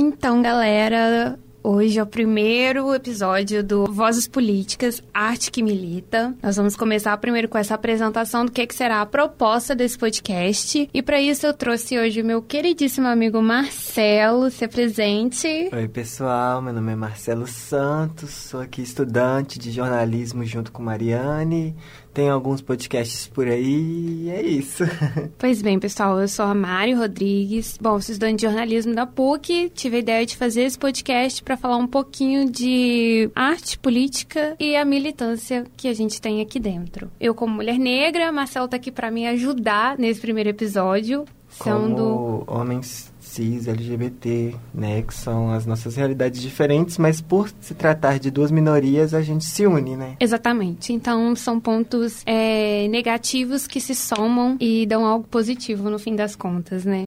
Então, 0.00 0.40
galera, 0.40 1.36
Hoje 1.60 1.98
é 1.98 2.02
o 2.02 2.06
primeiro 2.06 2.94
episódio 2.94 3.64
do 3.64 3.84
Vozes 3.92 4.28
Políticas, 4.28 5.02
Arte 5.12 5.50
que 5.50 5.60
Milita. 5.62 6.34
Nós 6.40 6.56
vamos 6.56 6.76
começar 6.76 7.14
primeiro 7.18 7.48
com 7.48 7.58
essa 7.58 7.74
apresentação 7.74 8.46
do 8.46 8.52
que, 8.52 8.64
que 8.64 8.74
será 8.74 9.02
a 9.02 9.06
proposta 9.06 9.74
desse 9.74 9.98
podcast. 9.98 10.88
E 10.94 11.02
para 11.02 11.20
isso 11.20 11.46
eu 11.46 11.52
trouxe 11.52 11.98
hoje 11.98 12.22
o 12.22 12.24
meu 12.24 12.40
queridíssimo 12.40 13.08
amigo 13.08 13.42
Marcelo, 13.42 14.50
se 14.50 14.64
apresente. 14.64 15.68
Oi, 15.72 15.88
pessoal, 15.88 16.62
meu 16.62 16.72
nome 16.72 16.92
é 16.92 16.96
Marcelo 16.96 17.46
Santos, 17.46 18.30
sou 18.30 18.60
aqui 18.60 18.80
estudante 18.80 19.58
de 19.58 19.72
jornalismo 19.72 20.44
junto 20.44 20.70
com 20.70 20.80
Mariane. 20.80 21.76
Tem 22.18 22.28
alguns 22.28 22.60
podcasts 22.60 23.28
por 23.28 23.46
aí 23.46 24.24
e 24.24 24.30
é 24.30 24.42
isso. 24.42 24.82
Pois 25.38 25.62
bem, 25.62 25.78
pessoal, 25.78 26.18
eu 26.18 26.26
sou 26.26 26.46
a 26.46 26.52
Mari 26.52 26.92
Rodrigues. 26.92 27.78
Bom, 27.80 28.00
sou 28.00 28.12
estudante 28.12 28.40
de 28.40 28.42
jornalismo 28.42 28.92
da 28.92 29.06
PUC. 29.06 29.70
Tive 29.72 29.98
a 29.98 30.00
ideia 30.00 30.26
de 30.26 30.36
fazer 30.36 30.62
esse 30.62 30.76
podcast 30.76 31.40
para 31.44 31.56
falar 31.56 31.76
um 31.76 31.86
pouquinho 31.86 32.50
de 32.50 33.30
arte, 33.36 33.78
política 33.78 34.56
e 34.58 34.74
a 34.74 34.84
militância 34.84 35.64
que 35.76 35.86
a 35.86 35.94
gente 35.94 36.20
tem 36.20 36.40
aqui 36.40 36.58
dentro. 36.58 37.08
Eu, 37.20 37.36
como 37.36 37.54
mulher 37.54 37.78
negra, 37.78 38.32
Marcelo 38.32 38.66
tá 38.66 38.78
aqui 38.78 38.90
para 38.90 39.12
me 39.12 39.24
ajudar 39.28 39.96
nesse 39.96 40.20
primeiro 40.20 40.50
episódio. 40.50 41.24
Como 41.56 42.42
homens 42.48 43.12
cis, 43.28 43.68
LGBT, 43.68 44.54
né? 44.74 45.02
Que 45.02 45.14
são 45.14 45.52
as 45.52 45.66
nossas 45.66 45.96
realidades 45.96 46.40
diferentes, 46.40 46.98
mas 46.98 47.20
por 47.20 47.50
se 47.60 47.74
tratar 47.74 48.18
de 48.18 48.30
duas 48.30 48.50
minorias, 48.50 49.14
a 49.14 49.22
gente 49.22 49.44
se 49.44 49.66
une, 49.66 49.96
né? 49.96 50.16
Exatamente. 50.18 50.92
Então, 50.92 51.34
são 51.36 51.60
pontos 51.60 52.22
é, 52.26 52.88
negativos 52.88 53.66
que 53.66 53.80
se 53.80 53.94
somam 53.94 54.56
e 54.60 54.86
dão 54.86 55.04
algo 55.04 55.26
positivo 55.28 55.90
no 55.90 55.98
fim 55.98 56.16
das 56.16 56.34
contas, 56.34 56.84
né? 56.84 57.04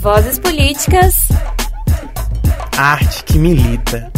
Vozes 0.00 0.38
Políticas. 0.38 1.14
Arte 2.76 3.24
que 3.24 3.38
milita. 3.38 4.12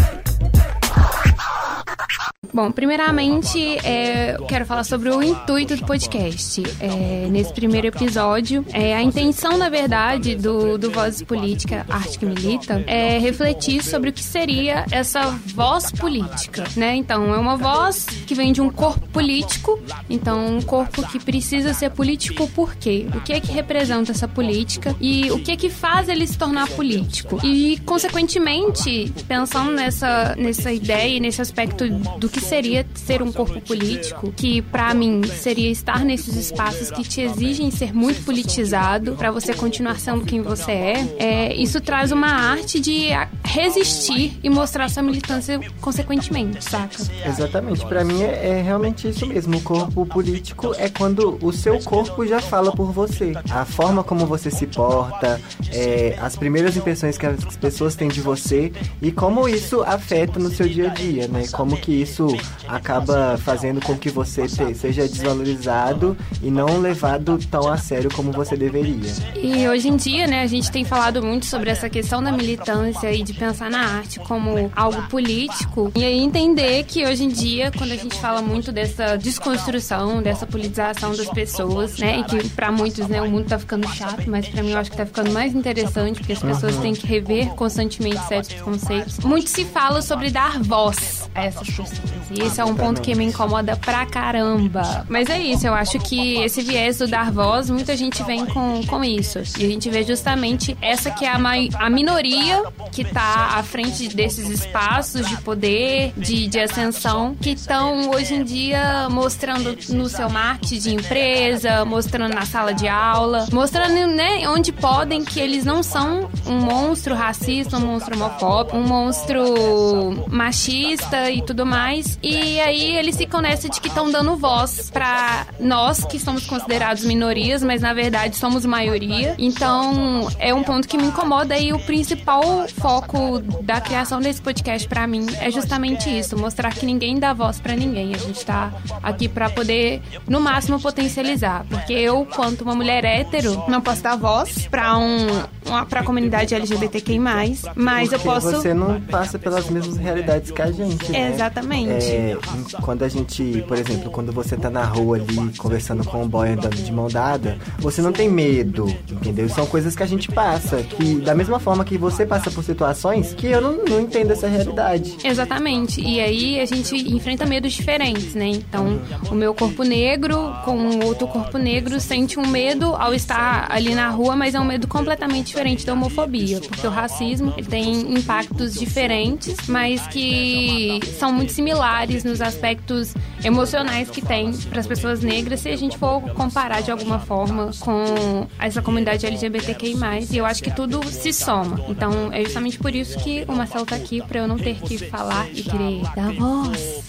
Bom, 2.57 2.73
primeiramente, 2.73 3.61
é, 3.85 4.35
eu 4.35 4.47
quero 4.47 4.65
falar 4.65 4.83
sobre 4.83 5.11
o 5.11 5.23
intuito 5.23 5.77
do 5.77 5.85
podcast. 5.85 6.63
É, 6.81 7.29
nesse 7.29 7.53
primeiro 7.53 7.89
episódio, 7.89 8.65
é, 8.73 8.97
a 8.97 9.03
intenção, 9.03 9.59
na 9.59 9.69
verdade, 9.69 10.35
do, 10.35 10.79
do 10.79 10.91
Vozes 10.91 11.21
Política, 11.21 11.85
Arte 11.87 12.19
que 12.19 12.25
Milita, 12.25 12.83
é 12.87 13.19
refletir 13.19 13.85
sobre 13.85 14.09
o 14.09 14.13
que 14.13 14.25
seria 14.25 14.87
essa 14.91 15.39
voz 15.55 15.93
política, 15.93 16.65
né? 16.75 16.97
Então, 16.97 17.35
é 17.35 17.37
uma 17.37 17.59
voz 17.59 18.07
que 18.27 18.35
vem 18.35 18.55
de 18.55 18.63
um 18.63 18.71
corpo 18.71 19.07
político, 19.09 19.79
então 20.09 20.57
um 20.57 20.63
corpo 20.63 21.07
que 21.09 21.21
precisa 21.21 21.75
ser 21.75 21.91
político 21.91 22.49
por 22.49 22.75
quê? 22.75 23.07
O 23.15 23.21
que 23.21 23.35
é 23.35 23.41
que 23.41 23.53
representa 23.53 24.13
essa 24.13 24.27
política 24.27 24.97
e 24.99 25.31
o 25.31 25.41
que 25.41 25.53
é 25.53 25.57
que 25.57 25.69
faz 25.69 26.09
ele 26.09 26.27
se 26.27 26.39
tornar 26.39 26.71
político? 26.71 27.39
E, 27.45 27.79
consequentemente, 27.85 29.13
pensando 29.29 29.73
nessa, 29.73 30.35
nessa 30.39 30.73
ideia 30.73 31.19
e 31.19 31.21
nesse 31.21 31.43
aspecto 31.43 31.87
do 32.19 32.31
que 32.31 32.46
seria 32.47 32.87
ser 32.95 33.23
um 33.23 33.33
corpo 33.33 33.61
político, 33.61 34.33
que 34.33 34.63
para 34.63 34.95
mim 34.95 35.23
seria 35.25 35.71
estar 35.71 36.05
nesses 36.05 36.37
espaços 36.37 36.91
que 36.91 37.03
te 37.03 37.21
exigem 37.21 37.71
ser 37.71 37.95
muito 37.95 38.25
politizado 38.25 39.13
para 39.13 39.31
você 39.31 39.53
continuar 39.55 39.99
sendo 39.99 40.25
quem 40.25 40.43
você 40.43 40.73
é, 40.73 41.17
é, 41.19 41.55
isso 41.55 41.81
traz 41.81 42.13
uma 42.13 42.29
arte 42.29 42.79
de 42.79 43.09
resistir 43.45 44.39
e 44.43 44.51
mostrar 44.51 44.89
sua 44.89 45.03
militância 45.03 45.61
consequentemente, 45.81 46.63
saca? 46.63 46.97
Exatamente, 47.25 47.85
para 47.87 48.05
mim 48.05 48.23
é, 48.23 48.59
é, 48.59 48.63
realmente 48.63 49.09
isso 49.09 49.27
mesmo. 49.27 49.57
O 49.57 49.61
corpo 49.63 50.07
político 50.07 50.75
é 50.77 50.89
quando 50.89 51.39
o 51.41 51.53
seu 51.53 51.79
corpo 51.81 52.27
já 52.27 52.41
fala 52.41 52.73
por 52.73 52.93
você. 52.93 53.33
A 53.51 53.65
forma 53.65 54.05
como 54.05 54.27
você 54.27 54.51
se 54.51 54.67
porta, 54.67 55.41
é, 55.73 56.17
as 56.21 56.37
primeiras 56.37 56.77
impressões 56.77 57.17
que 57.17 57.27
as 57.27 57.57
pessoas 57.57 57.95
têm 57.95 58.09
de 58.09 58.21
você 58.21 58.73
e 59.01 59.11
como 59.11 59.49
isso 59.49 59.83
afeta 59.83 60.39
no 60.39 60.51
seu 60.51 60.69
dia 60.69 60.91
a 60.91 60.95
dia, 60.95 61.29
né? 61.29 61.47
Como 61.53 61.77
que 61.77 61.93
isso 61.93 62.27
acaba 62.69 63.37
fazendo 63.39 63.81
com 63.81 63.97
que 63.97 64.11
você 64.11 64.47
te, 64.47 64.75
seja 64.75 65.07
desvalorizado 65.07 66.17
e 66.43 66.51
não 66.51 66.79
levado 66.81 67.39
tão 67.51 67.69
a 67.69 67.77
sério 67.77 68.11
como 68.15 68.33
você 68.33 68.57
deveria. 68.57 69.13
E 69.37 69.69
hoje 69.69 69.89
em 69.89 69.97
dia, 69.97 70.27
né, 70.27 70.43
a 70.43 70.47
gente 70.47 70.71
tem 70.71 70.85
falado 70.85 71.23
muito 71.23 71.47
sobre 71.47 71.71
essa 71.71 71.89
questão 71.89 72.23
da 72.23 72.33
militância 72.33 73.13
e 73.13 73.23
de 73.23 73.35
pensar 73.35 73.71
na 73.71 73.81
arte 73.81 74.19
como 74.21 74.71
algo 74.75 75.03
político. 75.09 75.93
E 75.95 76.05
aí 76.05 76.19
entender 76.19 76.85
que 76.85 77.05
hoje 77.05 77.25
em 77.25 77.29
dia, 77.29 77.71
quando 77.77 77.93
a 77.93 77.97
gente 77.97 78.17
fala 78.17 78.43
muito 78.43 78.73
dessa 78.73 79.17
desconstrução, 79.17 80.23
dessa 80.23 80.47
politização 80.47 81.15
das 81.15 81.29
pessoas, 81.29 81.99
né, 81.99 82.21
e 82.21 82.25
que 82.25 82.49
para 82.51 82.71
muitos, 82.73 83.07
né, 83.09 83.21
o 83.21 83.29
mundo 83.29 83.47
tá 83.47 83.59
ficando 83.59 83.89
chato, 83.89 84.29
mas 84.29 84.49
para 84.49 84.63
mim 84.63 84.73
eu 84.73 84.79
acho 84.79 84.91
que 84.91 84.97
tá 84.97 85.07
ficando 85.07 85.33
mais 85.33 85.55
interessante 85.55 86.19
porque 86.19 86.33
as 86.33 86.43
pessoas 86.43 86.75
uhum. 86.77 86.83
têm 86.83 86.95
que 86.95 87.07
rever 87.07 87.49
constantemente 87.51 88.21
certos 88.27 88.61
conceitos. 88.61 89.19
Muito 89.21 89.51
se 89.51 89.65
fala 89.65 90.03
sobre 90.03 90.31
dar 90.31 90.61
voz 90.63 91.26
a 91.37 91.45
essas 91.45 91.69
pessoas. 91.69 92.01
E 92.31 92.43
esse 92.43 92.61
é 92.61 92.65
um 92.65 92.75
ponto 92.75 93.01
que 93.01 93.15
me 93.15 93.25
incomoda 93.25 93.77
pra 93.77 94.07
caramba. 94.07 95.07
Mas 95.09 95.29
é 95.29 95.39
isso, 95.39 95.67
eu 95.67 95.75
acho 95.75 95.99
que 95.99 96.39
esse 96.39 96.63
viés 96.63 96.99
do 96.99 97.07
dar 97.07 97.31
voz, 97.31 97.71
muita 97.71 97.97
gente 97.97 98.23
vem 98.25 98.47
com, 98.47 98.83
com 98.87 99.05
isso. 99.05 99.39
E 99.59 99.65
a 99.65 99.69
gente 99.69 99.89
vê 99.91 100.03
justamente 100.03 100.77
essa 100.81 101.11
que 101.11 101.25
é 101.25 101.29
a, 101.29 101.39
a 101.79 101.91
minoria 101.91 102.63
que 102.91 103.05
tá 103.05 103.53
à 103.57 103.63
frente 103.63 104.09
desses 104.09 104.49
espaços 104.49 105.29
de 105.29 105.37
poder, 105.43 106.13
de, 106.17 106.49
de 106.49 106.59
ascensão, 106.59 107.37
que 107.41 107.51
estão 107.51 108.11
hoje 108.11 108.35
em 108.35 108.45
dia 108.45 109.09
mostrando 109.11 109.77
no 109.91 110.09
seu 110.09 110.29
marketing 110.29 110.79
de 110.79 110.95
empresa, 110.95 111.85
mostrando 111.85 112.35
na 112.35 112.47
sala 112.47 112.73
de 112.73 112.89
aula, 112.89 113.47
mostrando, 113.53 114.07
né, 114.07 114.49
onde 114.49 114.73
podem 114.73 115.25
que 115.25 115.39
eles 115.39 115.65
não 115.65 115.83
são 115.83 116.29
um 116.47 116.59
monstro 116.59 117.15
racista, 117.15 117.77
um 117.77 117.81
monstro 117.81 118.17
homofóbico, 118.17 118.77
um 118.77 118.87
monstro 118.87 120.25
machista 120.29 121.26
e 121.31 121.43
tudo 121.43 121.65
mais 121.65 122.19
e 122.23 122.61
aí 122.61 122.97
eles 122.97 123.17
ficam 123.17 123.41
nessa 123.41 123.69
de 123.69 123.81
que 123.81 123.89
estão 123.89 124.11
dando 124.11 124.37
voz 124.37 124.91
para 124.91 125.47
nós 125.61 126.05
que 126.05 126.19
somos 126.19 126.47
considerados 126.47 127.05
minorias, 127.05 127.63
mas 127.63 127.81
na 127.81 127.93
verdade 127.93 128.37
somos 128.37 128.65
maioria. 128.65 129.35
Então 129.39 130.29
é 130.39 130.53
um 130.55 130.63
ponto 130.63 130.89
que 130.89 130.97
me 130.97 131.07
incomoda 131.07 131.59
e 131.59 131.73
o 131.73 131.79
principal 131.79 132.43
foco 132.69 133.41
da 133.63 133.81
criação 133.81 134.21
desse 134.21 134.41
podcast 134.41 134.87
para 134.89 135.07
mim 135.07 135.27
é 135.41 135.51
justamente 135.51 136.09
isso, 136.11 136.37
mostrar 136.39 136.75
que 136.75 136.85
ninguém 136.85 137.19
dá 137.19 137.33
voz 137.33 137.61
para 137.61 137.75
ninguém. 137.75 138.15
A 138.15 138.19
gente 138.19 138.45
tá 138.45 138.73
aqui 139.03 139.29
para 139.29 139.49
poder 139.51 140.03
no 140.29 140.41
máximo 140.41 140.81
potencializar, 140.81 141.65
porque 141.69 141.93
eu, 141.93 142.27
quanto 142.27 142.63
uma 142.63 142.75
mulher 142.75 143.05
hétero, 143.05 143.63
não 143.69 143.81
posso 143.81 144.03
dar 144.03 144.17
voz 144.17 144.67
para 144.67 144.97
um 144.99 145.27
uma, 145.69 145.85
pra 145.87 146.03
comunidade 146.03 146.55
LGBTQI+, 146.55 147.19
mas 147.19 148.09
porque 148.09 148.15
eu 148.15 148.21
posso 148.21 148.51
você 148.51 148.75
não 148.75 149.01
passa 149.01 149.39
pelas 149.39 149.69
mesmas 149.69 149.97
realidades 149.97 150.51
que 150.51 150.63
a 150.63 150.71
gente, 150.71 151.11
né? 151.11 151.33
Exatamente. 151.33 152.07
É, 152.07 152.37
quando 152.83 153.03
a 153.03 153.09
gente, 153.09 153.65
por 153.67 153.79
exemplo, 153.79 154.11
quando 154.11 154.33
você 154.33 154.57
tá 154.57 154.71
na 154.71 154.85
rua 154.85 155.17
ali 155.17 155.57
conversando 155.57 156.05
com 156.05 156.23
um 156.23 156.29
boy 156.29 156.51
andando 156.51 156.77
de 156.77 156.93
mão 156.93 157.09
dada, 157.09 157.59
você 157.79 158.01
não 158.01 158.13
tem 158.13 158.29
medo, 158.29 158.87
entendeu? 159.11 159.49
São 159.49 159.67
coisas 159.67 159.95
que 159.95 160.03
a 160.03 160.07
gente 160.07 160.31
passa, 160.31 160.83
que 160.83 161.17
da 161.21 161.35
mesma 161.35 161.59
forma 161.59 161.85
que 161.85 161.99
você 161.99 162.25
passa 162.25 162.51
por 162.51 162.63
situações 162.63 163.35
que 163.35 163.47
eu 163.47 163.61
não, 163.61 163.85
não 163.85 164.01
entendo 164.01 164.33
essa 164.33 164.49
realidade. 164.49 165.17
Exatamente. 165.25 166.01
E 166.01 166.21
aí 166.21 166.61
a 166.61 166.67
gente 166.67 166.95
enfrenta 166.95 167.47
medos 167.47 167.73
diferentes, 167.73 168.35
né? 168.35 168.47
Então, 168.49 169.01
o 169.31 169.35
meu 169.35 169.55
corpo 169.55 169.83
negro 169.83 170.53
com 170.65 171.05
outro 171.05 171.27
corpo 171.29 171.59
negro 171.59 171.99
sente 172.01 172.39
um 172.39 172.47
medo 172.47 172.95
ao 172.97 173.15
estar 173.15 173.67
ali 173.71 173.95
na 173.95 174.09
rua, 174.09 174.37
mas 174.37 174.55
é 174.55 174.61
um 174.61 174.65
medo 174.65 174.87
completamente 174.87 175.56
diferente 175.57 175.87
da 175.87 175.95
homofobia, 175.95 176.61
porque 176.61 176.87
o 176.87 176.91
racismo 176.91 177.55
ele 177.57 177.67
tem 177.67 178.15
impactos 178.15 178.75
diferentes, 178.75 179.57
mas 179.67 180.07
que 180.09 181.01
são 181.19 181.33
muito 181.33 181.51
similares 181.51 182.25
nos 182.25 182.43
aspectos 182.43 183.15
emocionais 183.43 184.11
que 184.11 184.21
tem 184.21 184.53
para 184.53 184.81
as 184.81 184.87
pessoas 184.87 185.23
negras 185.23 185.61
se 185.61 185.71
a 185.71 185.77
gente 185.77 185.97
for 185.97 186.21
comparar 186.35 186.83
de 186.83 186.91
alguma 186.91 187.19
forma 187.19 187.71
com 187.81 188.47
essa 188.59 188.83
comunidade 188.83 189.25
LGBTQI+. 189.25 189.97
E 190.31 190.37
eu 190.37 190.45
acho 190.45 190.63
que 190.63 190.71
tudo 190.71 191.03
se 191.07 191.33
soma. 191.33 191.81
Então 191.89 192.31
é 192.33 192.45
justamente 192.45 192.79
por 192.79 192.95
isso 192.95 193.19
que 193.21 193.45
o 193.49 193.53
Marcelo 193.53 193.87
tá 193.87 193.97
aqui 193.97 194.21
para 194.21 194.41
eu 194.41 194.49
não 194.49 194.59
ter 194.59 194.77
que 194.77 194.99
falar 194.99 195.49
e 195.55 195.63
querer 195.63 196.03
dar 196.15 196.33
voz 196.33 197.03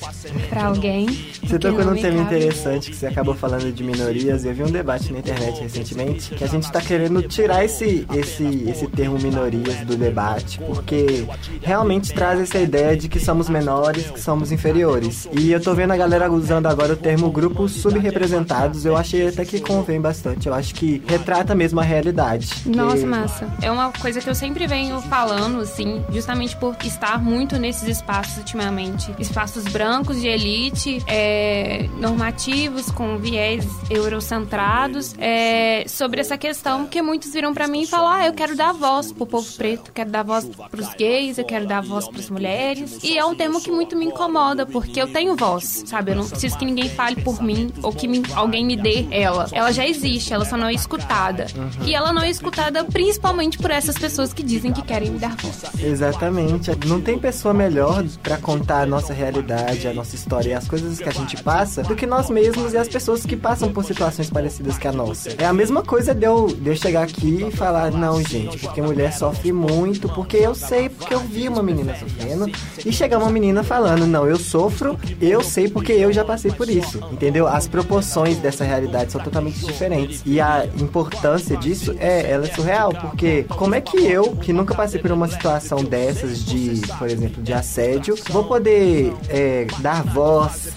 para 0.50 0.68
alguém. 0.68 1.06
Você 1.44 1.60
tocou 1.60 1.84
num 1.84 2.00
tema 2.00 2.22
interessante 2.22 2.92
que 2.92 2.96
você 2.96 3.08
acabou 3.08 3.36
falando 3.36 3.72
de 3.74 3.84
minorias. 3.84 4.46
Eu 4.46 4.54
vi 4.54 4.64
um 4.64 4.72
debate 4.72 5.12
na 5.12 5.20
internet 5.20 5.62
recentemente 5.62 6.34
que 6.34 6.44
a 6.44 6.48
gente 6.48 6.64
está 6.64 6.80
querendo 6.80 7.22
tirar 7.24 7.66
esse, 7.66 8.06
esse, 8.16 8.37
esse 8.44 8.88
termo 8.88 9.18
minorias 9.20 9.78
do 9.86 9.96
debate 9.96 10.60
porque 10.60 11.26
realmente 11.62 12.14
traz 12.14 12.40
essa 12.40 12.60
ideia 12.60 12.96
de 12.96 13.08
que 13.08 13.20
somos 13.20 13.50
menores, 13.50 14.10
que 14.12 14.20
somos 14.20 14.52
inferiores. 14.52 15.28
E 15.32 15.52
eu 15.52 15.62
tô 15.62 15.74
vendo 15.74 15.92
a 15.92 15.98
galera 15.98 16.32
usando 16.32 16.68
agora 16.68 16.94
o 16.94 16.98
termo 16.98 17.32
grupos 17.32 17.72
subrepresentados, 17.74 18.86
eu 18.86 18.96
achei 18.96 19.28
até 19.28 19.46
que 19.46 19.60
convém 19.60 20.00
bastante. 20.00 20.48
Eu 20.48 20.54
acho 20.54 20.74
que 20.76 21.02
retrata 21.08 21.56
mesmo 21.56 21.80
a 21.80 21.84
realidade. 21.84 22.50
Nossa, 22.66 22.98
que... 22.98 23.06
massa. 23.06 23.54
É 23.62 23.72
uma 23.72 23.92
coisa 23.92 24.20
que 24.20 24.30
eu 24.30 24.36
sempre 24.36 24.68
venho 24.68 25.00
falando, 25.02 25.62
assim, 25.62 26.04
justamente 26.12 26.56
por 26.56 26.76
estar 26.84 27.22
muito 27.22 27.58
nesses 27.58 27.88
espaços 27.88 28.38
ultimamente. 28.38 29.14
Espaços 29.20 29.64
brancos 29.66 30.22
de 30.22 30.28
elite, 30.28 31.04
é, 31.08 31.88
normativos, 32.00 32.92
com 32.92 33.18
viés 33.18 33.66
eurocentrados, 33.90 35.16
é, 35.18 35.86
sobre 35.88 36.22
essa 36.22 36.38
questão 36.38 36.86
que 36.86 37.02
muitos 37.02 37.34
viram 37.34 37.54
para 37.54 37.68
mim 37.68 37.82
e 37.82 37.88
falam: 37.88 38.10
ah, 38.10 38.27
eu 38.28 38.34
quero 38.34 38.56
dar 38.56 38.74
voz 38.74 39.12
pro 39.12 39.26
povo 39.26 39.48
preto, 39.54 39.92
quero 39.94 40.10
dar 40.10 40.24
voz 40.24 40.46
pros 40.70 40.94
gays, 40.96 41.38
eu 41.38 41.46
quero 41.46 41.66
dar 41.66 41.82
voz 41.82 42.08
pras 42.08 42.30
mulheres. 42.30 43.00
E 43.02 43.18
é 43.18 43.26
um 43.26 43.34
termo 43.34 43.62
que 43.62 43.72
muito 43.72 43.96
me 43.96 44.06
incomoda, 44.06 44.66
porque 44.66 45.02
eu 45.02 45.08
tenho 45.08 45.36
voz, 45.36 45.84
sabe? 45.86 46.12
Eu 46.12 46.16
não 46.18 46.28
preciso 46.28 46.58
que 46.58 46.66
ninguém 46.66 46.90
fale 46.90 47.22
por 47.22 47.42
mim 47.42 47.72
ou 47.82 47.92
que 47.92 48.08
me, 48.08 48.22
alguém 48.36 48.66
me 48.66 48.76
dê 48.76 49.08
ela. 49.12 49.48
Ela 49.52 49.72
já 49.72 49.88
existe, 49.88 50.34
ela 50.34 50.44
só 50.44 50.58
não 50.58 50.68
é 50.68 50.74
escutada. 50.74 51.48
E 51.86 51.96
ela 51.96 52.12
não 52.12 52.22
é 52.22 52.30
escutada 52.30 52.84
principalmente 52.84 53.58
por 53.58 53.72
essas 53.72 53.98
pessoas 53.98 54.34
que 54.34 54.44
dizem 54.44 54.74
que 54.74 54.82
querem 54.82 55.12
me 55.12 55.20
dar 55.20 55.36
voz. 55.38 55.64
Exatamente. 55.80 56.72
Não 56.86 57.00
tem 57.00 57.18
pessoa 57.18 57.54
melhor 57.54 58.04
para 58.22 58.38
contar 58.38 58.82
a 58.82 58.86
nossa 58.86 59.14
realidade, 59.14 59.88
a 59.88 59.94
nossa 59.94 60.16
história 60.16 60.50
e 60.50 60.54
as 60.54 60.68
coisas 60.68 61.00
que 61.00 61.08
a 61.08 61.14
gente 61.14 61.42
passa 61.42 61.82
do 61.82 61.96
que 61.96 62.06
nós 62.06 62.30
mesmos 62.30 62.74
e 62.74 62.78
as 62.78 62.88
pessoas 62.88 63.26
que 63.26 63.38
passam 63.38 63.72
por 63.72 63.86
situações 63.86 64.30
parecidas 64.30 64.78
que 64.78 64.88
a 64.88 64.92
nossa. 64.92 65.30
É 65.38 65.46
a 65.46 65.54
mesma 65.54 65.82
coisa 65.82 66.14
de 66.14 66.26
eu, 66.26 66.48
de 66.48 66.70
eu 66.70 66.76
chegar 66.76 67.04
aqui 67.04 67.46
e 67.48 67.52
falar, 67.52 67.92
não, 67.92 68.17
gente, 68.22 68.58
porque 68.60 68.82
mulher 68.82 69.14
sofre 69.14 69.52
muito, 69.52 70.10
porque 70.10 70.38
eu 70.38 70.56
sei, 70.56 70.90
porque 70.90 71.14
eu 71.14 71.20
vi 71.20 71.48
uma 71.48 71.64
menina 71.64 71.96
sofrendo, 71.96 72.50
e 72.86 72.92
chegar 72.92 73.18
uma 73.18 73.30
menina 73.30 73.64
falando, 73.64 74.06
não, 74.06 74.28
eu 74.28 74.38
sofro, 74.38 74.98
eu 75.22 75.44
sei 75.44 75.68
porque 75.68 75.92
eu 75.92 76.12
já 76.12 76.24
passei 76.24 76.52
por 76.52 76.70
isso. 76.70 77.00
Entendeu? 77.12 77.48
As 77.48 77.68
proporções 77.68 78.38
dessa 78.38 78.64
realidade 78.64 79.12
são 79.12 79.22
totalmente 79.22 79.60
diferentes. 79.66 80.22
E 80.26 80.40
a 80.40 80.66
importância 80.80 81.58
disso 81.58 81.96
é, 82.00 82.32
ela 82.32 82.46
é 82.46 82.54
surreal, 82.54 82.94
porque 82.94 83.44
como 83.50 83.76
é 83.76 83.82
que 83.82 83.98
eu, 83.98 84.36
que 84.36 84.54
nunca 84.54 84.74
passei 84.74 85.00
por 85.02 85.12
uma 85.12 85.28
situação 85.28 85.84
dessas 85.84 86.44
de, 86.44 86.82
por 86.98 87.10
exemplo, 87.10 87.42
de 87.42 87.54
assédio, 87.54 88.16
vou 88.30 88.44
poder 88.44 89.14
é, 89.30 89.68
dar 89.80 90.04
voz? 90.04 90.70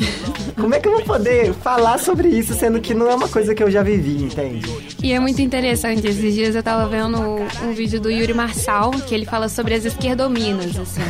Como 0.56 0.74
é 0.74 0.80
que 0.80 0.88
eu 0.88 0.92
vou 0.92 1.02
poder 1.02 1.52
falar 1.54 1.98
sobre 1.98 2.28
isso, 2.28 2.54
sendo 2.54 2.80
que 2.80 2.94
não 2.94 3.10
é 3.10 3.14
uma 3.14 3.28
coisa 3.28 3.54
que 3.54 3.62
eu 3.62 3.70
já 3.70 3.82
vivi, 3.82 4.22
entende? 4.22 4.66
E 5.02 5.12
é 5.12 5.20
muito 5.20 5.40
interessante. 5.40 6.06
Esses 6.06 6.34
dias 6.34 6.54
eu 6.54 6.62
tava 6.62 6.86
vendo 6.86 7.29
um 7.62 7.72
vídeo 7.72 8.00
do 8.00 8.10
Yuri 8.10 8.34
Marçal, 8.34 8.90
que 8.90 9.14
ele 9.14 9.24
fala 9.24 9.48
sobre 9.48 9.74
as 9.74 9.84
esquerdominas, 9.84 10.76
assim. 10.78 11.00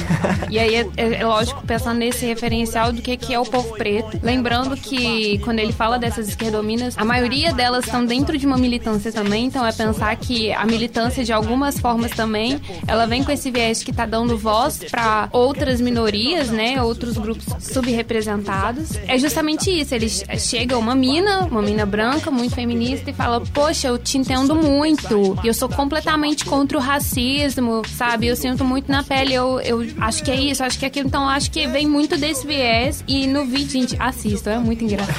e 0.51 0.59
aí 0.59 0.75
é, 0.75 0.87
é, 0.97 1.15
é, 1.21 1.27
lógico, 1.27 1.63
pensando 1.67 1.99
nesse 1.99 2.27
referencial 2.27 2.93
do 2.93 3.01
que, 3.01 3.17
que 3.17 3.33
é 3.33 3.39
o 3.39 3.45
povo 3.45 3.75
preto. 3.77 4.19
Lembrando 4.23 4.77
que 4.77 5.39
quando 5.39 5.59
ele 5.59 5.73
fala 5.73 5.99
dessas 5.99 6.29
esquerdominas, 6.29 6.97
a 6.99 7.05
maioria 7.05 7.53
delas 7.53 7.85
estão 7.85 8.05
dentro 8.05 8.37
de 8.37 8.47
uma 8.47 8.59
militância 8.59 9.13
também, 9.13 9.47
então 9.47 9.65
é 9.65 9.73
pensar 9.73 10.15
que 10.17 10.53
a 10.53 10.67
militância, 10.67 11.25
de 11.25 11.33
algumas 11.33 11.79
formas 11.79 12.11
também, 12.13 12.61
ela 12.87 13.07
vem 13.07 13.25
com 13.25 13.33
esse 13.33 13.51
viés 13.51 13.83
que 13.83 13.93
tá 13.93 14.05
dando 14.07 14.37
voz 14.37 14.85
para 14.91 15.29
outras 15.33 15.81
minorias, 15.81 16.51
né? 16.51 16.83
Outros 16.83 17.17
grupos 17.17 17.47
subrepresentados. 17.61 18.97
É 19.07 19.19
justamente 19.19 19.71
isso. 19.71 19.95
Eles 19.95 20.25
chega 20.39 20.77
uma 20.77 20.95
mina, 20.95 21.41
uma 21.51 21.63
mina 21.63 21.87
branca, 21.87 22.31
muito 22.31 22.55
feminista, 22.55 23.11
e 23.11 23.13
fala: 23.13 23.41
Poxa, 23.41 23.89
eu 23.89 23.99
te 23.99 24.19
entendo 24.19 24.55
muito. 24.55 25.39
E 25.43 25.49
eu 25.49 25.55
sou 25.55 25.69
completamente 25.69 26.10
contra 26.45 26.77
o 26.77 26.81
racismo, 26.81 27.83
sabe? 27.97 28.27
Eu 28.27 28.37
sinto 28.37 28.65
muito 28.65 28.91
na 28.91 29.03
pele. 29.03 29.35
Eu, 29.35 29.61
eu 29.61 29.87
acho 30.01 30.23
que 30.23 30.31
é 30.31 30.35
isso, 30.35 30.63
acho 30.63 30.79
que 30.79 30.85
é 30.85 30.89
aquilo. 30.89 31.07
Então, 31.07 31.29
acho 31.29 31.51
que 31.51 31.67
vem 31.67 31.87
muito 31.87 32.17
desse 32.17 32.47
viés. 32.47 33.05
E 33.07 33.27
no 33.27 33.45
vídeo, 33.45 33.71
gente, 33.71 33.97
assista, 33.99 34.51
é 34.51 34.59
muito 34.59 34.85
engraçado. 34.85 35.17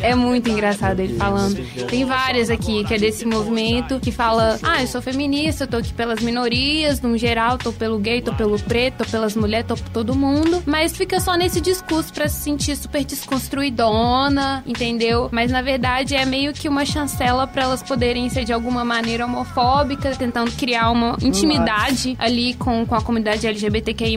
é 0.00 0.14
muito 0.14 0.50
engraçado 0.50 1.00
ele 1.00 1.16
falando. 1.16 1.56
Tem 1.88 2.04
várias 2.04 2.50
aqui 2.50 2.84
que 2.84 2.94
é 2.94 2.98
desse 2.98 3.24
movimento 3.24 4.00
que 4.00 4.12
fala: 4.12 4.58
Ah, 4.62 4.82
eu 4.82 4.86
sou 4.86 5.00
feminista, 5.00 5.64
eu 5.64 5.68
tô 5.68 5.76
aqui 5.78 5.92
pelas 5.92 6.20
minorias, 6.20 7.00
no 7.00 7.16
geral, 7.16 7.58
tô 7.58 7.72
pelo 7.72 7.98
gay, 7.98 8.22
tô 8.22 8.32
pelo 8.34 8.58
preto, 8.58 8.98
tô 8.98 9.10
pelas 9.10 9.34
mulheres, 9.34 9.66
tô 9.66 9.76
por 9.76 9.88
todo 9.88 10.14
mundo. 10.14 10.62
Mas 10.66 10.96
fica 10.96 11.20
só 11.20 11.34
nesse 11.34 11.60
discurso 11.60 12.12
pra 12.12 12.28
se 12.28 12.40
sentir 12.40 12.76
super 12.76 13.04
desconstruidona, 13.04 14.62
entendeu? 14.66 15.28
Mas 15.32 15.50
na 15.50 15.62
verdade 15.62 16.14
é 16.14 16.24
meio 16.24 16.52
que 16.52 16.68
uma 16.68 16.84
chancela 16.84 17.46
para 17.46 17.64
elas 17.64 17.82
poderem 17.82 18.28
ser 18.28 18.44
de 18.44 18.52
alguma 18.52 18.84
maneira 18.84 19.24
homofóbicas, 19.24 20.03
tentando 20.10 20.50
criar 20.52 20.90
uma 20.90 21.16
intimidade 21.22 22.10
Nossa. 22.10 22.22
ali 22.22 22.54
com, 22.54 22.86
com 22.86 22.94
a 22.94 23.02
comunidade 23.02 23.46
LGBTQI+, 23.46 24.16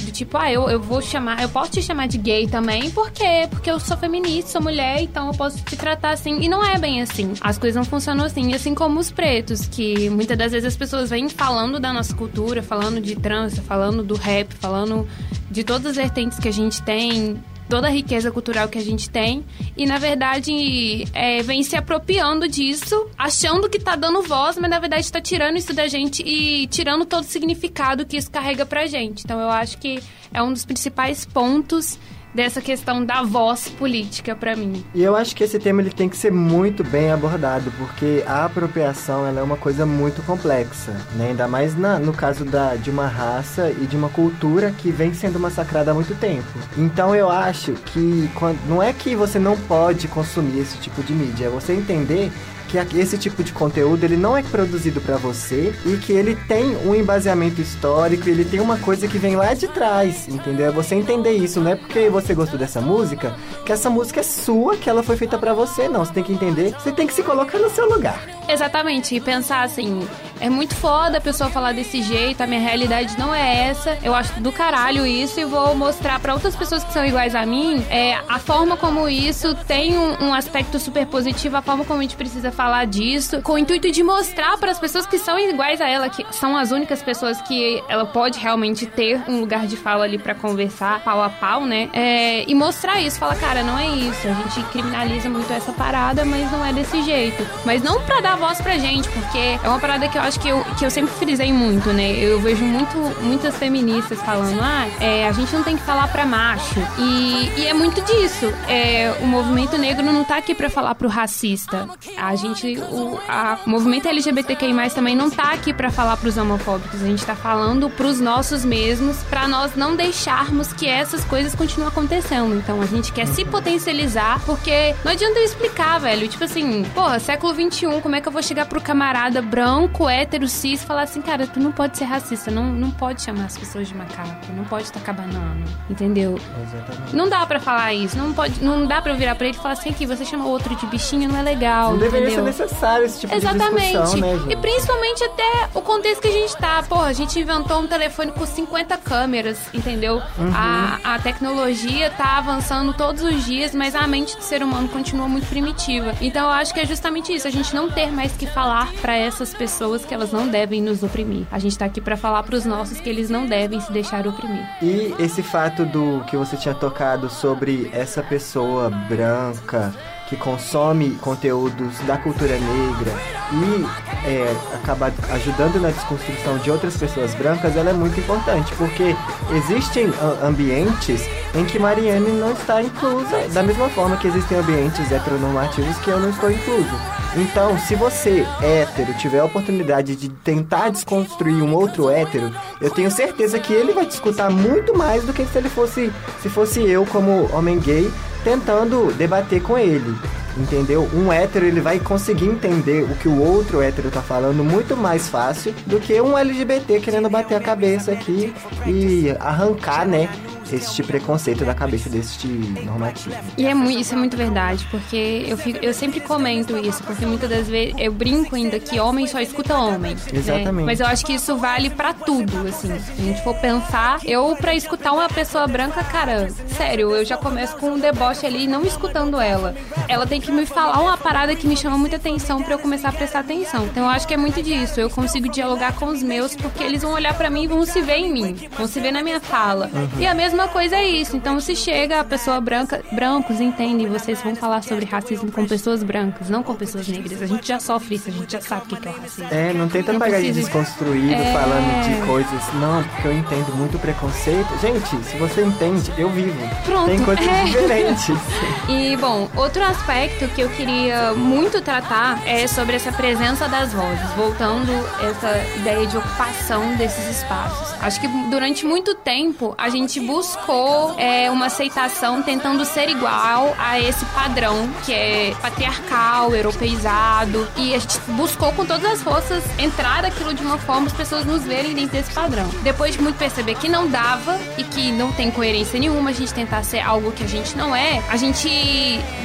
do 0.00 0.12
tipo, 0.12 0.36
ah, 0.36 0.50
eu, 0.50 0.68
eu 0.68 0.80
vou 0.80 1.00
chamar, 1.00 1.42
eu 1.42 1.48
posso 1.48 1.72
te 1.72 1.82
chamar 1.82 2.06
de 2.08 2.18
gay 2.18 2.46
também, 2.46 2.90
por 2.90 3.10
quê? 3.10 3.46
Porque 3.50 3.70
eu 3.70 3.78
sou 3.80 3.96
feminista, 3.96 4.52
sou 4.52 4.62
mulher, 4.62 5.02
então 5.02 5.28
eu 5.28 5.34
posso 5.34 5.62
te 5.62 5.76
tratar 5.76 6.10
assim. 6.10 6.40
E 6.40 6.48
não 6.48 6.64
é 6.64 6.78
bem 6.78 7.02
assim. 7.02 7.32
As 7.40 7.58
coisas 7.58 7.76
não 7.76 7.84
funcionam 7.84 8.24
assim. 8.24 8.50
E 8.50 8.54
assim 8.54 8.74
como 8.74 9.00
os 9.00 9.10
pretos, 9.10 9.66
que 9.66 10.08
muitas 10.10 10.36
das 10.36 10.52
vezes 10.52 10.68
as 10.68 10.76
pessoas 10.76 11.10
vêm 11.10 11.28
falando 11.28 11.80
da 11.80 11.92
nossa 11.92 12.14
cultura, 12.14 12.62
falando 12.62 13.00
de 13.00 13.16
trans, 13.16 13.58
falando 13.58 14.02
do 14.02 14.14
rap, 14.14 14.54
falando 14.54 15.06
de 15.50 15.64
todas 15.64 15.86
as 15.86 15.96
vertentes 15.96 16.38
que 16.38 16.48
a 16.48 16.52
gente 16.52 16.82
tem, 16.82 17.36
toda 17.68 17.88
a 17.88 17.90
riqueza 17.90 18.30
cultural 18.30 18.68
que 18.68 18.78
a 18.78 18.82
gente 18.82 19.08
tem 19.08 19.44
e 19.76 19.86
na 19.86 19.98
verdade 19.98 21.06
é, 21.12 21.42
vem 21.42 21.62
se 21.62 21.76
apropriando 21.76 22.48
disso, 22.48 23.08
achando 23.16 23.68
que 23.68 23.78
tá 23.78 23.96
dando 23.96 24.22
voz, 24.22 24.58
mas 24.58 24.70
na 24.70 24.78
verdade 24.78 25.02
está 25.02 25.20
tirando 25.20 25.56
isso 25.56 25.72
da 25.72 25.88
gente 25.88 26.22
e 26.22 26.66
tirando 26.68 27.04
todo 27.04 27.22
o 27.22 27.26
significado 27.26 28.04
que 28.06 28.16
isso 28.16 28.30
carrega 28.30 28.66
pra 28.66 28.86
gente. 28.86 29.22
Então 29.24 29.40
eu 29.40 29.50
acho 29.50 29.78
que 29.78 30.02
é 30.32 30.42
um 30.42 30.52
dos 30.52 30.64
principais 30.64 31.24
pontos 31.24 31.98
dessa 32.34 32.60
questão 32.60 33.04
da 33.04 33.22
voz 33.22 33.68
política 33.68 34.34
para 34.34 34.56
mim. 34.56 34.84
E 34.94 35.02
eu 35.02 35.14
acho 35.14 35.34
que 35.36 35.44
esse 35.44 35.58
tema 35.58 35.80
ele 35.80 35.90
tem 35.90 36.08
que 36.08 36.16
ser 36.16 36.32
muito 36.32 36.82
bem 36.82 37.10
abordado, 37.10 37.72
porque 37.78 38.24
a 38.26 38.44
apropriação 38.44 39.26
ela 39.26 39.40
é 39.40 39.42
uma 39.42 39.56
coisa 39.56 39.86
muito 39.86 40.22
complexa, 40.22 40.92
né? 41.14 41.28
ainda 41.28 41.46
mais 41.46 41.78
na, 41.78 41.98
no 41.98 42.12
caso 42.12 42.44
da, 42.44 42.74
de 42.74 42.90
uma 42.90 43.06
raça 43.06 43.70
e 43.70 43.86
de 43.86 43.96
uma 43.96 44.08
cultura 44.08 44.72
que 44.72 44.90
vem 44.90 45.14
sendo 45.14 45.38
massacrada 45.38 45.92
há 45.92 45.94
muito 45.94 46.14
tempo. 46.18 46.48
Então 46.76 47.14
eu 47.14 47.30
acho 47.30 47.72
que 47.72 48.28
quando, 48.34 48.58
não 48.68 48.82
é 48.82 48.92
que 48.92 49.14
você 49.14 49.38
não 49.38 49.56
pode 49.56 50.08
consumir 50.08 50.58
esse 50.60 50.78
tipo 50.78 51.02
de 51.02 51.12
mídia, 51.12 51.46
é 51.46 51.48
você 51.48 51.72
entender 51.72 52.32
que 52.82 52.98
esse 52.98 53.18
tipo 53.18 53.44
de 53.44 53.52
conteúdo 53.52 54.04
ele 54.04 54.16
não 54.16 54.34
é 54.34 54.42
produzido 54.42 55.02
para 55.02 55.18
você 55.18 55.74
e 55.84 55.98
que 55.98 56.12
ele 56.12 56.34
tem 56.48 56.74
um 56.78 56.94
embaseamento 56.94 57.60
histórico, 57.60 58.26
ele 58.26 58.44
tem 58.44 58.60
uma 58.60 58.78
coisa 58.78 59.06
que 59.06 59.18
vem 59.18 59.36
lá 59.36 59.52
de 59.52 59.68
trás, 59.68 60.26
entendeu? 60.28 60.68
É 60.68 60.70
você 60.70 60.94
entender 60.94 61.32
isso, 61.32 61.60
não 61.60 61.72
é 61.72 61.76
porque 61.76 62.08
você 62.08 62.34
gostou 62.34 62.58
dessa 62.58 62.80
música 62.80 63.36
que 63.66 63.72
essa 63.72 63.90
música 63.90 64.20
é 64.20 64.22
sua, 64.22 64.76
que 64.76 64.88
ela 64.88 65.02
foi 65.02 65.16
feita 65.16 65.36
para 65.36 65.52
você, 65.52 65.88
não. 65.88 66.04
Você 66.04 66.14
tem 66.14 66.22
que 66.22 66.32
entender, 66.32 66.72
você 66.72 66.92
tem 66.92 67.06
que 67.06 67.12
se 67.12 67.22
colocar 67.22 67.58
no 67.58 67.68
seu 67.68 67.88
lugar. 67.88 68.20
Exatamente, 68.48 69.14
e 69.14 69.20
pensar 69.20 69.62
assim, 69.62 70.06
é 70.40 70.50
muito 70.50 70.74
foda 70.74 71.18
a 71.18 71.20
pessoa 71.20 71.50
falar 71.50 71.72
desse 71.72 72.02
jeito, 72.02 72.40
a 72.42 72.46
minha 72.46 72.60
realidade 72.60 73.18
não 73.18 73.34
é 73.34 73.68
essa. 73.68 73.98
Eu 74.02 74.14
acho 74.14 74.40
do 74.40 74.52
caralho 74.52 75.06
isso 75.06 75.40
e 75.40 75.44
vou 75.44 75.74
mostrar 75.74 76.18
para 76.20 76.34
outras 76.34 76.56
pessoas 76.56 76.82
que 76.84 76.92
são 76.92 77.04
iguais 77.04 77.34
a 77.34 77.44
mim 77.46 77.84
é, 77.90 78.14
a 78.28 78.38
forma 78.38 78.76
como 78.76 79.08
isso 79.08 79.54
tem 79.66 79.96
um, 79.96 80.26
um 80.26 80.34
aspecto 80.34 80.78
super 80.78 81.06
positivo, 81.06 81.56
a 81.56 81.62
forma 81.62 81.84
como 81.84 82.00
a 82.00 82.02
gente 82.02 82.16
precisa 82.16 82.50
falar 82.50 82.86
disso, 82.86 83.40
com 83.42 83.52
o 83.52 83.58
intuito 83.58 83.90
de 83.90 84.02
mostrar 84.02 84.58
para 84.58 84.70
as 84.70 84.78
pessoas 84.78 85.06
que 85.06 85.18
são 85.18 85.38
iguais 85.38 85.80
a 85.80 85.88
ela, 85.88 86.08
que 86.08 86.24
são 86.32 86.56
as 86.56 86.70
únicas 86.70 87.02
pessoas 87.02 87.40
que 87.42 87.82
ela 87.88 88.04
pode 88.04 88.38
realmente 88.38 88.86
ter 88.86 89.22
um 89.28 89.40
lugar 89.40 89.66
de 89.66 89.76
fala 89.76 90.04
ali 90.04 90.18
para 90.18 90.34
conversar 90.34 91.00
pau 91.00 91.22
a 91.22 91.30
pau, 91.30 91.64
né? 91.64 91.88
É, 91.92 92.48
e 92.48 92.54
mostrar 92.54 93.00
isso, 93.00 93.18
falar, 93.18 93.36
cara, 93.36 93.62
não 93.62 93.78
é 93.78 93.88
isso. 93.88 94.26
A 94.28 94.32
gente 94.32 94.62
criminaliza 94.70 95.28
muito 95.28 95.52
essa 95.52 95.72
parada, 95.72 96.24
mas 96.24 96.50
não 96.50 96.64
é 96.64 96.72
desse 96.72 97.02
jeito. 97.02 97.46
Mas 97.64 97.82
não 97.82 98.00
pra 98.02 98.20
dar 98.20 98.36
voz 98.36 98.60
pra 98.60 98.78
gente, 98.78 99.08
porque 99.10 99.58
é 99.62 99.68
uma 99.68 99.78
parada 99.78 100.08
que 100.08 100.18
eu 100.18 100.22
acho 100.22 100.33
que 100.38 100.48
eu, 100.48 100.64
que 100.78 100.84
eu 100.84 100.90
sempre 100.90 101.12
frisei 101.14 101.52
muito, 101.52 101.92
né? 101.92 102.12
Eu 102.12 102.40
vejo 102.40 102.64
muito, 102.64 102.96
muitas 103.22 103.56
feministas 103.56 104.20
falando, 104.20 104.60
ah, 104.60 104.86
é, 105.00 105.26
a 105.26 105.32
gente 105.32 105.52
não 105.54 105.62
tem 105.62 105.76
que 105.76 105.82
falar 105.82 106.08
pra 106.08 106.24
macho. 106.24 106.80
E, 106.98 107.60
e 107.60 107.66
é 107.66 107.74
muito 107.74 108.00
disso. 108.02 108.52
É, 108.68 109.14
o 109.20 109.26
movimento 109.26 109.76
negro 109.78 110.04
não 110.04 110.24
tá 110.24 110.36
aqui 110.36 110.54
pra 110.54 110.70
falar 110.70 110.94
pro 110.94 111.08
racista. 111.08 111.88
A 112.16 112.34
gente, 112.36 112.78
o, 112.78 113.18
a, 113.28 113.58
movimento 113.66 114.08
LGBTQI+, 114.08 114.74
também 114.94 115.16
não 115.16 115.30
tá 115.30 115.52
aqui 115.52 115.72
pra 115.72 115.90
falar 115.90 116.16
pros 116.16 116.36
homofóbicos. 116.36 117.02
A 117.02 117.06
gente 117.06 117.24
tá 117.24 117.34
falando 117.34 117.88
pros 117.90 118.20
nossos 118.20 118.64
mesmos, 118.64 119.18
pra 119.24 119.46
nós 119.48 119.74
não 119.74 119.96
deixarmos 119.96 120.72
que 120.72 120.86
essas 120.86 121.24
coisas 121.24 121.54
continuem 121.54 121.88
acontecendo. 121.88 122.54
Então 122.56 122.80
a 122.80 122.86
gente 122.86 123.12
quer 123.12 123.26
se 123.26 123.44
potencializar, 123.44 124.40
porque 124.44 124.94
não 125.04 125.12
adianta 125.12 125.38
eu 125.38 125.44
explicar, 125.44 125.98
velho. 125.98 126.28
Tipo 126.28 126.44
assim, 126.44 126.84
porra, 126.94 127.18
século 127.18 127.54
XXI, 127.54 128.00
como 128.02 128.16
é 128.16 128.20
que 128.20 128.28
eu 128.28 128.32
vou 128.32 128.42
chegar 128.42 128.66
pro 128.66 128.80
camarada 128.80 129.40
branco, 129.40 130.08
hétero 130.14 130.48
cis 130.48 130.82
falar 130.84 131.02
assim, 131.02 131.20
cara, 131.20 131.46
tu 131.46 131.60
não 131.60 131.72
pode 131.72 131.96
ser 131.98 132.04
racista, 132.04 132.50
não, 132.50 132.64
não 132.64 132.90
pode 132.90 133.22
chamar 133.22 133.44
as 133.46 133.56
pessoas 133.56 133.88
de 133.88 133.94
macaco, 133.94 134.52
não 134.54 134.64
pode 134.64 134.90
tacar 134.92 135.14
banana, 135.14 135.64
entendeu? 135.90 136.38
Exatamente. 136.62 137.16
Não 137.16 137.28
dá 137.28 137.44
pra 137.46 137.60
falar 137.60 137.92
isso, 137.94 138.16
não 138.16 138.32
pode, 138.32 138.62
não 138.62 138.86
dá 138.86 139.00
pra 139.02 139.12
eu 139.12 139.16
virar 139.16 139.34
pra 139.34 139.46
ele 139.46 139.56
e 139.56 139.60
falar 139.60 139.72
assim, 139.72 139.90
aqui, 139.90 140.06
você 140.06 140.24
chama 140.24 140.46
outro 140.46 140.74
de 140.76 140.86
bichinho, 140.86 141.28
não 141.28 141.38
é 141.38 141.42
legal, 141.42 141.92
Não 141.92 141.98
deveria 141.98 142.28
entendeu? 142.28 142.52
ser 142.52 142.64
necessário 142.64 143.06
esse 143.06 143.20
tipo 143.20 143.34
Exatamente. 143.34 143.92
de 143.92 144.02
discussão, 144.02 144.20
né, 144.20 144.38
gente? 144.38 144.52
e 144.52 144.56
principalmente 144.56 145.24
até 145.24 145.68
o 145.74 145.80
contexto 145.82 146.22
que 146.22 146.28
a 146.28 146.32
gente 146.32 146.56
tá. 146.56 146.82
Porra, 146.88 147.06
a 147.06 147.12
gente 147.12 147.38
inventou 147.38 147.80
um 147.80 147.86
telefone 147.86 148.32
com 148.32 148.44
50 148.46 148.96
câmeras, 148.98 149.58
entendeu? 149.72 150.16
Uhum. 150.38 150.50
A, 150.54 150.98
a 151.14 151.18
tecnologia 151.18 152.10
tá 152.10 152.38
avançando 152.38 152.92
todos 152.94 153.22
os 153.22 153.44
dias, 153.44 153.74
mas 153.74 153.94
a 153.94 154.06
mente 154.06 154.36
do 154.36 154.42
ser 154.42 154.62
humano 154.62 154.88
continua 154.88 155.28
muito 155.28 155.46
primitiva. 155.48 156.14
Então 156.20 156.44
eu 156.44 156.50
acho 156.50 156.72
que 156.74 156.80
é 156.80 156.86
justamente 156.86 157.32
isso, 157.34 157.46
a 157.46 157.50
gente 157.50 157.74
não 157.74 157.90
ter 157.90 158.10
mais 158.10 158.32
que 158.32 158.46
falar 158.46 158.92
pra 159.00 159.16
essas 159.16 159.52
pessoas 159.54 160.03
que 160.04 160.14
elas 160.14 160.30
não 160.32 160.46
devem 160.48 160.80
nos 160.82 161.02
oprimir. 161.02 161.46
A 161.50 161.58
gente 161.58 161.76
tá 161.78 161.84
aqui 161.86 162.00
pra 162.00 162.16
falar 162.16 162.42
pros 162.42 162.64
nossos 162.64 163.00
que 163.00 163.08
eles 163.08 163.28
não 163.30 163.46
devem 163.46 163.80
se 163.80 163.90
deixar 163.92 164.26
oprimir. 164.26 164.64
E 164.82 165.14
esse 165.18 165.42
fato 165.42 165.84
do 165.84 166.22
que 166.26 166.36
você 166.36 166.56
tinha 166.56 166.74
tocado 166.74 167.28
sobre 167.30 167.90
essa 167.92 168.22
pessoa 168.22 168.90
branca 168.90 169.92
que 170.28 170.36
consome 170.36 171.10
conteúdos 171.20 171.98
da 172.06 172.16
cultura 172.16 172.54
negra 172.58 173.12
e 173.52 174.26
é, 174.26 174.56
acaba 174.74 175.12
ajudando 175.32 175.78
na 175.78 175.90
desconstrução 175.90 176.56
de 176.58 176.70
outras 176.70 176.96
pessoas 176.96 177.34
brancas, 177.34 177.76
ela 177.76 177.90
é 177.90 177.92
muito 177.92 178.18
importante, 178.18 178.72
porque 178.76 179.14
existem 179.54 180.06
a- 180.08 180.46
ambientes 180.46 181.20
em 181.54 181.64
que 181.66 181.78
Mariane 181.78 182.30
não 182.32 182.52
está 182.52 182.82
inclusa, 182.82 183.48
da 183.52 183.62
mesma 183.62 183.86
forma 183.90 184.16
que 184.16 184.26
existem 184.26 184.58
ambientes 184.58 185.12
heteronormativos 185.12 185.96
que 185.98 186.08
eu 186.08 186.18
não 186.18 186.30
estou 186.30 186.50
incluso. 186.50 186.88
Então, 187.36 187.76
se 187.78 187.96
você, 187.96 188.46
hétero, 188.62 189.12
tiver 189.14 189.40
a 189.40 189.44
oportunidade 189.44 190.14
de 190.14 190.28
tentar 190.28 190.90
desconstruir 190.90 191.62
um 191.62 191.74
outro 191.74 192.08
hétero, 192.08 192.54
eu 192.80 192.90
tenho 192.90 193.10
certeza 193.10 193.58
que 193.58 193.72
ele 193.72 193.92
vai 193.92 194.06
te 194.06 194.12
escutar 194.12 194.50
muito 194.50 194.96
mais 194.96 195.24
do 195.24 195.32
que 195.32 195.44
se 195.44 195.58
ele 195.58 195.68
fosse, 195.68 196.12
se 196.40 196.48
fosse 196.48 196.80
eu 196.88 197.04
como 197.04 197.52
homem 197.52 197.80
gay 197.80 198.08
tentando 198.44 199.12
debater 199.14 199.60
com 199.62 199.76
ele. 199.78 200.14
Entendeu? 200.56 201.10
Um 201.12 201.32
hétero 201.32 201.66
ele 201.66 201.80
vai 201.80 201.98
conseguir 201.98 202.44
entender 202.46 203.02
o 203.02 203.16
que 203.16 203.26
o 203.26 203.40
outro 203.42 203.82
hétero 203.82 204.08
tá 204.08 204.22
falando 204.22 204.62
muito 204.62 204.96
mais 204.96 205.28
fácil 205.28 205.74
do 205.84 205.98
que 205.98 206.20
um 206.20 206.38
LGBT 206.38 207.00
querendo 207.00 207.28
bater 207.28 207.56
a 207.56 207.60
cabeça 207.60 208.12
aqui 208.12 208.54
e 208.86 209.34
arrancar, 209.40 210.06
né, 210.06 210.28
este 210.72 211.02
preconceito 211.02 211.64
da 211.64 211.74
cabeça 211.74 212.08
deste 212.08 212.46
normativo. 212.48 213.34
E 213.58 213.66
é 213.66 213.74
muito, 213.74 213.98
isso 214.00 214.14
é 214.14 214.16
muito 214.16 214.36
verdade, 214.36 214.86
porque 214.90 215.44
eu, 215.46 215.56
fico- 215.56 215.78
eu 215.82 215.92
sempre 215.92 216.20
comento 216.20 216.76
isso, 216.78 217.02
porque 217.04 217.26
muitas 217.26 217.50
das 217.50 217.68
vezes 217.68 217.94
eu 217.98 218.10
brinco 218.12 218.56
ainda 218.56 218.78
que 218.80 218.98
homem 218.98 219.26
só 219.26 219.40
escuta 219.40 219.76
homem. 219.76 220.14
né? 220.14 220.20
Exatamente. 220.32 220.86
Mas 220.86 221.00
eu 221.00 221.06
acho 221.06 221.26
que 221.26 221.34
isso 221.34 221.56
vale 221.56 221.90
pra 221.90 222.14
tudo, 222.14 222.66
assim. 222.66 222.88
Se 222.98 223.12
a 223.12 223.24
gente 223.24 223.42
for 223.44 223.54
pensar, 223.56 224.18
eu 224.24 224.56
pra 224.56 224.74
escutar 224.74 225.12
uma 225.12 225.28
pessoa 225.28 225.66
branca, 225.66 226.02
cara, 226.04 226.48
sério, 226.76 227.10
eu 227.14 227.24
já 227.24 227.36
começo 227.36 227.76
com 227.76 227.90
um 227.90 227.98
deboche 227.98 228.33
ali, 228.42 228.66
não 228.66 228.82
escutando 228.82 229.38
ela. 229.40 229.74
Ela 230.08 230.26
tem 230.26 230.40
que 230.40 230.50
me 230.50 230.64
falar 230.66 231.00
uma 231.00 231.16
parada 231.16 231.54
que 231.54 231.66
me 231.66 231.76
chama 231.76 231.96
muita 231.98 232.16
atenção 232.16 232.62
pra 232.62 232.74
eu 232.74 232.78
começar 232.78 233.10
a 233.10 233.12
prestar 233.12 233.40
atenção. 233.40 233.84
Então 233.86 234.04
eu 234.04 234.08
acho 234.10 234.26
que 234.26 234.34
é 234.34 234.36
muito 234.36 234.62
disso. 234.62 234.98
Eu 235.00 235.10
consigo 235.10 235.48
dialogar 235.48 235.92
com 235.94 236.06
os 236.06 236.22
meus, 236.22 236.54
porque 236.54 236.82
eles 236.82 237.02
vão 237.02 237.12
olhar 237.12 237.34
pra 237.34 237.50
mim 237.50 237.64
e 237.64 237.66
vão 237.66 237.84
se 237.84 238.00
ver 238.00 238.16
em 238.16 238.32
mim, 238.32 238.56
vão 238.76 238.86
se 238.86 238.98
ver 239.00 239.12
na 239.12 239.22
minha 239.22 239.40
fala. 239.40 239.90
E 240.18 240.26
a 240.26 240.34
mesma 240.34 240.68
coisa 240.68 240.96
é 240.96 241.04
isso. 241.06 241.36
Então 241.36 241.60
se 241.60 241.76
chega 241.76 242.20
a 242.20 242.24
pessoa 242.24 242.60
branca, 242.60 243.02
brancos 243.12 243.60
entendem, 243.60 244.08
vocês 244.08 244.40
vão 244.42 244.54
falar 244.56 244.82
sobre 244.82 245.04
racismo 245.04 245.50
com 245.52 245.66
pessoas 245.66 246.02
brancas, 246.02 246.48
não 246.48 246.62
com 246.62 246.74
pessoas 246.74 247.06
negras. 247.08 247.42
A 247.42 247.46
gente 247.46 247.66
já 247.68 247.78
sofre 247.78 248.14
isso, 248.16 248.28
a 248.28 248.32
gente 248.32 248.52
já 248.52 248.60
sabe 248.60 248.82
o 248.84 248.96
que 248.96 249.08
é 249.08 249.10
o 249.10 249.20
racismo. 249.20 249.48
É, 249.50 249.72
não 249.72 249.88
tenta 249.88 250.12
Não 250.12 250.20
pagar 250.20 250.40
de 250.40 250.52
desconstruído 250.52 251.34
É. 251.34 251.52
falando 251.52 252.04
de 252.20 252.26
coisas. 252.26 252.74
Não, 252.74 253.02
porque 253.04 253.28
eu 253.28 253.32
entendo 253.32 253.74
muito 253.76 253.98
preconceito. 253.98 254.68
Gente, 254.80 255.24
se 255.24 255.36
você 255.36 255.62
entende, 255.64 256.12
eu 256.16 256.28
vivo. 256.30 256.54
Pronto, 256.84 257.06
Tem 257.06 257.18
coisas 257.22 257.46
é. 257.46 257.64
diferentes. 257.64 258.23
E, 258.86 259.16
bom, 259.16 259.48
outro 259.56 259.82
aspecto 259.82 260.46
que 260.48 260.60
eu 260.60 260.68
queria 260.68 261.32
muito 261.32 261.80
tratar 261.80 262.46
é 262.46 262.66
sobre 262.66 262.96
essa 262.96 263.10
presença 263.10 263.66
das 263.66 263.94
vozes, 263.94 264.30
voltando 264.36 264.92
essa 265.22 265.78
ideia 265.78 266.06
de 266.06 266.16
ocupação 266.18 266.94
desses 266.96 267.38
espaços. 267.38 267.94
Acho 268.00 268.20
que 268.20 268.28
durante 268.50 268.84
muito 268.84 269.14
tempo 269.14 269.74
a 269.78 269.88
gente 269.88 270.20
buscou 270.20 271.18
é, 271.18 271.50
uma 271.50 271.66
aceitação 271.66 272.42
tentando 272.42 272.84
ser 272.84 273.08
igual 273.08 273.74
a 273.78 273.98
esse 273.98 274.24
padrão 274.26 274.86
que 275.04 275.14
é 275.14 275.54
patriarcal, 275.62 276.54
europeizado, 276.54 277.66
e 277.76 277.94
a 277.94 277.98
gente 277.98 278.20
buscou 278.28 278.70
com 278.72 278.84
todas 278.84 279.04
as 279.04 279.22
forças 279.22 279.64
entrar 279.78 280.24
aquilo 280.26 280.52
de 280.52 280.62
uma 280.62 280.76
forma 280.76 281.06
as 281.06 281.12
pessoas 281.12 281.44
nos 281.46 281.64
verem 281.64 281.94
dentro 281.94 282.12
desse 282.12 282.32
padrão. 282.32 282.68
Depois 282.82 283.14
de 283.14 283.22
muito 283.22 283.36
perceber 283.36 283.76
que 283.76 283.88
não 283.88 284.08
dava 284.08 284.58
e 284.76 284.84
que 284.84 285.10
não 285.12 285.32
tem 285.32 285.50
coerência 285.50 285.98
nenhuma 285.98 286.30
a 286.30 286.32
gente 286.32 286.52
tentar 286.52 286.82
ser 286.82 287.00
algo 287.00 287.32
que 287.32 287.44
a 287.44 287.48
gente 287.48 287.76
não 287.76 287.96
é, 287.96 288.13
a 288.28 288.36
gente 288.36 288.68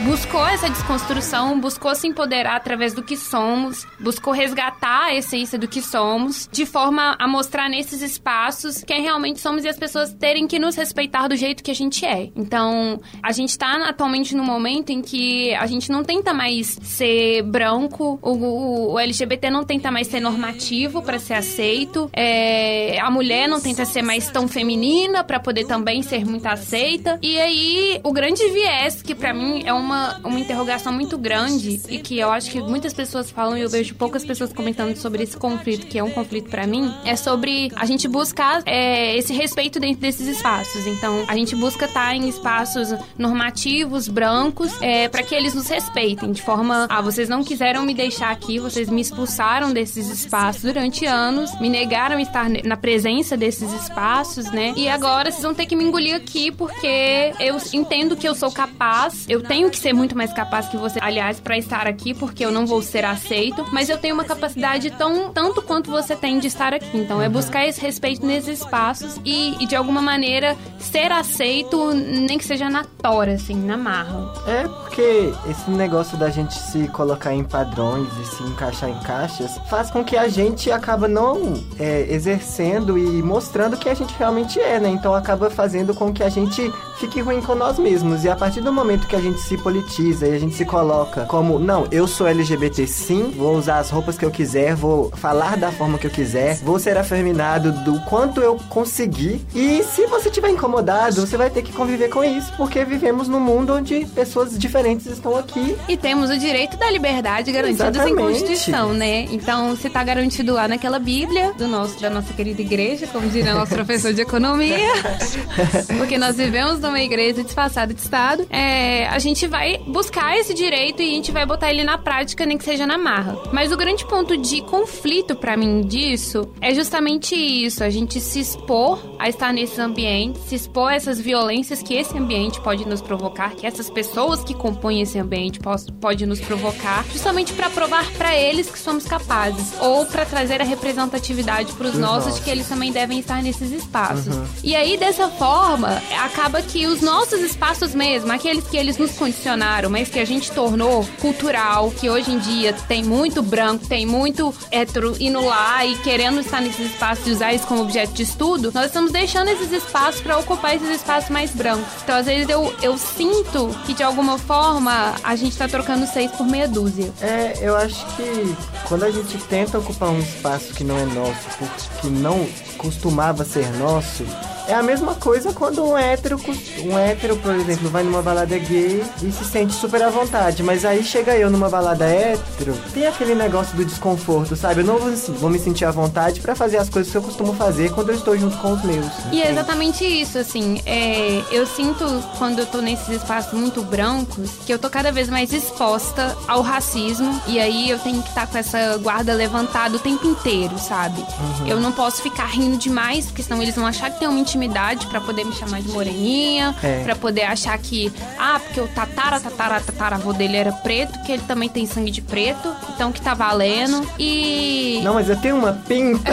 buscou 0.06 0.46
essa 0.48 0.70
desconstrução, 0.70 1.60
buscou 1.60 1.94
se 1.96 2.08
empoderar 2.08 2.56
através 2.56 2.94
do 2.94 3.04
que 3.04 3.16
somos, 3.18 3.86
buscou 4.00 4.34
resgatar 4.34 5.06
a 5.06 5.16
essência 5.16 5.58
do 5.58 5.68
que 5.68 5.82
somos, 5.82 6.48
de 6.52 6.66
forma 6.66 7.16
a 7.20 7.28
mostrar 7.28 7.70
nesses 7.70 8.02
espaços 8.02 8.84
quem 8.84 9.02
realmente 9.02 9.40
somos 9.40 9.64
e 9.64 9.68
as 9.68 9.78
pessoas 9.78 10.14
terem 10.14 10.48
que 10.48 10.58
nos 10.60 10.76
respeitar 10.76 11.28
do 11.28 11.36
jeito 11.36 11.64
que 11.64 11.72
a 11.72 11.76
gente 11.76 12.06
é. 12.06 12.30
Então, 12.36 13.00
a 13.22 13.32
gente 13.32 13.58
tá 13.58 13.88
atualmente 13.90 14.36
num 14.36 14.44
momento 14.44 14.90
em 14.92 15.02
que 15.02 15.54
a 15.56 15.66
gente 15.66 15.92
não 15.92 16.04
tenta 16.04 16.34
mais 16.34 16.78
ser 16.82 17.44
branco, 17.44 18.20
o, 18.22 18.94
o- 18.94 19.00
LGBT 19.00 19.50
não 19.50 19.64
tenta 19.64 19.92
mais 19.92 20.08
ser 20.08 20.20
normativo 20.20 21.02
pra 21.02 21.20
ser 21.20 21.34
aceito, 21.36 22.10
é, 22.14 23.00
a 23.00 23.10
mulher 23.12 23.48
não 23.48 23.60
tenta 23.62 23.86
ser 23.86 24.02
mais 24.02 24.30
tão 24.30 24.48
feminina 24.48 25.24
pra 25.24 25.40
poder 25.40 25.66
também 25.66 26.02
ser 26.02 26.26
muito 26.26 26.46
aceita. 26.48 27.20
E 27.22 27.40
aí, 27.40 28.00
o 28.04 28.12
grande 28.12 28.49
viés, 28.52 29.02
que 29.02 29.16
pra 29.16 29.34
mim 29.34 29.64
é 29.66 29.74
uma, 29.74 30.20
uma 30.24 30.40
interrogação 30.40 30.92
muito 30.92 31.18
grande 31.18 31.82
e 31.90 32.00
que 32.00 32.20
eu 32.20 32.32
acho 32.32 32.52
que 32.52 32.62
muitas 32.62 32.94
pessoas 32.94 33.30
falam 33.30 33.58
e 33.58 33.62
eu 33.62 33.70
vejo 33.70 33.96
poucas 33.96 34.26
pessoas 34.26 34.54
comentando 34.54 34.96
sobre 34.96 35.24
esse 35.24 35.38
conflito, 35.38 35.88
que 35.88 35.98
é 35.98 36.04
um 36.04 36.12
conflito 36.12 36.50
pra 36.50 36.66
mim, 36.66 36.94
é 37.06 37.16
sobre 37.16 37.72
a 37.76 37.86
gente 37.86 38.08
buscar 38.08 38.62
é, 38.66 39.16
esse 39.18 39.34
respeito 39.34 39.80
dentro 39.80 40.02
desses 40.02 40.28
espaços. 40.28 40.86
Então, 40.88 41.26
a 41.28 41.36
gente 41.36 41.56
busca 41.56 41.86
estar 41.86 42.16
em 42.16 42.28
espaços 42.28 42.94
normativos, 43.18 44.08
brancos, 44.08 44.72
é, 44.82 45.08
para 45.08 45.24
que 45.24 45.36
eles 45.36 45.54
nos 45.54 45.68
respeitem 45.68 46.32
de 46.32 46.42
forma, 46.42 46.88
ah, 46.90 47.02
vocês 47.02 47.30
não 47.30 47.44
quiseram 47.44 47.84
me 47.84 47.94
deixar 47.94 48.32
aqui, 48.32 48.60
vocês 48.60 48.90
me 48.90 49.02
expulsaram 49.02 49.72
desses 49.72 50.10
espaços 50.10 50.64
durante 50.64 51.06
anos, 51.06 51.58
me 51.60 51.70
negaram 51.70 52.20
estar 52.20 52.50
na 52.64 52.78
presença 52.78 53.36
desses 53.36 53.72
espaços, 53.74 54.52
né? 54.52 54.74
E 54.76 54.88
agora 54.88 55.32
vocês 55.32 55.44
vão 55.44 55.54
ter 55.54 55.66
que 55.66 55.76
me 55.76 55.84
engolir 55.84 56.16
aqui 56.16 56.52
porque 56.52 57.34
eu 57.40 57.58
entendo 57.74 58.16
que 58.16 58.28
eu 58.28 58.36
sou 58.40 58.52
capaz, 58.52 59.26
eu 59.28 59.44
tenho 59.44 59.70
que 59.70 59.78
ser 59.78 59.92
muito 59.92 60.16
mais 60.16 60.32
capaz 60.32 60.68
que 60.70 60.78
você, 60.78 60.98
aliás, 61.02 61.42
para 61.42 61.58
estar 61.58 61.86
aqui, 61.86 62.14
porque 62.14 62.46
eu 62.46 62.52
não 62.52 62.66
vou 62.66 62.82
ser 62.82 63.04
aceito, 63.04 63.66
mas 63.74 63.90
eu 63.90 63.98
tenho 63.98 64.16
uma 64.16 64.24
capacidade 64.24 64.90
tão 64.92 65.30
tanto 65.32 65.62
quanto 65.62 65.92
você 65.92 66.16
tem 66.16 66.40
de 66.40 66.48
estar 66.48 66.74
aqui. 66.74 66.98
Então 66.98 67.22
é 67.22 67.28
buscar 67.28 67.68
esse 67.68 67.82
respeito 67.82 68.26
nesses 68.26 68.62
espaços 68.62 69.20
e, 69.26 69.62
e 69.62 69.68
de 69.68 69.76
alguma 69.76 70.02
maneira 70.02 70.56
ser 70.80 71.12
aceito, 71.12 71.94
nem 71.94 72.38
que 72.38 72.46
seja 72.46 72.70
na 72.70 72.86
tora, 73.02 73.34
assim, 73.34 73.56
na 73.56 73.76
marra. 73.76 74.34
É 74.48 74.68
porque 74.68 75.34
esse 75.50 75.70
negócio 75.70 76.18
da 76.18 76.30
gente 76.30 76.54
se 76.54 76.88
colocar 76.88 77.34
em 77.34 77.44
padrões 77.44 78.08
e 78.22 78.26
se 78.26 78.44
encaixar 78.44 78.90
em 78.90 79.00
caixas 79.02 79.60
faz 79.70 79.92
com 79.92 80.04
que 80.04 80.16
a 80.16 80.30
gente 80.30 80.72
acaba 80.72 81.08
não 81.08 81.62
é, 81.78 82.08
exercendo 82.10 82.98
e 82.98 83.22
mostrando 83.22 83.74
o 83.74 83.78
que 83.78 83.90
a 83.90 83.94
gente 83.94 84.14
realmente 84.18 84.60
é, 84.60 84.80
né? 84.80 84.90
Então 84.90 85.14
acaba 85.14 85.50
fazendo 85.50 85.94
com 85.94 86.14
que 86.14 86.24
a 86.24 86.30
gente 86.30 86.72
fique 86.98 87.20
ruim 87.22 87.42
com 87.42 87.56
nós 87.56 87.78
mesmos. 87.78 88.24
E 88.24 88.29
a 88.30 88.36
partir 88.36 88.62
do 88.62 88.72
momento 88.72 89.08
que 89.08 89.16
a 89.16 89.22
gente 89.22 89.40
se 89.42 89.58
politiza 89.58 90.28
e 90.28 90.36
a 90.36 90.40
gente 90.40 90.56
se 90.56 90.66
coloca 90.66 91.26
como, 91.26 91.60
não, 91.60 91.88
eu 91.92 92.08
sou 92.08 92.28
LGBT 92.28 92.86
sim, 92.88 93.32
vou 93.36 93.56
usar 93.56 93.80
as 93.80 93.90
roupas 93.90 94.18
que 94.18 94.26
eu 94.26 94.32
quiser, 94.32 94.76
vou 94.76 95.12
falar 95.12 95.58
da 95.58 95.72
forma 95.72 95.98
que 95.98 96.08
eu 96.08 96.12
quiser, 96.12 96.58
vou 96.58 96.80
ser 96.80 96.98
afeminado 96.98 97.72
do 97.72 98.00
quanto 98.02 98.42
eu 98.42 98.58
conseguir. 98.70 99.46
E 99.54 99.84
se 99.84 100.06
você 100.08 100.30
tiver 100.30 100.50
incomodado, 100.50 101.26
você 101.26 101.38
vai 101.38 101.50
ter 101.50 101.62
que 101.62 101.72
conviver 101.72 102.10
com 102.10 102.24
isso, 102.24 102.54
porque 102.56 102.84
vivemos 102.86 103.28
num 103.28 103.40
mundo 103.40 103.74
onde 103.74 104.06
pessoas 104.08 104.58
diferentes 104.58 105.06
estão 105.06 105.36
aqui. 105.36 105.76
E 105.88 105.98
temos 105.98 106.30
o 106.30 106.38
direito 106.38 106.78
da 106.78 106.90
liberdade 106.90 107.52
garantidos 107.52 108.06
em. 108.06 108.20
Constituição, 108.20 108.94
né? 108.94 109.24
Então, 109.32 109.76
se 109.76 109.90
tá 109.90 110.04
garantido 110.04 110.54
lá 110.54 110.68
naquela 110.68 111.00
Bíblia 111.00 111.54
do 111.54 111.68
nosso, 111.68 112.00
da 112.02 112.10
nossa 112.10 112.34
querida 112.34 112.62
igreja, 112.62 113.08
como 113.08 113.30
diria 113.30 113.54
nosso 113.54 113.74
professor 113.74 114.14
de 114.14 114.22
economia, 114.22 114.94
porque 115.98 116.18
nós 116.18 116.36
vivemos 116.36 116.80
numa 116.80 117.02
igreja 117.02 117.44
disfarçada 117.44 117.94
de 117.94 118.02
Estado, 118.02 118.19
é, 118.50 119.08
a 119.08 119.20
gente 119.20 119.48
vai 119.48 119.78
buscar 119.88 120.38
esse 120.38 120.54
direito 120.54 121.02
e 121.02 121.12
a 121.12 121.14
gente 121.14 121.32
vai 121.32 121.46
botar 121.46 121.70
ele 121.70 121.84
na 121.84 121.98
prática, 121.98 122.46
nem 122.46 122.58
que 122.58 122.64
seja 122.64 122.86
na 122.86 122.98
marra. 122.98 123.38
Mas 123.52 123.72
o 123.72 123.78
grande 123.78 124.06
ponto 124.06 124.38
de 124.38 124.62
conflito 124.62 125.36
pra 125.36 125.56
mim 125.58 125.82
disso 125.82 126.50
é 126.62 126.74
justamente 126.74 127.36
isso, 127.36 127.84
a 127.84 127.90
gente 127.90 128.20
se 128.20 128.40
expor 128.40 129.00
a 129.18 129.30
estar 129.30 129.54
nesses 129.54 129.80
ambientes, 129.80 130.42
se 130.44 130.56
expor 130.56 130.92
a 130.92 130.96
essas 130.96 131.20
violências 131.20 131.82
que 131.82 131.94
esse 131.94 132.18
ambiente 132.18 132.62
pode 132.62 132.88
nos 132.88 133.02
provocar, 133.02 133.56
que 133.56 133.66
essas 133.66 133.90
pessoas 133.90 134.44
que 134.44 134.54
compõem 134.54 135.02
esse 135.02 135.18
ambiente 135.18 135.60
pode 136.00 136.26
nos 136.26 136.40
provocar, 136.40 137.06
justamente 137.12 137.54
para 137.54 137.70
provar 137.70 138.06
para 138.14 138.36
eles 138.36 138.70
que 138.70 138.80
somos 138.80 139.06
capazes, 139.06 139.74
ou 139.82 140.06
para 140.06 140.26
trazer 140.26 140.62
a 140.62 140.66
representatividade 140.66 141.74
para 141.74 141.88
os 141.88 141.96
nossos, 141.96 142.10
nossos 142.10 142.36
de 142.36 142.42
que 142.42 142.50
eles 142.50 142.68
também 142.68 142.92
devem 142.92 143.20
estar 143.20 143.42
nesses 143.42 143.72
espaços. 143.72 144.36
Uhum. 144.36 144.46
E 144.64 144.76
aí 144.76 144.98
dessa 144.98 145.30
forma 145.30 146.02
acaba 146.24 146.62
que 146.62 146.86
os 146.86 147.02
nossos 147.02 147.40
espaços 147.42 147.94
mesmo, 147.94 148.09
aqueles 148.32 148.64
que 148.66 148.78
eles 148.78 148.98
nos 148.98 149.12
condicionaram, 149.12 149.90
mas 149.90 150.10
que 150.10 150.20
a 150.20 150.26
gente 150.26 150.52
tornou 150.52 151.06
cultural, 151.20 151.92
que 151.92 152.10
hoje 152.10 152.32
em 152.32 152.40
dia 152.40 152.74
tem 152.88 153.04
muito 153.04 153.42
branco, 153.42 153.88
tem 153.88 154.06
muito 154.06 154.54
hétero 154.72 155.16
indo 155.20 155.44
lá 155.44 155.86
e 155.86 155.96
querendo 155.98 156.40
estar 156.40 156.62
nesses 156.62 156.92
espaços 156.92 157.28
e 157.28 157.32
usar 157.32 157.54
isso 157.54 157.68
como 157.68 157.82
objeto 157.82 158.14
de 158.14 158.24
estudo, 158.24 158.72
nós 158.74 158.86
estamos 158.86 159.12
deixando 159.12 159.50
esses 159.50 159.72
espaços 159.72 160.22
para 160.22 160.38
ocupar 160.38 160.76
esses 160.76 160.90
espaços 160.90 161.30
mais 161.30 161.52
brancos. 161.52 161.86
Então, 162.04 162.16
às 162.16 162.26
vezes, 162.26 162.50
eu, 162.50 162.74
eu 162.82 162.98
sinto 162.98 163.70
que 163.86 163.94
de 163.94 164.04
alguma 164.04 164.38
forma 164.38 165.16
a 165.24 165.36
gente 165.36 165.58
tá 165.58 165.68
trocando 165.68 166.08
seis 166.08 166.32
por 166.32 166.46
meia 166.46 166.68
dúzia. 166.68 167.12
É, 167.22 167.58
eu 167.62 167.76
acho 167.76 168.06
que 168.16 168.56
quando 168.88 169.04
a 169.04 169.12
gente 169.12 169.38
tenta 169.46 169.78
ocupar 169.78 170.10
um 170.10 170.20
espaço 170.20 170.74
que 170.74 170.84
não 170.84 170.98
é 170.98 171.06
nosso, 171.06 171.42
porque 171.58 172.08
não 172.08 172.48
costumava 172.80 173.44
ser 173.44 173.70
nosso, 173.78 174.24
é 174.70 174.76
a 174.76 174.84
mesma 174.84 175.16
coisa 175.16 175.52
quando 175.52 175.84
um 175.84 175.98
hétero, 175.98 176.40
um 176.86 176.96
hétero, 176.96 177.36
por 177.38 177.56
exemplo, 177.56 177.90
vai 177.90 178.04
numa 178.04 178.22
balada 178.22 178.56
gay 178.56 179.04
e 179.20 179.32
se 179.32 179.44
sente 179.44 179.74
super 179.74 180.04
à 180.04 180.12
vontade. 180.12 180.62
Mas 180.62 180.86
aí 180.86 181.04
chega 181.04 181.36
eu 181.36 181.50
numa 181.50 181.68
balada 181.68 182.06
hétero, 182.06 182.78
tem 182.94 183.08
aquele 183.08 183.34
negócio 183.34 183.76
do 183.76 183.84
desconforto, 183.84 184.56
sabe? 184.56 184.82
Eu 184.82 184.86
não 184.86 185.00
vou, 185.00 185.12
vou 185.40 185.50
me 185.50 185.58
sentir 185.58 185.86
à 185.86 185.92
vontade 185.92 186.40
para 186.40 186.54
fazer 186.54 186.78
as 186.78 186.88
coisas 186.88 187.12
que 187.12 187.18
eu 187.18 187.22
costumo 187.24 187.52
fazer 187.54 187.92
quando 187.94 188.10
eu 188.10 188.16
estou 188.16 188.38
junto 188.38 188.58
com 188.58 188.74
os 188.74 188.84
meus. 188.84 189.08
E 189.32 189.42
é 189.42 189.50
exatamente 189.50 190.06
isso, 190.06 190.38
assim. 190.38 190.80
É, 190.86 191.42
eu 191.52 191.66
sinto 191.66 192.06
quando 192.38 192.60
eu 192.60 192.68
tô 192.68 192.80
nesses 192.80 193.10
espaços 193.10 193.54
muito 193.54 193.82
brancos 193.82 194.52
que 194.68 194.72
eu 194.72 194.78
tô 194.78 194.88
cada 194.88 195.12
vez 195.12 195.30
mais 195.30 195.52
exposta 195.52 196.38
ao 196.48 196.62
racismo. 196.62 197.42
E 197.48 197.60
aí 197.60 197.90
eu 197.90 197.98
tenho 197.98 198.22
que 198.22 198.30
estar 198.30 198.46
tá 198.46 198.48
com 198.48 198.58
essa 198.60 198.98
guarda 198.98 199.34
levantada 199.34 199.96
o 199.96 200.00
tempo 200.00 200.28
inteiro, 200.28 200.78
sabe? 200.78 201.22
Uhum. 201.22 201.68
Eu 201.68 201.80
não 201.80 201.92
posso 201.92 202.22
ficar 202.22 202.46
rindo 202.46 202.69
demais, 202.78 203.26
porque 203.26 203.44
senão 203.44 203.62
eles 203.62 203.76
vão 203.76 203.86
achar 203.86 204.12
que 204.12 204.20
tem 204.20 204.28
uma 204.28 204.40
intimidade 204.40 205.08
para 205.08 205.22
poder 205.22 205.44
me 205.44 205.54
chamar 205.54 205.82
de 205.82 205.90
moreninha, 205.90 206.76
é. 206.84 207.04
para 207.04 207.16
poder 207.16 207.44
achar 207.44 207.78
que, 207.78 208.12
ah, 208.38 208.60
porque 208.60 208.80
o 208.82 208.88
tatara, 208.88 209.40
tatara, 209.40 209.80
tataravô 209.80 210.34
dele 210.34 210.58
era 210.58 210.72
preto, 210.72 211.22
que 211.24 211.32
ele 211.32 211.44
também 211.44 211.70
tem 211.70 211.86
sangue 211.86 212.12
de 212.12 212.22
preto, 212.22 212.74
então 212.94 213.12
que 213.12 213.22
tá 213.22 213.34
valendo. 213.34 214.08
E. 214.18 215.02
Não, 215.04 215.14
mas 215.14 215.30
eu 215.30 215.36
tenho 215.38 215.56
uma 215.56 215.74
pinta. 215.74 216.32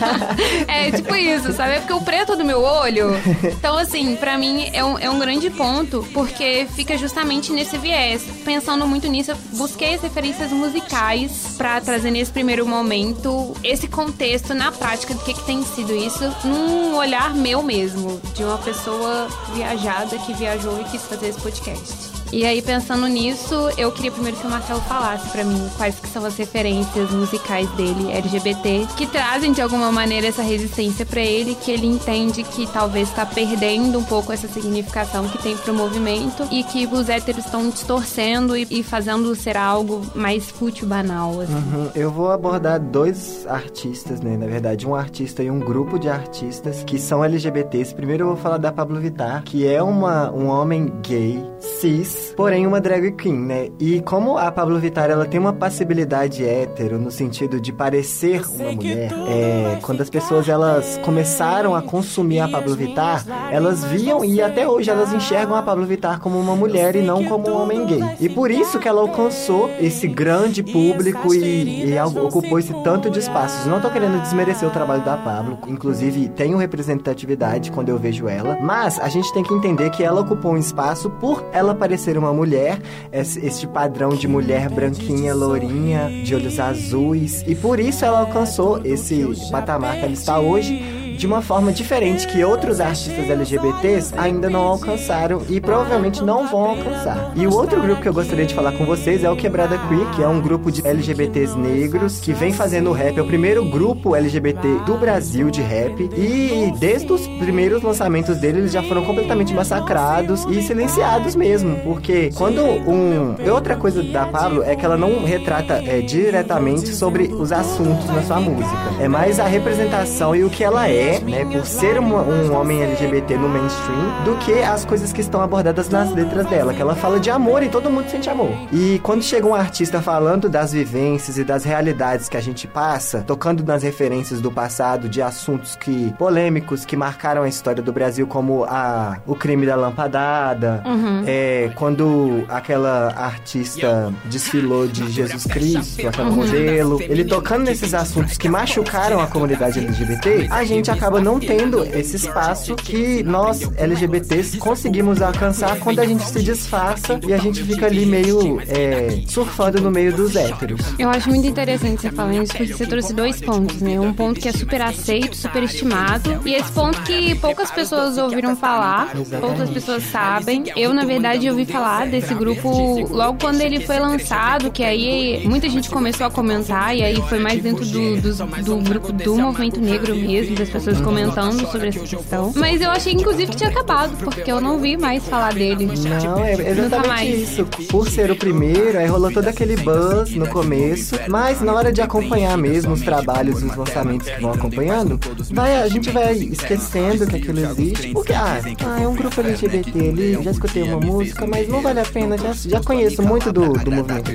é 0.68 0.90
tipo 0.90 1.14
isso, 1.14 1.52
sabe? 1.52 1.74
É 1.74 1.78
porque 1.78 1.92
o 1.92 2.00
preto 2.00 2.36
do 2.36 2.44
meu 2.44 2.62
olho. 2.62 3.10
Então, 3.60 3.76
assim, 3.76 4.16
para 4.16 4.38
mim 4.38 4.70
é 4.72 4.82
um, 4.84 4.98
é 4.98 5.10
um 5.10 5.18
grande 5.18 5.50
ponto, 5.50 6.06
porque 6.14 6.66
fica 6.74 6.96
justamente 6.96 7.52
nesse 7.52 7.76
viés. 7.76 8.22
Pensando 8.44 8.86
muito 8.86 9.06
nisso, 9.08 9.32
eu 9.32 9.36
busquei 9.52 9.94
as 9.94 10.02
referências 10.02 10.50
musicais 10.50 11.54
para 11.56 11.80
trazer 11.80 12.10
nesse 12.10 12.30
primeiro 12.30 12.66
momento 12.66 13.54
esse 13.62 13.86
contexto 13.86 14.54
na 14.54 14.72
prática 14.72 15.14
do 15.14 15.20
que, 15.20 15.34
que 15.34 15.44
tem 15.44 15.62
sido 15.70 15.94
isso, 15.94 16.24
num 16.44 16.96
olhar 16.96 17.34
meu 17.34 17.60
eu 17.60 17.62
mesmo, 17.62 18.20
de 18.34 18.44
uma 18.44 18.58
pessoa 18.58 19.28
viajada 19.54 20.18
que 20.18 20.32
viajou 20.34 20.80
e 20.80 20.84
quis 20.84 21.02
fazer 21.02 21.28
esse 21.28 21.40
podcast. 21.40 22.09
E 22.32 22.46
aí, 22.46 22.62
pensando 22.62 23.08
nisso, 23.08 23.54
eu 23.76 23.90
queria 23.90 24.12
primeiro 24.12 24.36
que 24.36 24.46
o 24.46 24.50
Marcelo 24.50 24.80
falasse 24.82 25.28
para 25.30 25.42
mim 25.42 25.68
quais 25.76 25.98
que 25.98 26.08
são 26.08 26.24
as 26.24 26.36
referências 26.36 27.10
musicais 27.10 27.68
dele, 27.72 28.12
LGBT, 28.12 28.86
que 28.96 29.06
trazem 29.06 29.52
de 29.52 29.60
alguma 29.60 29.90
maneira 29.90 30.28
essa 30.28 30.42
resistência 30.42 31.04
para 31.04 31.20
ele, 31.20 31.56
que 31.56 31.72
ele 31.72 31.88
entende 31.88 32.44
que 32.44 32.68
talvez 32.68 33.08
está 33.08 33.26
perdendo 33.26 33.98
um 33.98 34.04
pouco 34.04 34.32
essa 34.32 34.46
significação 34.46 35.28
que 35.28 35.42
tem 35.42 35.56
pro 35.56 35.74
movimento 35.74 36.46
e 36.52 36.62
que 36.62 36.86
os 36.86 37.08
héteros 37.08 37.44
estão 37.44 37.68
distorcendo 37.68 38.56
e, 38.56 38.64
e, 38.70 38.82
fazendo 38.84 39.34
ser 39.34 39.56
algo 39.56 40.00
mais 40.14 40.50
fútil, 40.50 40.86
banal. 40.86 41.40
Assim. 41.40 41.52
Uhum. 41.52 41.90
Eu 41.96 42.12
vou 42.12 42.30
abordar 42.30 42.78
dois 42.78 43.44
artistas, 43.48 44.20
né? 44.20 44.36
Na 44.36 44.46
verdade, 44.46 44.86
um 44.86 44.94
artista 44.94 45.42
e 45.42 45.50
um 45.50 45.58
grupo 45.58 45.98
de 45.98 46.08
artistas 46.08 46.84
que 46.84 46.96
são 46.96 47.24
LGBTs. 47.24 47.92
Primeiro 47.92 48.24
eu 48.24 48.28
vou 48.28 48.36
falar 48.36 48.58
da 48.58 48.70
Pablo 48.70 49.00
Vittar, 49.00 49.42
que 49.42 49.66
é 49.66 49.82
uma, 49.82 50.30
um 50.30 50.46
homem 50.46 50.92
gay, 51.02 51.44
cis, 51.80 52.19
porém 52.36 52.66
uma 52.66 52.80
drag 52.80 53.12
queen, 53.12 53.36
né? 53.36 53.68
E 53.78 54.00
como 54.02 54.38
a 54.38 54.50
Pablo 54.50 54.78
Vittar 54.78 55.10
ela 55.10 55.26
tem 55.26 55.38
uma 55.38 55.52
passibilidade 55.52 56.44
hétero 56.44 56.98
no 56.98 57.10
sentido 57.10 57.60
de 57.60 57.72
parecer 57.72 58.42
uma 58.48 58.72
mulher, 58.72 59.12
é, 59.28 59.78
quando 59.82 60.00
as 60.00 60.10
pessoas 60.10 60.48
elas 60.48 60.98
começaram 61.04 61.74
a 61.74 61.82
consumir 61.82 62.40
a 62.40 62.48
Pablo 62.48 62.74
Vittar, 62.74 63.24
elas 63.50 63.84
viam 63.84 64.24
e 64.24 64.40
até 64.40 64.68
hoje 64.68 64.90
elas 64.90 65.12
enxergam 65.12 65.56
a 65.56 65.62
Pablo 65.62 65.84
Vittar 65.86 66.20
como 66.20 66.38
uma 66.38 66.56
mulher 66.56 66.96
e 66.96 67.02
não 67.02 67.24
como 67.24 67.48
um 67.48 67.62
homem 67.62 67.84
gay. 67.86 68.02
E 68.20 68.28
por 68.28 68.50
isso 68.50 68.78
que 68.78 68.88
ela 68.88 69.00
alcançou 69.00 69.70
esse 69.80 70.06
grande 70.06 70.62
público 70.62 71.34
e, 71.34 71.90
e 71.90 72.00
ocupou 72.00 72.58
esse 72.58 72.72
tanto 72.82 73.10
de 73.10 73.18
espaços. 73.18 73.66
Não 73.66 73.80
tô 73.80 73.90
querendo 73.90 74.20
desmerecer 74.20 74.68
o 74.68 74.72
trabalho 74.72 75.04
da 75.04 75.16
Pablo, 75.16 75.58
inclusive 75.66 76.28
tenho 76.28 76.56
representatividade 76.58 77.70
quando 77.70 77.88
eu 77.88 77.98
vejo 77.98 78.28
ela, 78.28 78.58
mas 78.60 78.98
a 78.98 79.08
gente 79.08 79.32
tem 79.32 79.42
que 79.42 79.54
entender 79.54 79.90
que 79.90 80.02
ela 80.02 80.20
ocupou 80.20 80.52
um 80.52 80.56
espaço 80.56 81.10
por 81.10 81.44
ela 81.52 81.74
parecer 81.74 82.09
ser 82.10 82.18
uma 82.18 82.32
mulher, 82.32 82.80
este 83.12 83.68
padrão 83.68 84.10
de 84.10 84.26
mulher 84.26 84.68
branquinha, 84.68 85.32
lourinha, 85.32 86.10
de 86.24 86.34
olhos 86.34 86.58
azuis, 86.58 87.44
e 87.46 87.54
por 87.54 87.78
isso 87.78 88.04
ela 88.04 88.18
alcançou 88.20 88.80
esse 88.84 89.24
patamar 89.50 89.96
que 89.96 90.04
ela 90.04 90.12
está 90.12 90.40
hoje 90.40 90.99
de 91.20 91.26
uma 91.26 91.42
forma 91.42 91.70
diferente 91.70 92.26
que 92.26 92.42
outros 92.42 92.80
artistas 92.80 93.28
LGBTs 93.28 94.14
ainda 94.16 94.48
não 94.48 94.62
alcançaram 94.62 95.42
e 95.50 95.60
provavelmente 95.60 96.24
não 96.24 96.48
vão 96.48 96.70
alcançar. 96.70 97.32
E 97.36 97.46
o 97.46 97.52
outro 97.52 97.78
grupo 97.82 98.00
que 98.00 98.08
eu 98.08 98.14
gostaria 98.14 98.46
de 98.46 98.54
falar 98.54 98.72
com 98.72 98.86
vocês 98.86 99.22
é 99.22 99.30
o 99.30 99.36
Quebrada 99.36 99.76
Queer, 99.76 100.10
que 100.16 100.22
é 100.22 100.26
um 100.26 100.40
grupo 100.40 100.72
de 100.72 100.80
LGBTs 100.86 101.58
negros 101.58 102.20
que 102.20 102.32
vem 102.32 102.54
fazendo 102.54 102.90
rap. 102.90 103.18
É 103.18 103.22
o 103.22 103.26
primeiro 103.26 103.62
grupo 103.66 104.16
LGBT 104.16 104.66
do 104.86 104.96
Brasil 104.96 105.50
de 105.50 105.60
rap. 105.60 106.08
E 106.16 106.72
desde 106.78 107.12
os 107.12 107.28
primeiros 107.38 107.82
lançamentos 107.82 108.38
dele, 108.38 108.60
eles 108.60 108.72
já 108.72 108.82
foram 108.82 109.04
completamente 109.04 109.52
massacrados 109.52 110.46
e 110.46 110.62
silenciados 110.62 111.36
mesmo. 111.36 111.76
Porque 111.80 112.30
quando 112.34 112.62
um. 112.62 113.36
Outra 113.52 113.76
coisa 113.76 114.02
da 114.02 114.24
Pablo 114.24 114.62
é 114.62 114.74
que 114.74 114.86
ela 114.86 114.96
não 114.96 115.22
retrata 115.22 115.82
é, 115.84 116.00
diretamente 116.00 116.94
sobre 116.94 117.24
os 117.24 117.52
assuntos 117.52 118.06
na 118.06 118.22
sua 118.22 118.40
música. 118.40 118.70
É 118.98 119.06
mais 119.06 119.38
a 119.38 119.44
representação 119.44 120.34
e 120.34 120.42
o 120.44 120.48
que 120.48 120.64
ela 120.64 120.88
é 120.88 121.09
né, 121.18 121.44
por 121.44 121.66
ser 121.66 121.98
uma, 121.98 122.22
um 122.22 122.54
homem 122.54 122.82
LGBT 122.82 123.36
no 123.36 123.48
mainstream, 123.48 124.24
do 124.24 124.36
que 124.36 124.62
as 124.62 124.84
coisas 124.84 125.12
que 125.12 125.20
estão 125.20 125.40
abordadas 125.40 125.88
nas 125.88 126.12
letras 126.12 126.46
dela, 126.46 126.72
que 126.72 126.80
ela 126.80 126.94
fala 126.94 127.18
de 127.18 127.30
amor 127.30 127.62
e 127.62 127.68
todo 127.68 127.90
mundo 127.90 128.08
sente 128.10 128.28
amor. 128.28 128.50
E 128.72 128.98
quando 129.02 129.22
chega 129.22 129.46
um 129.46 129.54
artista 129.54 130.00
falando 130.00 130.48
das 130.48 130.72
vivências 130.72 131.38
e 131.38 131.44
das 131.44 131.64
realidades 131.64 132.28
que 132.28 132.36
a 132.36 132.40
gente 132.40 132.66
passa, 132.66 133.24
tocando 133.26 133.64
nas 133.64 133.82
referências 133.82 134.40
do 134.40 134.50
passado, 134.50 135.08
de 135.08 135.20
assuntos 135.22 135.76
que 135.76 136.12
polêmicos 136.18 136.84
que 136.84 136.96
marcaram 136.96 137.42
a 137.42 137.48
história 137.48 137.82
do 137.82 137.92
Brasil, 137.92 138.26
como 138.26 138.64
a, 138.64 139.18
o 139.26 139.34
crime 139.34 139.66
da 139.66 139.76
lampadada, 139.76 140.82
uhum. 140.86 141.24
é, 141.26 141.70
quando 141.74 142.44
aquela 142.48 143.12
artista 143.16 144.12
desfilou 144.26 144.86
de 144.86 145.10
Jesus 145.10 145.44
Cristo, 145.44 146.06
aquela 146.06 146.28
uhum. 146.28 146.36
modelo, 146.36 147.00
ele 147.02 147.24
tocando 147.24 147.64
nesses 147.64 147.94
assuntos 147.94 148.36
que 148.36 148.48
machucaram 148.48 149.20
a 149.20 149.26
comunidade 149.26 149.78
LGBT, 149.78 150.48
a 150.50 150.64
gente 150.64 150.90
acaba 151.00 151.18
não 151.18 151.40
tendo 151.40 151.82
esse 151.82 152.16
espaço 152.16 152.76
que 152.76 153.22
nós, 153.22 153.70
LGBTs, 153.78 154.58
conseguimos 154.58 155.22
alcançar 155.22 155.78
quando 155.78 155.98
a 155.98 156.04
gente 156.04 156.22
se 156.28 156.42
disfarça 156.42 157.18
e 157.26 157.32
a 157.32 157.38
gente 157.38 157.64
fica 157.64 157.86
ali 157.86 158.04
meio 158.04 158.60
é, 158.68 159.22
surfando 159.26 159.80
no 159.80 159.90
meio 159.90 160.12
dos 160.12 160.36
héteros. 160.36 160.82
Eu 160.98 161.08
acho 161.08 161.30
muito 161.30 161.46
interessante 161.46 162.02
você 162.02 162.10
falar 162.10 162.34
isso, 162.34 162.52
porque 162.54 162.74
você 162.74 162.86
trouxe 162.86 163.14
dois 163.14 163.40
pontos, 163.40 163.80
né? 163.80 163.98
Um 163.98 164.12
ponto 164.12 164.38
que 164.38 164.46
é 164.46 164.52
super 164.52 164.82
aceito, 164.82 165.34
super 165.34 165.62
estimado, 165.62 166.42
e 166.44 166.54
esse 166.54 166.70
ponto 166.72 167.00
que 167.02 167.34
poucas 167.36 167.70
pessoas 167.70 168.18
ouviram 168.18 168.54
falar, 168.54 169.16
Exatamente. 169.16 169.40
poucas 169.40 169.70
pessoas 169.70 170.02
sabem. 170.02 170.64
Eu, 170.76 170.92
na 170.92 171.06
verdade, 171.06 171.48
ouvi 171.48 171.64
falar 171.64 172.08
desse 172.08 172.34
grupo 172.34 173.08
logo 173.08 173.38
quando 173.40 173.62
ele 173.62 173.80
foi 173.80 173.98
lançado, 173.98 174.70
que 174.70 174.84
aí 174.84 175.48
muita 175.48 175.66
gente 175.70 175.88
começou 175.88 176.26
a 176.26 176.30
comentar, 176.30 176.94
e 176.94 177.02
aí 177.02 177.16
foi 177.22 177.38
mais 177.38 177.62
dentro 177.62 177.86
do, 177.86 178.20
do, 178.20 178.62
do 178.62 178.76
grupo 178.76 179.12
do 179.12 179.38
movimento 179.38 179.80
negro 179.80 180.14
mesmo, 180.14 180.54
das 180.56 180.68
pessoas 180.68 180.89
pessoas 180.90 181.00
comentando 181.00 181.70
sobre 181.70 181.88
essa 181.88 182.00
questão. 182.00 182.52
Mas 182.56 182.80
eu 182.80 182.90
achei, 182.90 183.12
inclusive, 183.12 183.50
que 183.50 183.56
tinha 183.56 183.70
acabado, 183.70 184.16
porque 184.18 184.50
eu 184.50 184.60
não 184.60 184.78
vi 184.78 184.96
mais 184.96 185.24
falar 185.26 185.54
dele. 185.54 185.86
Não, 185.86 186.44
é 186.44 186.54
exatamente 186.54 187.42
isso. 187.42 187.64
Por 187.88 188.08
ser 188.08 188.30
o 188.30 188.36
primeiro, 188.36 188.98
aí 188.98 189.06
rolou 189.06 189.32
todo 189.32 189.46
aquele 189.48 189.76
buzz 189.76 190.34
no 190.34 190.48
começo, 190.48 191.16
mas 191.28 191.60
na 191.60 191.72
hora 191.72 191.92
de 191.92 192.00
acompanhar 192.00 192.56
mesmo 192.56 192.92
os 192.92 193.02
trabalhos 193.02 193.62
e 193.62 193.66
os 193.66 193.76
lançamentos 193.76 194.28
que 194.28 194.40
vão 194.40 194.52
acompanhando, 194.52 195.18
vai, 195.52 195.82
a 195.82 195.88
gente 195.88 196.10
vai 196.10 196.34
esquecendo 196.34 197.26
que 197.26 197.36
aquilo 197.36 197.60
existe, 197.60 198.08
porque, 198.12 198.32
ah, 198.32 198.60
ah 198.84 199.02
é 199.02 199.08
um 199.08 199.14
grupo 199.14 199.40
LGBT 199.40 200.08
ali, 200.08 200.42
já 200.42 200.50
escutei 200.50 200.82
uma 200.82 200.98
música, 200.98 201.46
mas 201.46 201.68
não 201.68 201.80
vale 201.80 202.00
a 202.00 202.04
pena, 202.04 202.36
já, 202.36 202.52
já 202.52 202.80
conheço 202.82 203.22
muito 203.22 203.52
do, 203.52 203.72
do 203.72 203.90
movimento. 203.90 204.30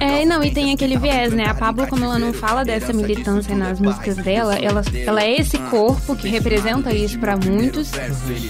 É, 0.00 0.24
não, 0.24 0.42
e 0.44 0.50
tem 0.50 0.72
aquele 0.72 0.96
viés, 0.96 1.32
né? 1.32 1.46
A 1.46 1.54
Pablo, 1.54 1.86
como 1.86 2.04
ela 2.04 2.18
não 2.18 2.32
fala 2.32 2.64
dessa 2.64 2.92
militância 2.92 3.54
nas 3.56 3.80
músicas 3.80 4.16
dela, 4.16 4.54
ela, 4.56 4.82
ela 5.06 5.22
é 5.22 5.40
esse 5.40 5.58
corpo 5.58 5.77
corpo, 5.78 6.16
que 6.16 6.28
representa 6.28 6.92
isso 6.92 7.18
pra 7.20 7.36
muitos. 7.36 7.92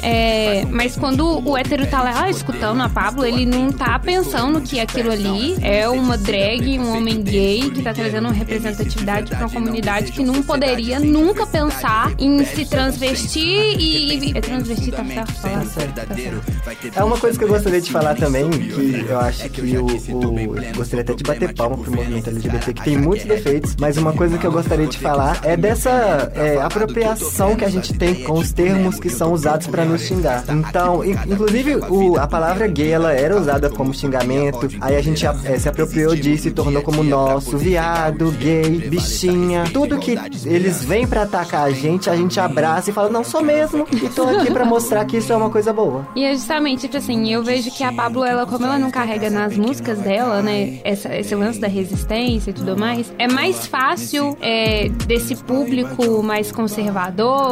É, 0.03 0.65
mas 0.71 0.97
quando 0.97 1.47
o 1.47 1.59
hétero 1.59 1.87
tá 1.87 2.03
lá 2.03 2.31
escutando 2.31 2.81
a 2.81 2.89
Pablo, 2.89 3.25
ele 3.25 3.45
não 3.45 3.71
tá 3.71 3.99
pensando 3.99 4.63
que 4.63 4.81
aquilo 4.81 5.11
ali 5.11 5.57
é 5.61 5.87
uma 5.89 6.17
drag, 6.17 6.79
um 6.79 6.97
homem 6.97 7.23
gay, 7.23 7.71
que 7.71 7.83
tá 7.83 7.93
trazendo 7.93 8.25
uma 8.25 8.33
representatividade 8.33 9.29
pra 9.29 9.41
uma 9.41 9.51
comunidade 9.51 10.13
que 10.13 10.25
não 10.25 10.43
poderia 10.43 10.99
nunca 10.99 11.47
pensar 11.47 12.13
em 12.19 12.43
se 12.47 12.65
transvestir 12.65 13.79
e. 13.79 14.33
É 14.35 14.41
transvestir, 14.41 14.93
tá? 14.93 15.05
Tá 15.05 15.27
certo. 15.27 15.95
Tá 15.95 16.15
certo. 16.15 16.99
É 16.99 17.05
uma 17.05 17.19
coisa 17.19 17.39
que 17.39 17.45
eu 17.45 17.49
gostaria 17.49 17.81
de 17.81 17.91
falar 17.91 18.15
também, 18.15 18.49
que 18.49 19.07
eu 19.07 19.21
acho 19.21 19.49
que 19.51 19.77
o. 19.77 19.87
o 19.87 20.75
gostaria 20.77 21.03
até 21.03 21.15
de 21.15 21.25
bater 21.25 21.55
palma 21.55 21.77
pro 21.77 21.95
movimento 21.95 22.31
LGBT, 22.31 22.73
que 22.73 22.83
tem 22.83 22.97
muitos 22.97 23.27
defeitos, 23.27 23.77
mas 23.79 23.99
uma 23.99 24.15
coisa 24.15 24.39
que 24.39 24.47
eu 24.47 24.53
gostaria 24.53 24.87
de 24.87 24.99
falar 24.99 25.41
é 25.45 25.57
dessa 25.57 26.33
é, 26.35 26.57
apropriação 26.61 27.08
que 27.57 27.65
a 27.65 27.69
gente 27.69 27.95
tem 27.95 28.23
com 28.25 28.35
os 28.35 28.53
termos 28.53 28.99
que 28.99 29.09
são 29.09 29.33
usados 29.33 29.67
para 29.67 29.85
nos 29.85 30.03
xingar. 30.03 30.45
Então, 30.49 31.05
inclusive, 31.05 31.77
o, 31.77 32.17
a 32.19 32.27
palavra 32.27 32.67
gay 32.67 32.91
ela 32.91 33.13
era 33.13 33.37
usada 33.37 33.71
como 33.71 33.95
xingamento, 33.95 34.69
aí 34.81 34.97
a 34.97 35.03
gente 35.03 35.25
é, 35.27 35.59
se 35.59 35.69
apropriou 35.69 36.15
disso 36.15 36.49
e 36.49 36.51
tornou 36.51 36.83
como 36.83 37.03
nosso, 37.03 37.57
viado, 37.57 38.31
gay, 38.33 38.89
bichinha. 38.89 39.65
Tudo 39.73 39.99
que 39.99 40.19
eles 40.45 40.85
vêm 40.85 41.07
para 41.07 41.23
atacar 41.23 41.67
a 41.67 41.71
gente, 41.71 42.11
a 42.11 42.17
gente 42.17 42.39
abraça 42.39 42.91
e 42.91 42.93
fala, 42.93 43.09
não 43.09 43.25
sou 43.25 43.43
mesmo, 43.43 43.87
e 43.93 44.09
tô 44.09 44.25
aqui 44.25 44.51
pra 44.53 44.65
mostrar 44.65 45.05
que 45.05 45.17
isso 45.17 45.33
é 45.33 45.37
uma 45.37 45.51
coisa 45.51 45.73
boa. 45.73 46.07
E 46.15 46.25
é 46.25 46.33
justamente, 46.33 46.83
tipo 46.83 46.97
assim, 46.97 47.33
eu 47.33 47.43
vejo 47.43 47.71
que 47.71 47.83
a 47.83 47.93
Pablo, 47.93 48.25
ela, 48.25 48.47
como 48.47 48.65
ela 48.65 48.79
não 48.79 48.91
carrega 48.91 49.31
nas 49.31 49.57
músicas 49.57 49.99
dela, 49.99 50.43
né, 50.43 50.79
essa, 50.85 51.15
esse 51.15 51.35
lance 51.35 51.59
da 51.59 51.69
resistência 51.69 52.51
e 52.51 52.53
tudo 52.53 52.77
mais, 52.77 53.13
é 53.19 53.29
mais 53.29 53.67
fácil 53.67 54.37
é, 54.41 54.89
desse 55.07 55.37
público 55.37 56.23
mais 56.23 56.53
conservador 56.53 56.98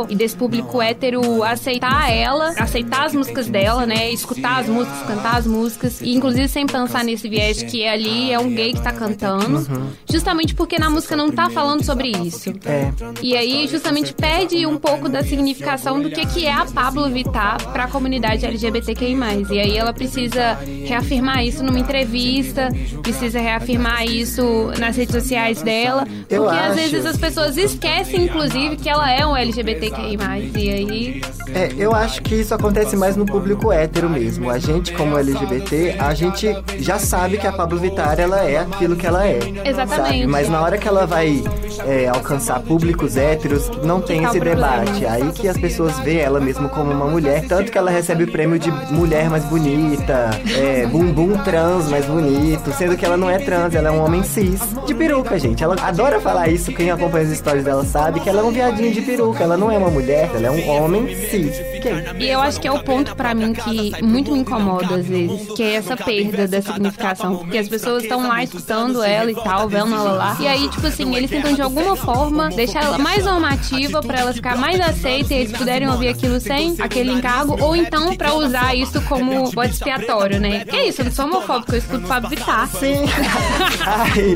e 0.09 0.15
desse 0.15 0.37
público 0.37 0.81
hétero 0.83 1.43
aceitar 1.43 2.11
ela, 2.13 2.51
aceitar 2.59 3.07
as 3.07 3.15
músicas 3.15 3.49
dela, 3.49 3.87
né, 3.87 4.11
escutar 4.11 4.61
as 4.61 4.69
músicas, 4.69 5.03
cantar 5.07 5.37
as 5.37 5.47
músicas, 5.47 6.01
e 6.01 6.15
inclusive 6.15 6.49
sem 6.49 6.67
pensar 6.67 7.05
nesse 7.05 7.29
viés 7.29 7.63
que 7.63 7.87
ali 7.87 8.33
é 8.33 8.39
um 8.39 8.53
gay 8.53 8.73
que 8.73 8.83
tá 8.83 8.93
cantando, 8.93 9.59
uhum. 9.59 9.89
justamente 10.11 10.55
porque 10.55 10.79
na 10.79 10.91
música 10.91 11.17
não 11.17 11.31
tá 11.31 11.49
falando 11.51 11.85
sobre 11.85 12.09
isso. 12.09 12.51
É. 12.65 12.93
E 13.23 13.37
aí, 13.37 13.69
justamente, 13.69 14.13
perde 14.13 14.67
um 14.67 14.79
pouco 14.79 15.09
da 15.09 15.23
significação 15.23 16.01
do 16.01 16.11
que, 16.11 16.27
que 16.27 16.47
é 16.47 16.53
a 16.53 16.67
Pablo 16.67 17.09
Vittar 17.09 17.59
pra 17.73 17.87
comunidade 17.89 18.45
LGBTQI+. 18.45 19.17
E 19.51 19.61
aí 19.61 19.77
ela 19.77 19.93
precisa 19.93 20.59
reafirmar 20.85 21.45
isso 21.45 21.63
numa 21.63 21.79
entrevista, 21.79 22.69
precisa 23.03 23.41
reafirmar 23.41 24.05
isso 24.05 24.73
nas 24.79 24.97
redes 24.97 25.15
sociais 25.15 25.63
dela, 25.63 26.07
porque 26.29 26.57
às 26.57 26.77
vezes 26.77 27.07
as 27.07 27.17
pessoas 27.17 27.57
esquecem, 27.57 28.25
inclusive, 28.25 28.77
que 28.77 28.89
ela 28.89 29.11
é 29.11 29.27
um 29.27 29.36
LGBTQI+. 29.37 30.17
E 30.57 30.71
aí... 30.71 31.23
É, 31.55 31.73
eu 31.77 31.95
acho 31.95 32.23
que 32.23 32.35
isso 32.35 32.55
acontece 32.55 32.97
mais 32.97 33.17
no 33.17 33.25
público 33.25 33.73
hétero 33.73 34.09
mesmo. 34.11 34.51
A 34.51 34.59
gente, 34.59 34.93
como 34.93 35.17
LGBT, 35.17 35.97
a 35.99 36.13
gente 36.15 36.49
já 36.79 36.99
sabe 36.99 37.39
que 37.39 37.47
a 37.47 37.53
Pablo 37.53 37.79
Vittar, 37.79 38.19
ela 38.19 38.45
é 38.45 38.59
aquilo 38.59 38.97
que 38.97 39.07
ela 39.07 39.27
é. 39.27 39.39
Exatamente. 39.65 40.09
Sabe? 40.09 40.27
Mas 40.27 40.49
na 40.49 40.61
hora 40.61 40.77
que 40.77 40.89
ela 40.89 41.07
vai 41.07 41.43
é, 41.87 42.09
alcançar 42.09 42.61
públicos 42.61 43.17
héteros, 43.17 43.71
não 43.83 44.01
tem 44.01 44.25
esse 44.25 44.41
debate. 44.41 45.07
Aí 45.07 45.31
que 45.33 45.49
as 45.49 45.57
pessoas 45.57 45.99
veem 46.01 46.19
ela 46.19 46.41
mesmo 46.41 46.69
como 46.69 46.91
uma 46.91 47.07
mulher, 47.07 47.47
tanto 47.47 47.71
que 47.71 47.79
ela 47.79 47.91
recebe 47.91 48.25
o 48.25 48.31
prêmio 48.31 48.59
de 48.59 48.71
mulher 48.93 49.31
mais 49.31 49.45
bonita, 49.45 50.31
é, 50.57 50.87
bumbum 50.87 51.37
trans 51.39 51.89
mais 51.89 52.05
bonito, 52.07 52.73
sendo 52.73 52.97
que 52.97 53.05
ela 53.05 53.17
não 53.17 53.31
é 53.31 53.39
trans, 53.39 53.75
ela 53.75 53.89
é 53.89 53.91
um 53.91 54.03
homem 54.05 54.23
cis. 54.23 54.61
De 54.87 54.95
peruca, 54.95 55.39
gente. 55.39 55.63
Ela 55.63 55.77
adora 55.81 56.21
falar 56.21 56.49
isso, 56.49 56.73
quem 56.73 56.91
acompanha 56.91 57.25
as 57.25 57.31
histórias 57.31 57.65
dela 57.65 57.85
sabe 57.85 58.21
que 58.21 58.29
ela 58.29 58.41
é 58.41 58.45
um 58.45 58.51
viadinho 58.51 58.93
de 58.93 59.03
peruca, 59.03 59.26
ela 59.39 59.57
não 59.57 59.71
é 59.71 59.79
uma 59.79 59.91
mulher, 59.91 60.31
ela 60.35 60.47
é 60.47 60.51
um 60.51 60.69
homem 60.69 61.15
cis. 61.29 61.57
Gay. 61.81 62.05
E 62.19 62.29
eu 62.29 62.41
acho 62.41 62.61
que 62.61 62.67
é 62.67 62.73
o 62.73 62.83
ponto 62.83 63.15
pra 63.15 63.35
mim 63.35 63.53
que 63.53 64.03
muito 64.03 64.33
me 64.33 64.41
incomoda 64.41 64.97
às 64.97 65.07
vezes, 65.07 65.49
que 65.55 65.63
é 65.63 65.75
essa 65.75 65.97
perda 65.97 66.49
da 66.49 66.61
significação, 66.61 67.39
porque 67.39 67.59
as 67.59 67.69
pessoas 67.69 68.03
estão 68.03 68.27
lá 68.27 68.43
escutando 68.43 69.03
ela 69.03 69.31
e 69.31 69.35
tal, 69.35 69.69
vendo 69.69 69.95
ela 69.95 70.13
lá, 70.13 70.37
e 70.41 70.47
aí, 70.47 70.69
tipo 70.69 70.87
assim, 70.87 71.15
eles 71.15 71.31
tentam 71.31 71.55
de 71.55 71.63
alguma 71.63 71.97
forma 71.97 72.49
deixar 72.51 72.85
ela 72.85 72.99
mais 72.99 73.25
normativa 73.25 74.01
pra 74.01 74.21
ela 74.21 74.33
ficar 74.33 74.57
mais 74.57 74.81
aceita 74.81 75.35
e 75.35 75.39
eles 75.39 75.53
puderem 75.53 75.89
ouvir 75.89 76.09
aquilo 76.09 76.41
sem 76.41 76.75
aquele 76.79 77.13
encargo, 77.13 77.57
ou 77.63 77.77
então 77.77 78.17
pra 78.17 78.35
usar 78.35 78.75
isso 78.75 79.01
como 79.03 79.51
bode 79.51 79.73
expiatório, 79.73 80.41
né? 80.41 80.65
Que 80.65 80.77
é 80.77 80.89
isso, 80.89 81.01
eu 81.01 81.07
não 81.07 81.13
sou 81.13 81.27
homofóbico, 81.27 81.73
eu 81.73 81.79
escuto 81.79 82.07
Pablo 82.07 82.31
Vittar. 82.31 82.69
Sim. 82.69 83.05
Ai, 83.87 84.35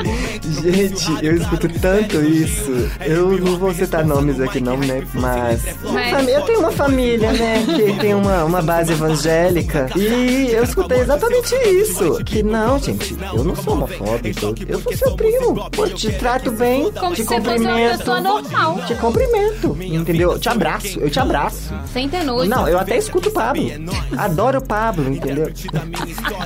gente, 0.63 1.25
eu 1.25 1.37
escuto 1.37 1.69
tanto 1.81 2.23
isso. 2.23 2.91
Eu 3.01 3.39
não 3.39 3.59
vou 3.59 3.73
citar 3.75 4.05
nomes 4.05 4.41
aqui 4.41 4.61
não, 4.61 4.80
né? 4.81 5.07
Mas, 5.15 5.61
Mas- 5.83 6.29
eu 6.29 6.43
tenho 6.43 6.61
uma 6.61 6.73
família, 6.73 7.33
né? 7.33 7.65
Que 7.65 7.93
tem 7.99 8.15
uma, 8.15 8.45
uma 8.45 8.63
base 8.63 8.93
evangélica. 8.93 9.89
E 9.97 10.51
eu 10.53 10.65
escutei 10.65 11.01
exatamente 11.01 11.55
isso. 11.55 12.23
Que 12.25 12.43
não, 12.43 12.79
gente, 12.79 13.17
eu 13.35 13.45
não 13.45 13.55
sou 13.57 13.75
homofóbico. 13.75 14.55
Eu 14.69 14.81
sou 14.81 14.93
seu 14.97 15.17
primo. 15.17 15.71
Pô, 15.71 15.87
te 15.89 16.13
trato 16.13 16.51
bem, 16.53 16.91
Como 16.93 17.15
te 17.15 17.23
se 17.23 17.29
você 17.29 17.37
fosse 17.41 17.49
uma 17.49 17.57
cumprimento. 17.71 17.99
pessoa 17.99 18.21
normal. 18.21 18.81
Te 18.87 18.95
cumprimento, 18.95 19.77
entendeu? 19.81 20.39
Te 20.39 20.49
abraço, 20.49 20.99
eu 21.01 21.11
te 21.11 21.21
abraço. 21.21 21.73
Sem 21.93 22.09
ter 22.09 22.23
nojo. 22.25 22.49
Não, 22.49 22.69
eu 22.69 22.79
até 22.79 22.97
escuto 22.97 23.29
o 23.29 23.33
Pablo. 23.33 23.65
Adoro 24.17 24.59
o 24.59 24.63
Pablo, 24.65 25.09
entendeu? 25.13 25.51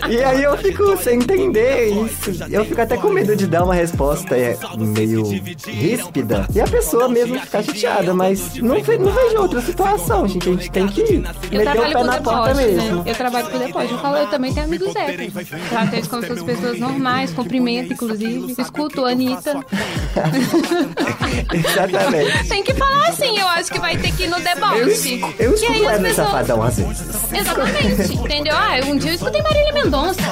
E 0.08 0.22
aí 0.22 0.42
eu 0.42 0.56
fico 0.58 0.96
sem 0.98 1.18
entender 1.18 1.88
isso. 1.88 2.30
Eu 2.50 2.64
fico 2.64 2.80
até 2.80 2.96
com 2.96 3.08
medo 3.10 3.34
de 3.34 3.46
dar 3.46 3.64
uma 3.64 3.74
resposta 3.74 4.36
é, 4.36 4.56
meio 4.76 5.22
ríspida. 5.66 6.46
E 6.54 6.60
a 6.60 6.66
pessoa 6.66 7.08
mesmo 7.08 7.38
ficar 7.40 7.62
chateada, 7.62 8.12
mas 8.14 8.23
não, 8.62 8.82
ve- 8.82 8.98
não 8.98 9.12
vejo 9.12 9.36
outra 9.38 9.60
situação, 9.60 10.26
gente. 10.28 10.48
A 10.48 10.52
gente 10.52 10.70
tem 10.70 10.86
que 10.86 11.00
Eu 11.00 11.20
meter 11.20 11.58
o 11.58 11.62
trabalho 11.62 11.92
pé 11.92 11.92
com 11.98 12.04
na 12.04 12.20
porta 12.20 12.54
mesmo. 12.54 12.96
né? 12.96 13.02
Eu 13.06 13.14
trabalho 13.14 13.50
com 13.50 13.58
depote. 13.58 13.92
Eu 13.92 13.98
falo, 13.98 14.16
eu 14.16 14.26
também 14.28 14.52
tenho 14.54 14.66
amigos 14.66 14.94
héteros. 14.96 15.32
Trato 15.68 15.94
eles 15.94 16.06
como 16.08 16.22
se 16.22 16.28
fossem 16.28 16.44
pessoas 16.44 16.78
normais, 16.78 17.32
cumprimento, 17.32 17.92
inclusive. 17.92 18.54
Escuto 18.58 19.04
a 19.04 19.10
Anitta. 19.10 19.64
Exatamente. 21.52 22.48
Tem 22.48 22.62
que 22.62 22.74
falar 22.74 23.08
assim, 23.08 23.38
eu 23.38 23.48
acho 23.48 23.70
que 23.70 23.78
vai 23.78 23.96
ter 23.96 24.12
que 24.12 24.24
ir 24.24 24.28
no 24.28 24.36
Eu, 24.38 24.42
deboche. 24.42 25.20
eu 25.38 25.50
aí 25.50 25.54
escuto 25.54 25.72
as 25.72 25.80
Wesley 25.80 26.08
pessoas- 26.10 26.14
Safadão 26.28 26.62
às 26.62 26.76
vezes. 26.76 27.14
Exatamente, 27.32 28.14
entendeu? 28.14 28.54
Ah, 28.56 28.80
um 28.86 28.96
dia 28.96 29.10
eu 29.10 29.14
escutei 29.14 29.42
Marília 29.42 29.72
Mendonça. 29.72 30.22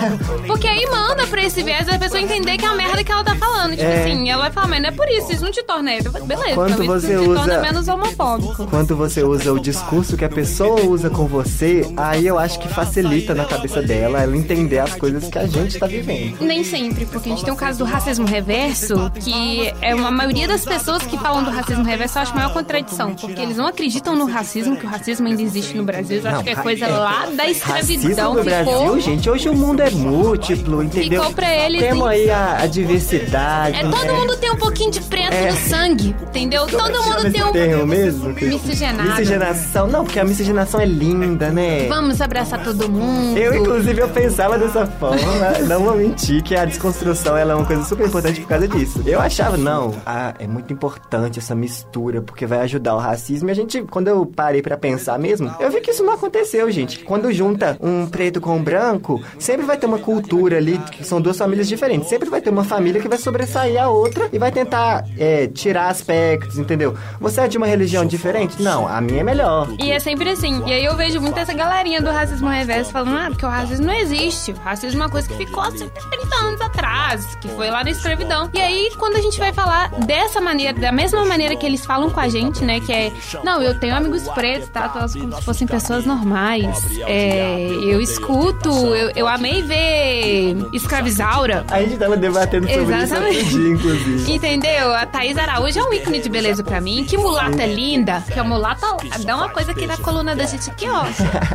Porque 0.46 0.66
aí 0.68 0.86
manda 0.90 1.26
pra 1.26 1.42
esse 1.42 1.62
viés 1.62 1.88
a 1.88 1.98
pessoa 1.98 2.20
entender 2.20 2.56
que 2.56 2.64
é 2.64 2.68
a 2.68 2.74
merda 2.74 3.02
que 3.02 3.10
ela 3.12 3.24
tá 3.24 3.34
falando. 3.36 3.70
Tipo 3.72 3.82
É. 3.82 4.00
assim, 4.02 4.30
ela 4.30 4.42
vai 4.42 4.52
falar, 4.52 4.68
mas 4.68 4.82
não 4.82 4.88
é 4.88 4.92
por 4.92 5.08
isso, 5.08 5.32
isso 5.32 5.44
não 5.44 5.50
te 5.50 5.62
torna 5.62 5.92
hétero. 5.92 6.16
Eu 6.16 6.26
Beleza, 6.26 6.54
Quando 6.54 6.72
então 6.82 6.86
você 6.86 7.14
isso 7.14 7.22
te 7.22 7.26
torna 7.34 7.42
usa- 7.42 7.60
homofóbico. 7.88 8.66
Quando 8.66 8.96
você 8.96 9.22
usa 9.22 9.52
o 9.52 9.58
discurso 9.60 10.16
que 10.16 10.24
a 10.24 10.28
pessoa 10.28 10.80
usa 10.82 11.10
com 11.10 11.26
você, 11.26 11.90
aí 11.96 12.26
eu 12.26 12.38
acho 12.38 12.58
que 12.58 12.68
facilita 12.68 13.34
na 13.34 13.44
cabeça 13.44 13.82
dela 13.82 14.20
ela 14.22 14.36
entender 14.36 14.78
as 14.78 14.94
coisas 14.94 15.28
que 15.28 15.38
a 15.38 15.46
gente 15.46 15.78
tá 15.78 15.86
vivendo. 15.86 16.40
Nem 16.40 16.62
sempre, 16.64 17.06
porque 17.06 17.28
a 17.28 17.32
gente 17.32 17.44
tem 17.44 17.52
o 17.52 17.56
caso 17.56 17.78
do 17.78 17.84
racismo 17.84 18.26
reverso, 18.26 19.10
que 19.20 19.72
é 19.80 19.94
uma 19.94 20.10
maioria 20.10 20.46
das 20.48 20.64
pessoas 20.64 21.02
que 21.02 21.16
falam 21.18 21.44
do 21.44 21.50
racismo 21.50 21.84
reverso, 21.84 22.18
eu 22.18 22.22
acho 22.22 22.32
a 22.32 22.36
maior 22.36 22.52
contradição, 22.52 23.14
porque 23.14 23.40
eles 23.40 23.56
não 23.56 23.66
acreditam 23.66 24.14
no 24.16 24.26
racismo, 24.26 24.76
que 24.76 24.86
o 24.86 24.88
racismo 24.88 25.26
ainda 25.26 25.42
existe 25.42 25.76
no 25.76 25.84
Brasil, 25.84 26.20
eu 26.20 26.26
acho 26.26 26.36
Não, 26.36 26.44
que 26.44 26.50
é 26.50 26.54
coisa 26.56 26.86
é, 26.86 26.88
lá 26.88 27.26
da 27.26 27.42
Racismo 27.44 27.50
escravidão 27.50 28.34
no 28.34 28.44
ficou. 28.44 28.64
Brasil, 28.64 29.00
gente, 29.00 29.30
hoje 29.30 29.48
o 29.48 29.54
mundo 29.54 29.80
é 29.80 29.90
múltiplo, 29.90 30.82
entendeu? 30.82 31.20
Ficou 31.22 31.34
pra 31.34 31.54
eles, 31.54 31.80
Temos 31.80 32.06
aí 32.06 32.30
a, 32.30 32.58
a 32.62 32.66
diversidade. 32.66 33.76
É, 33.76 33.82
todo 33.82 34.04
né? 34.04 34.12
mundo 34.12 34.36
tem 34.36 34.50
um 34.50 34.56
pouquinho 34.56 34.90
de 34.90 35.00
preto 35.02 35.32
É. 35.32 35.50
no 35.50 35.56
sangue, 35.68 36.14
entendeu? 36.22 36.64
É 36.64 36.66
Todo 36.66 37.02
mundo 37.02 37.32
tem 37.32 37.42
um 37.44 37.52
mesmo? 37.86 38.32
miscigenado. 38.32 39.08
Miscigenação. 39.08 39.86
Não, 39.86 40.04
porque 40.04 40.18
a 40.20 40.24
miscigenação 40.24 40.80
é 40.80 40.86
linda, 40.86 41.50
né? 41.50 41.86
Vamos 41.88 42.20
abraçar 42.20 42.62
todo 42.62 42.88
mundo. 42.88 43.38
Eu, 43.38 43.54
inclusive, 43.54 44.00
eu 44.00 44.08
pensava 44.08 44.58
dessa 44.58 44.86
forma, 44.86 45.58
não 45.66 45.84
vou 45.84 45.96
mentir, 45.96 46.42
que 46.42 46.54
a 46.54 46.64
desconstrução 46.64 47.36
ela 47.36 47.52
é 47.52 47.56
uma 47.56 47.66
coisa 47.66 47.84
super 47.84 48.06
importante 48.06 48.40
por 48.40 48.48
causa 48.48 48.68
disso. 48.68 49.02
Eu 49.06 49.20
achava, 49.20 49.56
não, 49.56 49.94
ah, 50.04 50.34
é 50.38 50.46
muito 50.46 50.72
importante 50.72 51.38
essa 51.38 51.54
mistura, 51.54 52.20
porque 52.20 52.46
vai 52.46 52.60
ajudar 52.60 52.94
o 52.94 52.98
racismo. 52.98 53.48
E 53.48 53.52
a 53.52 53.54
gente, 53.54 53.82
quando 53.82 54.08
eu 54.08 54.24
parei 54.26 54.62
pra 54.62 54.76
pensar 54.76 55.18
mesmo, 55.18 55.54
eu 55.58 55.70
vi 55.70 55.80
que 55.80 55.90
isso 55.90 56.04
não 56.04 56.14
aconteceu, 56.14 56.70
gente. 56.70 57.00
Quando 57.00 57.32
junta 57.32 57.76
um 57.80 58.06
preto 58.06 58.40
com 58.40 58.56
um 58.56 58.62
branco, 58.62 59.22
sempre 59.38 59.66
vai 59.66 59.76
ter 59.76 59.86
uma 59.86 59.98
cultura 59.98 60.56
ali, 60.56 60.78
que 60.90 61.04
são 61.04 61.20
duas 61.20 61.36
famílias 61.36 61.68
diferentes. 61.68 62.08
Sempre 62.08 62.28
vai 62.28 62.40
ter 62.40 62.50
uma 62.50 62.64
família 62.64 63.00
que 63.00 63.08
vai 63.08 63.18
sobressair 63.18 63.80
a 63.80 63.88
outra 63.88 64.28
e 64.32 64.38
vai 64.38 64.50
tentar 64.50 65.04
é, 65.18 65.46
tirar 65.46 65.88
aspectos, 65.88 66.58
entendeu? 66.58 66.94
Você 67.20 67.40
é 67.40 67.44
de 67.52 67.58
uma 67.58 67.66
religião 67.66 68.04
diferente? 68.04 68.60
Não, 68.62 68.88
a 68.88 69.00
minha 69.00 69.20
é 69.20 69.24
melhor. 69.24 69.68
E 69.78 69.92
é 69.92 69.98
sempre 69.98 70.30
assim. 70.30 70.62
E 70.66 70.72
aí 70.72 70.84
eu 70.84 70.96
vejo 70.96 71.20
muito 71.20 71.38
essa 71.38 71.52
galerinha 71.52 72.00
do 72.00 72.10
racismo 72.10 72.48
reverso 72.48 72.90
falando, 72.90 73.16
ah, 73.16 73.26
porque 73.28 73.44
o 73.44 73.48
racismo 73.48 73.86
não 73.86 73.94
existe. 73.94 74.52
O 74.52 74.56
racismo 74.56 75.02
é 75.02 75.04
uma 75.06 75.10
coisa 75.10 75.28
que 75.28 75.34
ficou 75.36 75.62
há 75.62 75.70
30 75.70 75.90
anos 76.36 76.60
atrás. 76.60 77.36
que 77.36 77.48
foi 77.48 77.70
lá 77.70 77.84
na 77.84 77.90
escravidão. 77.90 78.50
E 78.54 78.60
aí, 78.60 78.90
quando 78.98 79.16
a 79.16 79.20
gente 79.20 79.38
vai 79.38 79.52
falar 79.52 79.90
dessa 80.06 80.40
maneira, 80.40 80.72
da 80.72 80.90
mesma 80.90 81.24
maneira 81.24 81.54
que 81.54 81.66
eles 81.66 81.84
falam 81.84 82.10
com 82.10 82.20
a 82.20 82.28
gente, 82.28 82.64
né? 82.64 82.80
Que 82.80 82.92
é, 82.92 83.12
não, 83.44 83.62
eu 83.62 83.78
tenho 83.78 83.94
amigos 83.94 84.26
pretos, 84.28 84.68
tá? 84.68 84.88
Como 84.88 85.08
se 85.08 85.42
fossem 85.42 85.66
pessoas 85.66 86.06
normais. 86.06 86.66
É, 87.06 87.68
eu 87.84 88.00
escuto, 88.00 88.70
eu, 88.70 89.12
eu 89.14 89.28
amei 89.28 89.62
ver 89.62 90.56
Escravizaura. 90.72 91.64
A 91.70 91.82
gente 91.82 91.96
tava 91.96 92.16
debatendo 92.16 92.68
sobre 92.68 92.94
Exatamente. 92.94 93.38
isso 93.38 93.58
dia, 93.58 93.68
inclusive. 93.72 94.32
Entendeu? 94.32 94.94
A 94.94 95.06
Thaís 95.06 95.36
Araújo 95.36 95.78
é 95.78 95.82
um 95.82 95.92
ícone 95.92 96.20
de 96.20 96.28
beleza 96.28 96.64
pra 96.64 96.80
mim. 96.80 97.04
Que 97.04 97.16
mulata 97.16 97.41
linda. 97.48 98.22
Que 98.32 98.38
a 98.38 98.44
mulata 98.44 98.86
dá 99.24 99.36
uma 99.36 99.48
coisa 99.48 99.72
aqui 99.72 99.86
na 99.86 99.96
coluna 99.96 100.34
da 100.34 100.44
gente 100.44 100.70
aqui, 100.70 100.86
ó. 100.88 101.04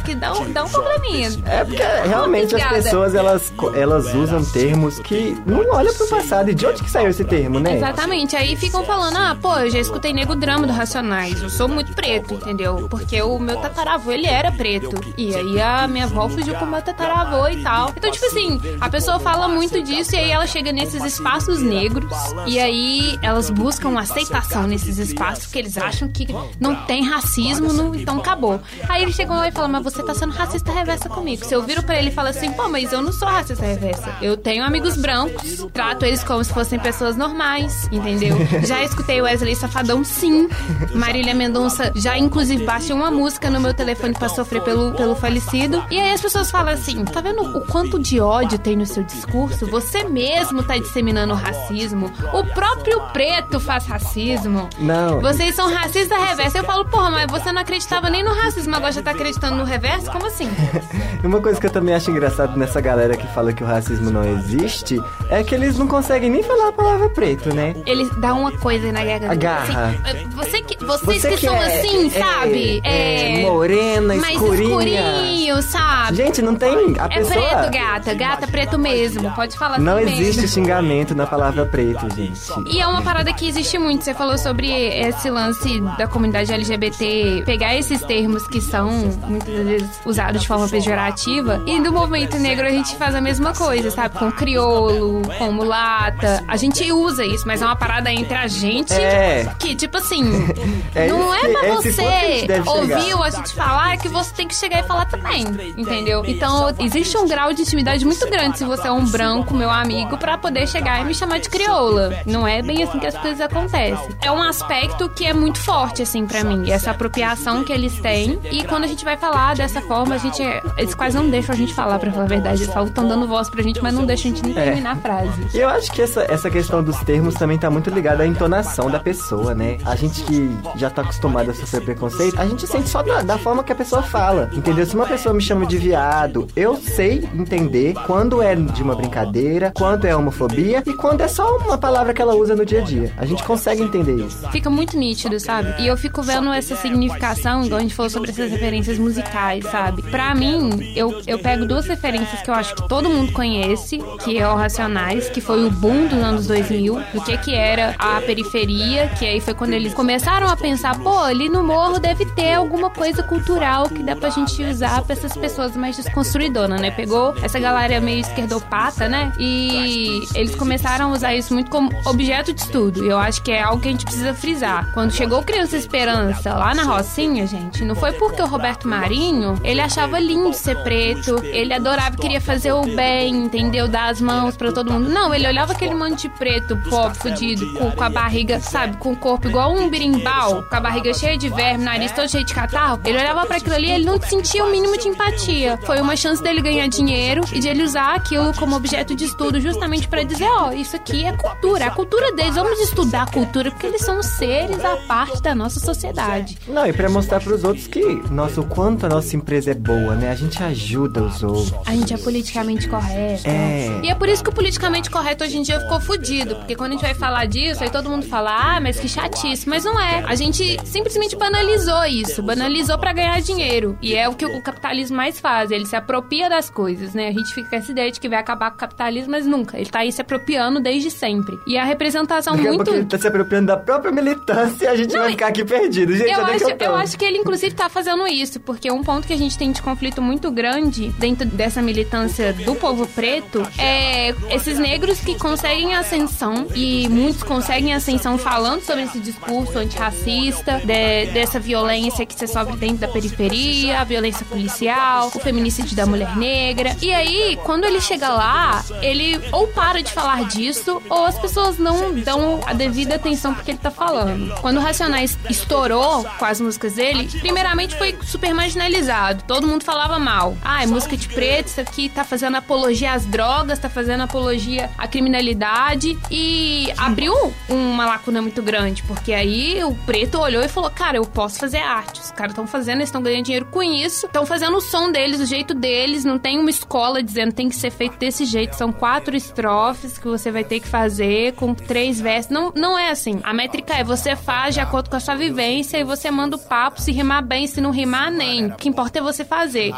Que 0.03 0.15
dá 0.15 0.33
um, 0.33 0.51
dá 0.51 0.63
um 0.63 0.69
probleminha. 0.69 1.29
É 1.45 1.63
porque 1.63 1.83
realmente 2.07 2.55
as 2.55 2.67
pessoas, 2.69 3.15
elas, 3.15 3.53
elas 3.75 4.13
usam 4.13 4.43
termos 4.45 4.99
que 4.99 5.37
não 5.45 5.59
olham 5.71 5.93
pro 5.93 6.07
passado. 6.07 6.49
E 6.49 6.55
de 6.55 6.65
onde 6.65 6.83
que 6.83 6.89
saiu 6.89 7.09
esse 7.09 7.23
termo, 7.23 7.59
né? 7.59 7.77
Exatamente. 7.77 8.35
Aí 8.35 8.55
ficam 8.55 8.83
falando, 8.83 9.17
ah, 9.17 9.37
pô, 9.39 9.55
eu 9.57 9.69
já 9.69 9.79
escutei 9.79 10.13
Nego 10.13 10.35
Drama 10.35 10.65
do 10.67 10.73
Racionais. 10.73 11.41
Eu 11.41 11.49
sou 11.49 11.67
muito 11.67 11.93
preto, 11.93 12.35
entendeu? 12.35 12.87
Porque 12.89 13.21
o 13.21 13.39
meu 13.39 13.57
tataravô, 13.57 14.11
ele 14.11 14.27
era 14.27 14.51
preto. 14.51 14.95
E 15.17 15.35
aí 15.35 15.61
a 15.61 15.87
minha 15.87 16.05
avó 16.05 16.27
fugiu 16.29 16.55
com 16.55 16.65
o 16.65 16.67
meu 16.67 16.81
tataravô 16.81 17.47
e 17.47 17.61
tal. 17.61 17.93
Então, 17.95 18.11
tipo 18.11 18.25
assim, 18.25 18.59
a 18.79 18.89
pessoa 18.89 19.19
fala 19.19 19.47
muito 19.47 19.81
disso 19.81 20.15
e 20.15 20.19
aí 20.19 20.31
ela 20.31 20.47
chega 20.47 20.71
nesses 20.71 21.03
espaços 21.03 21.61
negros 21.61 22.11
e 22.45 22.59
aí 22.59 23.17
elas 23.21 23.49
buscam 23.49 23.97
aceitação 23.99 24.63
nesses 24.63 24.97
espaços 24.97 25.45
que 25.45 25.59
eles 25.59 25.76
acham 25.77 26.07
que 26.07 26.27
não 26.59 26.75
tem 26.85 27.03
racismo, 27.03 27.71
no, 27.73 27.95
então 27.95 28.17
acabou. 28.17 28.59
Aí 28.87 29.01
ele 29.03 29.13
chegam 29.13 29.35
lá 29.35 29.47
e 29.47 29.51
falam, 29.51 29.69
mas 29.69 29.83
você 29.83 30.03
tá 30.03 30.13
sendo 30.13 30.33
racista 30.33 30.71
reversa 30.71 31.09
comigo. 31.09 31.45
Se 31.45 31.53
eu 31.53 31.61
viro 31.63 31.83
pra 31.83 31.97
ele 31.97 32.09
e 32.09 32.11
falo 32.11 32.29
assim, 32.29 32.51
pô, 32.51 32.67
mas 32.67 32.91
eu 32.91 33.01
não 33.01 33.11
sou 33.11 33.27
racista 33.27 33.65
reversa. 33.65 34.15
Eu 34.21 34.37
tenho 34.37 34.63
amigos 34.63 34.97
brancos, 34.97 35.65
trato 35.73 36.05
eles 36.05 36.23
como 36.23 36.43
se 36.43 36.53
fossem 36.53 36.79
pessoas 36.79 37.15
normais, 37.15 37.87
entendeu? 37.91 38.37
Já 38.65 38.83
escutei 38.83 39.21
Wesley 39.21 39.55
Safadão, 39.55 40.03
sim. 40.03 40.47
Marília 40.93 41.33
Mendonça 41.33 41.91
já, 41.95 42.17
inclusive, 42.17 42.63
baixou 42.65 42.95
uma 42.95 43.11
música 43.11 43.49
no 43.49 43.59
meu 43.59 43.73
telefone 43.73 44.13
pra 44.13 44.29
sofrer 44.29 44.61
pelo, 44.61 44.93
pelo 44.93 45.15
falecido. 45.15 45.83
E 45.89 45.99
aí 45.99 46.13
as 46.13 46.21
pessoas 46.21 46.49
falam 46.51 46.73
assim, 46.73 47.03
tá 47.05 47.21
vendo 47.21 47.41
o 47.57 47.61
quanto 47.67 47.99
de 47.99 48.19
ódio 48.19 48.57
tem 48.57 48.75
no 48.75 48.85
seu 48.85 49.03
discurso? 49.03 49.65
Você 49.67 50.03
mesmo 50.03 50.63
tá 50.63 50.77
disseminando 50.77 51.33
racismo. 51.33 52.11
O 52.33 52.43
próprio 52.53 53.01
preto 53.13 53.59
faz 53.59 53.85
racismo. 53.85 54.69
Não. 54.79 55.19
Vocês 55.21 55.55
são 55.55 55.66
racistas 55.71 56.17
reversa. 56.19 56.57
Eu 56.57 56.63
falo, 56.63 56.85
porra, 56.85 57.09
mas 57.09 57.31
você 57.31 57.51
não 57.51 57.61
acreditava 57.61 58.09
nem 58.09 58.23
no 58.23 58.33
racismo, 58.33 58.75
agora 58.75 58.91
já 58.91 59.01
tá 59.01 59.11
acreditando 59.11 59.55
no 59.55 59.63
reverso? 59.63 60.11
Como 60.11 60.25
assim? 60.25 60.49
Uma 61.23 61.41
coisa 61.41 61.59
que 61.59 61.67
eu 61.67 61.71
também 61.71 61.93
acho 61.95 62.09
engraçado 62.11 62.57
nessa 62.57 62.79
galera 62.79 63.17
que 63.17 63.27
fala 63.33 63.51
que 63.51 63.63
o 63.63 63.67
racismo 63.67 64.09
não 64.11 64.23
existe 64.23 65.01
é 65.29 65.43
que 65.43 65.53
eles 65.55 65.77
não 65.77 65.87
conseguem 65.87 66.29
nem 66.29 66.43
falar 66.43 66.69
a 66.69 66.71
palavra 66.71 67.09
preto, 67.09 67.53
né? 67.53 67.75
Eles 67.85 68.09
dão 68.17 68.41
uma 68.41 68.51
coisa 68.51 68.91
na 68.91 69.03
garganta. 69.03 69.33
Agarra. 69.33 69.95
Assim, 70.03 70.29
você 70.29 70.61
que, 70.61 70.83
vocês 70.83 71.21
você 71.21 71.29
que, 71.29 71.37
que 71.37 71.45
são 71.45 71.55
é, 71.55 71.79
assim, 71.79 72.07
é, 72.07 72.09
sabe? 72.09 72.81
É, 72.83 73.39
é, 73.39 73.41
morena, 73.41 74.15
escurinha. 74.15 75.01
Mais 75.01 75.23
escurinho, 75.23 75.61
sabe? 75.61 76.17
Gente, 76.17 76.41
não 76.41 76.55
tem. 76.55 76.95
A 76.99 77.05
é 77.05 77.09
pessoa... 77.09 77.35
preto, 77.35 77.71
gata. 77.71 78.13
Gata, 78.13 78.47
preto 78.47 78.77
mesmo. 78.77 79.31
Pode 79.31 79.57
falar 79.57 79.79
Não 79.79 79.99
existe 79.99 80.41
mesmo. 80.41 80.47
xingamento 80.47 81.15
na 81.15 81.25
palavra 81.25 81.65
preto, 81.65 82.07
gente. 82.15 82.39
E 82.69 82.79
é 82.79 82.87
uma 82.87 83.01
parada 83.01 83.31
que 83.33 83.47
existe 83.47 83.77
muito. 83.77 84.03
Você 84.03 84.13
falou 84.13 84.37
sobre 84.37 84.69
esse 84.71 85.29
lance 85.29 85.56
da 85.97 86.07
comunidade 86.07 86.51
LGBT 86.53 87.43
pegar 87.45 87.75
esses 87.75 88.01
termos 88.01 88.47
que 88.47 88.61
são 88.61 88.89
muitas 89.27 89.65
vezes 89.65 89.89
usados 90.05 90.41
de 90.41 90.47
forma 90.47 90.67
pejorativa. 90.67 91.61
E 91.65 91.79
no 91.79 91.91
movimento 91.91 92.37
negro 92.37 92.65
a 92.65 92.69
gente 92.69 92.95
faz 92.95 93.15
a 93.15 93.21
mesma 93.21 93.53
coisa, 93.53 93.91
sabe? 93.91 94.17
Com 94.17 94.31
criolo, 94.31 95.21
com 95.37 95.51
mulata. 95.51 96.43
A 96.47 96.57
gente 96.57 96.91
usa 96.91 97.25
isso, 97.25 97.47
mas 97.47 97.61
é 97.61 97.65
uma 97.65 97.75
parada 97.75 98.11
entre 98.11 98.35
a 98.35 98.47
gente 98.47 98.93
é. 98.93 99.47
que, 99.59 99.75
tipo 99.75 99.97
assim, 99.97 100.23
é 100.95 101.07
não 101.07 101.33
é 101.33 101.47
pra 101.49 101.75
você 101.75 102.47
ouvir 102.65 103.13
a 103.21 103.29
gente 103.29 103.53
falar 103.53 103.97
que 103.97 104.07
você 104.07 104.33
tem 104.33 104.47
que 104.47 104.55
chegar 104.55 104.79
e 104.79 104.83
falar 104.83 105.05
também, 105.05 105.45
entendeu? 105.75 106.23
Então, 106.25 106.73
existe 106.79 107.17
um 107.17 107.27
grau 107.27 107.53
de 107.53 107.61
intimidade 107.61 108.05
muito 108.05 108.25
grande 108.29 108.57
se 108.57 108.63
você 108.63 108.87
é 108.87 108.91
um 108.91 109.05
branco, 109.05 109.53
meu 109.53 109.69
amigo, 109.69 110.17
para 110.17 110.37
poder 110.37 110.67
chegar 110.67 111.01
e 111.01 111.05
me 111.05 111.13
chamar 111.13 111.39
de 111.39 111.49
crioula. 111.49 112.21
Não 112.25 112.47
é 112.47 112.61
bem 112.61 112.83
assim 112.83 112.99
que 112.99 113.07
as 113.07 113.17
coisas 113.17 113.41
acontecem. 113.41 114.15
É 114.21 114.31
um 114.31 114.41
aspecto 114.41 115.09
que 115.09 115.25
é 115.25 115.33
muito 115.33 115.46
forte, 115.55 116.01
assim, 116.01 116.25
para 116.25 116.43
mim. 116.43 116.69
Essa 116.69 116.91
apropriação 116.91 117.63
que 117.63 117.71
eles 117.71 117.99
têm. 117.99 118.39
E 118.51 118.63
quando 118.63 118.83
a 118.83 118.87
gente 118.87 119.03
vai 119.05 119.17
falar 119.17 119.55
dessa 119.55 119.81
forma, 119.81 120.15
a 120.15 120.17
gente. 120.17 120.41
Eles 120.77 120.95
quase 120.95 121.15
não 121.15 121.29
deixam 121.29 121.53
a 121.53 121.57
gente 121.57 121.73
falar, 121.73 121.99
pra 121.99 122.11
falar 122.11 122.25
a 122.25 122.27
verdade. 122.27 122.63
Eles 122.63 122.73
falam, 122.73 122.89
estão 122.89 123.07
dando 123.07 123.27
voz 123.27 123.49
pra 123.49 123.61
gente, 123.61 123.81
mas 123.81 123.93
não 123.93 124.05
deixam 124.05 124.31
a 124.31 124.35
gente 124.35 124.43
nem 124.45 124.57
é. 124.57 124.65
terminar 124.65 124.93
a 124.93 124.95
frase. 124.95 125.47
Eu 125.53 125.69
acho 125.69 125.91
que 125.91 126.01
essa, 126.01 126.21
essa 126.29 126.49
questão 126.49 126.83
dos 126.83 126.97
termos 127.01 127.35
também 127.35 127.57
tá 127.57 127.69
muito 127.69 127.89
ligada 127.89 128.23
à 128.23 128.27
entonação 128.27 128.89
da 128.89 128.99
pessoa, 128.99 129.53
né? 129.53 129.77
A 129.85 129.95
gente 129.95 130.23
que 130.23 130.49
já 130.75 130.89
tá 130.89 131.01
acostumado 131.01 131.51
a 131.51 131.53
sofrer 131.53 131.81
preconceito, 131.83 132.39
a 132.39 132.45
gente 132.45 132.65
sente 132.67 132.89
só 132.89 133.01
da, 133.01 133.21
da 133.21 133.37
forma 133.37 133.63
que 133.63 133.71
a 133.71 133.75
pessoa 133.75 134.01
fala. 134.03 134.49
Entendeu? 134.53 134.85
Se 134.85 134.95
uma 134.95 135.05
pessoa 135.05 135.33
me 135.33 135.41
chama 135.41 135.65
de 135.65 135.77
viado, 135.77 136.47
eu 136.55 136.75
sei 136.75 137.27
entender 137.33 137.93
quando 138.05 138.41
é 138.41 138.55
de 138.55 138.83
uma 138.83 138.95
brincadeira, 138.95 139.71
quando 139.75 140.05
é 140.05 140.15
homofobia 140.15 140.83
e 140.85 140.93
quando 140.93 141.21
é 141.21 141.27
só 141.27 141.57
uma 141.57 141.77
palavra 141.77 142.13
que 142.13 142.21
ela 142.21 142.35
usa 142.35 142.55
no 142.55 142.65
dia 142.65 142.81
a 142.81 142.83
dia. 142.83 143.13
A 143.17 143.25
gente 143.25 143.43
consegue 143.43 143.81
entender 143.81 144.15
isso. 144.15 144.47
Fica 144.49 144.69
muito 144.69 144.97
nítido, 144.97 145.36
sabe? 145.39 145.81
E 145.81 145.87
eu 145.87 145.97
fico 145.97 146.21
vendo 146.21 146.51
essa 146.51 146.75
significação, 146.75 147.63
igual 147.63 147.79
a 147.79 147.81
gente 147.81 147.95
falou 147.95 148.09
sobre 148.09 148.31
essas 148.31 148.51
referências 148.51 148.97
musicais, 148.97 149.65
sabe? 149.65 150.01
Pra 150.03 150.33
mim, 150.33 150.91
eu, 150.95 151.21
eu 151.25 151.39
pego 151.39 151.65
duas 151.65 151.87
referências 151.87 152.41
que 152.41 152.49
eu 152.49 152.53
acho 152.53 152.75
que 152.75 152.87
todo 152.87 153.09
mundo 153.09 153.31
conhece, 153.31 153.99
que 154.23 154.37
é 154.37 154.47
o 154.47 154.55
Racionais, 154.55 155.29
que 155.29 155.41
foi 155.41 155.65
o 155.65 155.71
boom 155.71 156.07
dos 156.07 156.19
anos 156.19 156.47
2000, 156.47 157.01
do 157.13 157.21
que 157.21 157.37
que 157.37 157.53
era 157.53 157.95
a 157.97 158.21
periferia, 158.21 159.07
que 159.19 159.25
aí 159.25 159.39
foi 159.39 159.53
quando 159.53 159.73
eles 159.73 159.93
começaram 159.93 160.47
a 160.47 160.55
pensar, 160.55 160.97
pô, 160.99 161.19
ali 161.19 161.49
no 161.49 161.63
morro 161.63 161.99
deve 161.99 162.25
ter 162.25 162.53
alguma 162.53 162.89
coisa 162.89 163.23
cultural 163.23 163.89
que 163.89 164.03
dá 164.03 164.15
pra 164.15 164.29
gente 164.29 164.63
usar 164.63 165.01
pra 165.03 165.13
essas 165.13 165.35
pessoas 165.35 165.75
mais 165.75 165.97
desconstruidoras, 165.97 166.79
né? 166.79 166.91
Pegou 166.91 167.35
essa 167.41 167.59
galera 167.59 167.99
meio 168.01 168.21
esquerdopata, 168.21 169.07
né? 169.07 169.31
E 169.39 170.21
eles 170.35 170.55
começaram 170.55 171.11
a 171.11 171.13
usar 171.13 171.35
isso 171.35 171.53
muito 171.53 171.69
como 171.69 171.89
objeto 172.05 172.53
de 172.53 172.61
estudo. 172.61 173.05
E 173.05 173.09
eu 173.09 173.17
acho 173.17 173.41
que 173.41 173.51
é 173.51 173.61
algo 173.61 173.81
que 173.81 173.87
a 173.87 173.91
gente 173.91 174.05
precisa 174.05 174.33
frisar. 174.33 174.91
Quando 174.93 175.11
chegou 175.27 175.43
Criança 175.43 175.75
Esperança 175.75 176.53
lá 176.53 176.73
na 176.73 176.83
Rocinha, 176.83 177.45
gente, 177.45 177.83
não 177.83 177.95
foi 177.95 178.13
porque 178.13 178.41
o 178.41 178.45
Roberto 178.45 178.87
Marinho, 178.87 179.59
ele 179.61 179.81
achava 179.81 180.17
lindo 180.19 180.53
ser 180.53 180.81
preto, 180.83 181.43
ele 181.43 181.73
adorava, 181.73 182.15
queria 182.15 182.39
fazer 182.39 182.71
o 182.71 182.83
bem, 182.95 183.35
entendeu? 183.35 183.89
Dar 183.89 184.09
as 184.09 184.21
mãos 184.21 184.55
para 184.55 184.71
todo 184.71 184.89
mundo. 184.89 185.09
Não, 185.09 185.35
ele 185.35 185.45
olhava 185.45 185.73
aquele 185.73 185.93
monte 185.93 186.29
de 186.29 186.29
preto, 186.29 186.77
pobre, 186.89 187.17
fudido, 187.17 187.73
com, 187.73 188.01
a 188.01 188.09
barriga, 188.09 188.61
sabe, 188.61 188.95
com 188.95 189.11
o 189.11 189.17
corpo 189.17 189.49
igual 189.49 189.73
um 189.73 189.89
birimbau, 189.89 190.63
com 190.63 190.75
a 190.75 190.79
barriga 190.79 191.13
cheia 191.13 191.37
de 191.37 191.49
verme, 191.49 191.83
nariz 191.83 192.13
todo 192.13 192.29
cheio 192.29 192.45
de 192.45 192.53
catarro. 192.53 193.01
Ele 193.03 193.17
olhava 193.17 193.45
para 193.45 193.57
aquilo 193.57 193.75
ali, 193.75 193.91
ele 193.91 194.05
não 194.05 194.21
sentia 194.21 194.63
o 194.63 194.71
mínimo 194.71 194.97
de 194.97 195.09
empatia. 195.09 195.77
Foi 195.85 195.99
uma 195.99 196.15
chance 196.15 196.41
dele 196.41 196.61
ganhar 196.61 196.87
dinheiro 196.87 197.41
e 197.51 197.59
de 197.59 197.67
ele 197.67 197.83
usar 197.83 198.15
aquilo 198.15 198.53
como 198.53 198.77
objeto 198.77 199.13
de 199.13 199.25
estudo 199.25 199.59
justamente 199.59 200.07
para 200.07 200.23
dizer, 200.23 200.45
ó, 200.45 200.69
oh, 200.69 200.71
isso 200.71 200.95
aqui 200.95 201.25
é 201.25 201.33
cultura, 201.33 201.83
é 201.83 201.87
a 201.87 201.91
cultura 201.91 202.31
deles. 202.31 202.55
Vamos 202.55 202.79
estudar 202.79 203.23
a 203.23 203.31
cultura 203.31 203.71
porque 203.71 203.87
eles 203.87 204.01
são 204.01 204.23
seres 204.23 204.85
à 204.85 204.95
parte 205.07 205.41
da 205.41 205.55
nossa 205.55 205.79
sociedade. 205.79 206.57
Não, 206.67 206.85
e 206.85 206.93
para 206.93 207.09
mostrar 207.09 207.39
para 207.39 207.53
os 207.53 207.63
outros 207.63 207.87
que, 207.87 208.03
nossa, 208.29 208.61
o 208.61 208.65
quanto 208.65 209.05
a 209.05 209.09
nossa 209.09 209.35
empresa 209.35 209.71
é 209.71 209.73
boa, 209.73 210.15
né? 210.15 210.31
A 210.31 210.35
gente 210.35 210.61
ajuda 210.61 211.23
os 211.23 211.43
outros. 211.43 211.73
A 211.85 211.91
gente 211.91 212.13
é 212.13 212.17
politicamente 212.17 212.87
correto. 212.87 213.43
É. 213.47 214.01
E 214.03 214.09
é 214.09 214.15
por 214.15 214.27
isso 214.27 214.43
que 214.43 214.49
o 214.49 214.53
politicamente 214.53 215.09
correto 215.09 215.43
hoje 215.43 215.57
em 215.57 215.61
dia 215.61 215.79
ficou 215.79 215.99
fudido, 215.99 216.55
porque 216.57 216.75
quando 216.75 216.91
a 216.91 216.93
gente 216.95 217.01
vai 217.01 217.13
falar 217.13 217.45
disso, 217.45 217.83
aí 217.83 217.89
todo 217.89 218.09
mundo 218.09 218.25
fala: 218.25 218.75
"Ah, 218.75 218.81
mas 218.81 218.99
que 218.99 219.07
chatice". 219.07 219.67
Mas 219.67 219.83
não 219.83 219.99
é. 219.99 220.23
A 220.25 220.35
gente 220.35 220.77
simplesmente 220.85 221.35
banalizou 221.35 222.05
isso, 222.05 222.43
banalizou 222.43 222.97
para 222.97 223.13
ganhar 223.13 223.39
dinheiro. 223.41 223.97
E 224.01 224.15
é 224.15 224.27
o 224.27 224.33
que 224.35 224.45
o 224.45 224.61
capitalismo 224.61 225.15
mais 225.15 225.39
faz, 225.39 225.71
ele 225.71 225.85
se 225.85 225.95
apropria 225.95 226.49
das 226.49 226.69
coisas, 226.69 227.13
né? 227.13 227.29
A 227.29 227.31
gente 227.31 227.53
fica 227.53 227.69
com 227.69 227.75
essa 227.75 227.91
ideia 227.91 228.11
de 228.11 228.19
que 228.19 228.27
vai 228.27 228.39
acabar 228.39 228.71
com 228.71 228.75
o 228.75 228.79
capitalismo, 228.79 229.31
mas 229.31 229.45
nunca. 229.45 229.77
Ele 229.77 229.89
tá 229.89 229.99
aí 229.99 230.11
se 230.11 230.21
apropriando 230.21 230.79
desde 230.79 231.09
sempre. 231.09 231.57
E 231.65 231.77
a 231.77 231.83
representação 231.83 232.55
Daqui 232.55 232.67
muito. 232.67 232.93
Ele 232.93 233.05
tá 233.05 233.17
se 233.17 233.27
apropriando 233.27 233.67
da 233.67 233.77
própria 233.77 234.11
militância 234.11 234.96
gente 234.97 235.13
não, 235.13 235.21
vai 235.21 235.31
ficar 235.31 235.47
aqui 235.47 235.63
perdido. 235.63 236.15
Gente, 236.15 236.31
eu, 236.31 236.45
acho, 236.45 236.63
eu 236.79 236.95
acho 236.95 237.17
que 237.17 237.25
ele, 237.25 237.37
inclusive, 237.37 237.73
tá 237.73 237.89
fazendo 237.89 238.27
isso, 238.27 238.59
porque 238.59 238.91
um 238.91 239.03
ponto 239.03 239.27
que 239.27 239.33
a 239.33 239.37
gente 239.37 239.57
tem 239.57 239.71
de 239.71 239.81
conflito 239.81 240.21
muito 240.21 240.51
grande 240.51 241.09
dentro 241.17 241.45
dessa 241.45 241.81
militância 241.81 242.53
do 242.53 242.75
povo 242.75 243.07
preto 243.07 243.67
é 243.77 244.33
esses 244.49 244.77
negros 244.79 245.19
que 245.19 245.35
conseguem 245.37 245.95
ascensão 245.95 246.67
e 246.75 247.07
muitos 247.09 247.43
conseguem 247.43 247.93
ascensão 247.93 248.37
falando 248.37 248.81
sobre 248.81 249.03
esse 249.03 249.19
discurso 249.19 249.77
antirracista, 249.77 250.79
de, 250.79 251.31
dessa 251.31 251.59
violência 251.59 252.25
que 252.25 252.33
você 252.33 252.47
sofre 252.47 252.75
dentro 252.77 252.97
da 252.97 253.07
periferia, 253.07 253.99
a 253.99 254.03
violência 254.03 254.45
policial, 254.45 255.27
o 255.33 255.39
feminicídio 255.39 255.95
da 255.95 256.05
mulher 256.05 256.35
negra. 256.35 256.95
E 257.01 257.11
aí, 257.13 257.57
quando 257.63 257.85
ele 257.85 258.01
chega 258.01 258.29
lá, 258.29 258.83
ele 259.01 259.39
ou 259.51 259.67
para 259.67 260.01
de 260.01 260.11
falar 260.11 260.45
disso, 260.45 261.01
ou 261.09 261.25
as 261.25 261.37
pessoas 261.39 261.77
não 261.77 262.13
dão 262.13 262.59
a 262.65 262.73
devida 262.73 263.15
atenção 263.15 263.53
porque 263.53 263.71
ele 263.71 263.77
tá 263.77 263.91
falando. 263.91 264.53
Quando 264.61 264.77
o 264.77 264.79
Racionais 264.87 265.37
estourou 265.49 266.23
com 266.39 266.45
as 266.45 266.61
músicas 266.61 266.93
dele, 266.93 267.27
primeiramente 267.41 267.97
foi 267.97 268.17
super 268.23 268.53
marginalizado. 268.53 269.43
Todo 269.45 269.67
mundo 269.67 269.83
falava 269.83 270.17
mal. 270.17 270.55
Ah, 270.63 270.81
é 270.81 270.85
música 270.85 271.17
de 271.17 271.27
preto, 271.27 271.67
isso 271.67 271.81
aqui 271.81 272.07
tá 272.07 272.23
fazendo 272.23 272.55
apologia 272.55 273.11
às 273.11 273.25
drogas, 273.25 273.79
tá 273.79 273.89
fazendo 273.89 274.23
apologia 274.23 274.89
à 274.97 275.05
criminalidade 275.05 276.17
e 276.31 276.87
abriu 276.97 277.53
uma 277.67 278.05
lacuna 278.05 278.41
muito 278.41 278.61
grande, 278.63 279.03
porque 279.03 279.33
aí 279.33 279.83
o 279.83 279.93
preto 280.05 280.39
olhou 280.39 280.63
e 280.63 280.69
falou: 280.69 280.89
Cara, 280.89 281.17
eu 281.17 281.25
posso 281.25 281.59
fazer 281.59 281.79
arte. 281.79 282.21
Os 282.21 282.31
caras 282.31 282.53
estão 282.53 282.65
fazendo, 282.65 282.99
eles 282.99 283.09
estão 283.09 283.21
ganhando 283.21 283.43
dinheiro 283.43 283.65
com 283.65 283.83
isso, 283.83 284.25
estão 284.27 284.45
fazendo 284.45 284.77
o 284.77 284.81
som 284.81 285.11
deles, 285.11 285.41
o 285.41 285.45
jeito 285.45 285.73
deles, 285.73 286.23
não 286.23 286.39
tem 286.39 286.57
uma 286.57 286.69
escola 286.69 287.21
dizendo 287.21 287.51
tem 287.51 287.67
que 287.67 287.75
ser 287.75 287.91
feito 287.91 288.17
desse 288.17 288.45
jeito. 288.45 288.77
São 288.77 288.93
quatro 288.93 289.35
estrofes 289.35 290.17
que 290.17 290.29
você 290.29 290.49
vai 290.49 290.63
ter 290.63 290.79
que 290.79 290.87
fazer 290.87 291.51
com 291.55 291.73
três 291.75 292.21
versos. 292.21 292.49
Não, 292.53 292.71
não 292.73 292.97
é 292.97 293.11
assim. 293.11 293.41
A 293.43 293.53
métrica 293.53 293.93
é 293.93 294.01
você 294.01 294.33
faz 294.33 294.76
de 294.77 294.81
acordo 294.81 295.09
com 295.09 295.15
a 295.15 295.19
sua 295.19 295.35
vivência 295.35 295.97
e 295.97 296.03
você 296.03 296.29
manda 296.29 296.55
o 296.55 296.59
papo, 296.59 297.01
se 297.01 297.11
rimar 297.11 297.43
bem, 297.43 297.65
se 297.65 297.81
não 297.81 297.89
rimar, 297.89 298.29
nem. 298.29 298.67
O 298.67 298.75
que 298.75 298.87
importa 298.87 299.17
é 299.17 299.21
você 299.23 299.43
fazer. 299.43 299.91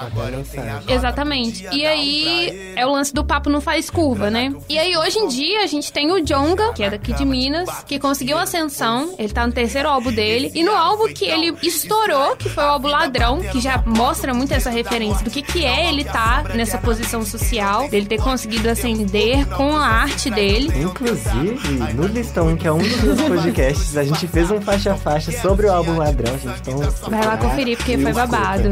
Exatamente. 0.87 1.67
E 1.73 1.85
aí 1.85 2.73
é 2.77 2.85
o 2.87 2.91
lance 2.91 3.13
do 3.13 3.25
papo 3.25 3.49
não 3.49 3.59
faz 3.59 3.89
curva, 3.89 4.29
né? 4.29 4.53
E 4.69 4.79
aí 4.79 4.95
hoje 4.95 5.19
em 5.19 5.27
dia 5.27 5.63
a 5.63 5.67
gente 5.67 5.91
tem 5.91 6.13
o 6.13 6.21
Jonga, 6.21 6.71
que 6.71 6.81
é 6.81 6.89
daqui 6.89 7.11
de 7.11 7.25
Minas, 7.25 7.83
que 7.83 7.99
conseguiu 7.99 8.37
ascensão. 8.37 9.13
Ele 9.19 9.33
tá 9.33 9.45
no 9.45 9.51
terceiro 9.51 9.89
álbum 9.89 10.13
dele. 10.13 10.49
E 10.55 10.63
no 10.63 10.71
álbum 10.71 11.13
que 11.13 11.25
ele 11.25 11.53
estourou, 11.61 12.37
que 12.37 12.47
foi 12.47 12.63
o 12.63 12.67
álbum 12.67 12.87
Ladrão, 12.87 13.41
que 13.51 13.59
já 13.59 13.83
mostra 13.85 14.33
muito 14.33 14.53
essa 14.53 14.69
referência 14.69 15.25
do 15.25 15.29
que, 15.29 15.41
que 15.41 15.65
é 15.65 15.89
ele 15.89 16.05
tá 16.05 16.45
nessa 16.55 16.77
posição 16.77 17.25
social, 17.25 17.89
dele 17.89 18.05
ter 18.05 18.21
conseguido 18.21 18.69
ascender 18.69 19.45
com 19.57 19.75
a 19.75 19.85
arte 19.85 20.29
dele. 20.29 20.71
Inclusive, 20.73 21.93
no 21.95 22.07
Listão, 22.07 22.55
que 22.55 22.65
é 22.65 22.71
um 22.71 22.77
dos 22.77 23.01
meus 23.01 23.21
podcasts, 23.23 23.97
a 23.97 24.05
gente 24.05 24.25
fez 24.25 24.49
um 24.49 24.68
faixa 24.69 24.93
a 24.93 24.95
faixa 24.95 25.31
sobre 25.31 25.65
o 25.65 25.71
álbum 25.71 25.97
Ladrão. 25.97 26.37
Gente, 26.37 26.61
então, 26.61 26.79
Vai 27.09 27.25
lá 27.25 27.37
conferir, 27.37 27.75
porque 27.77 27.97
foi 27.97 28.13
babado. 28.13 28.69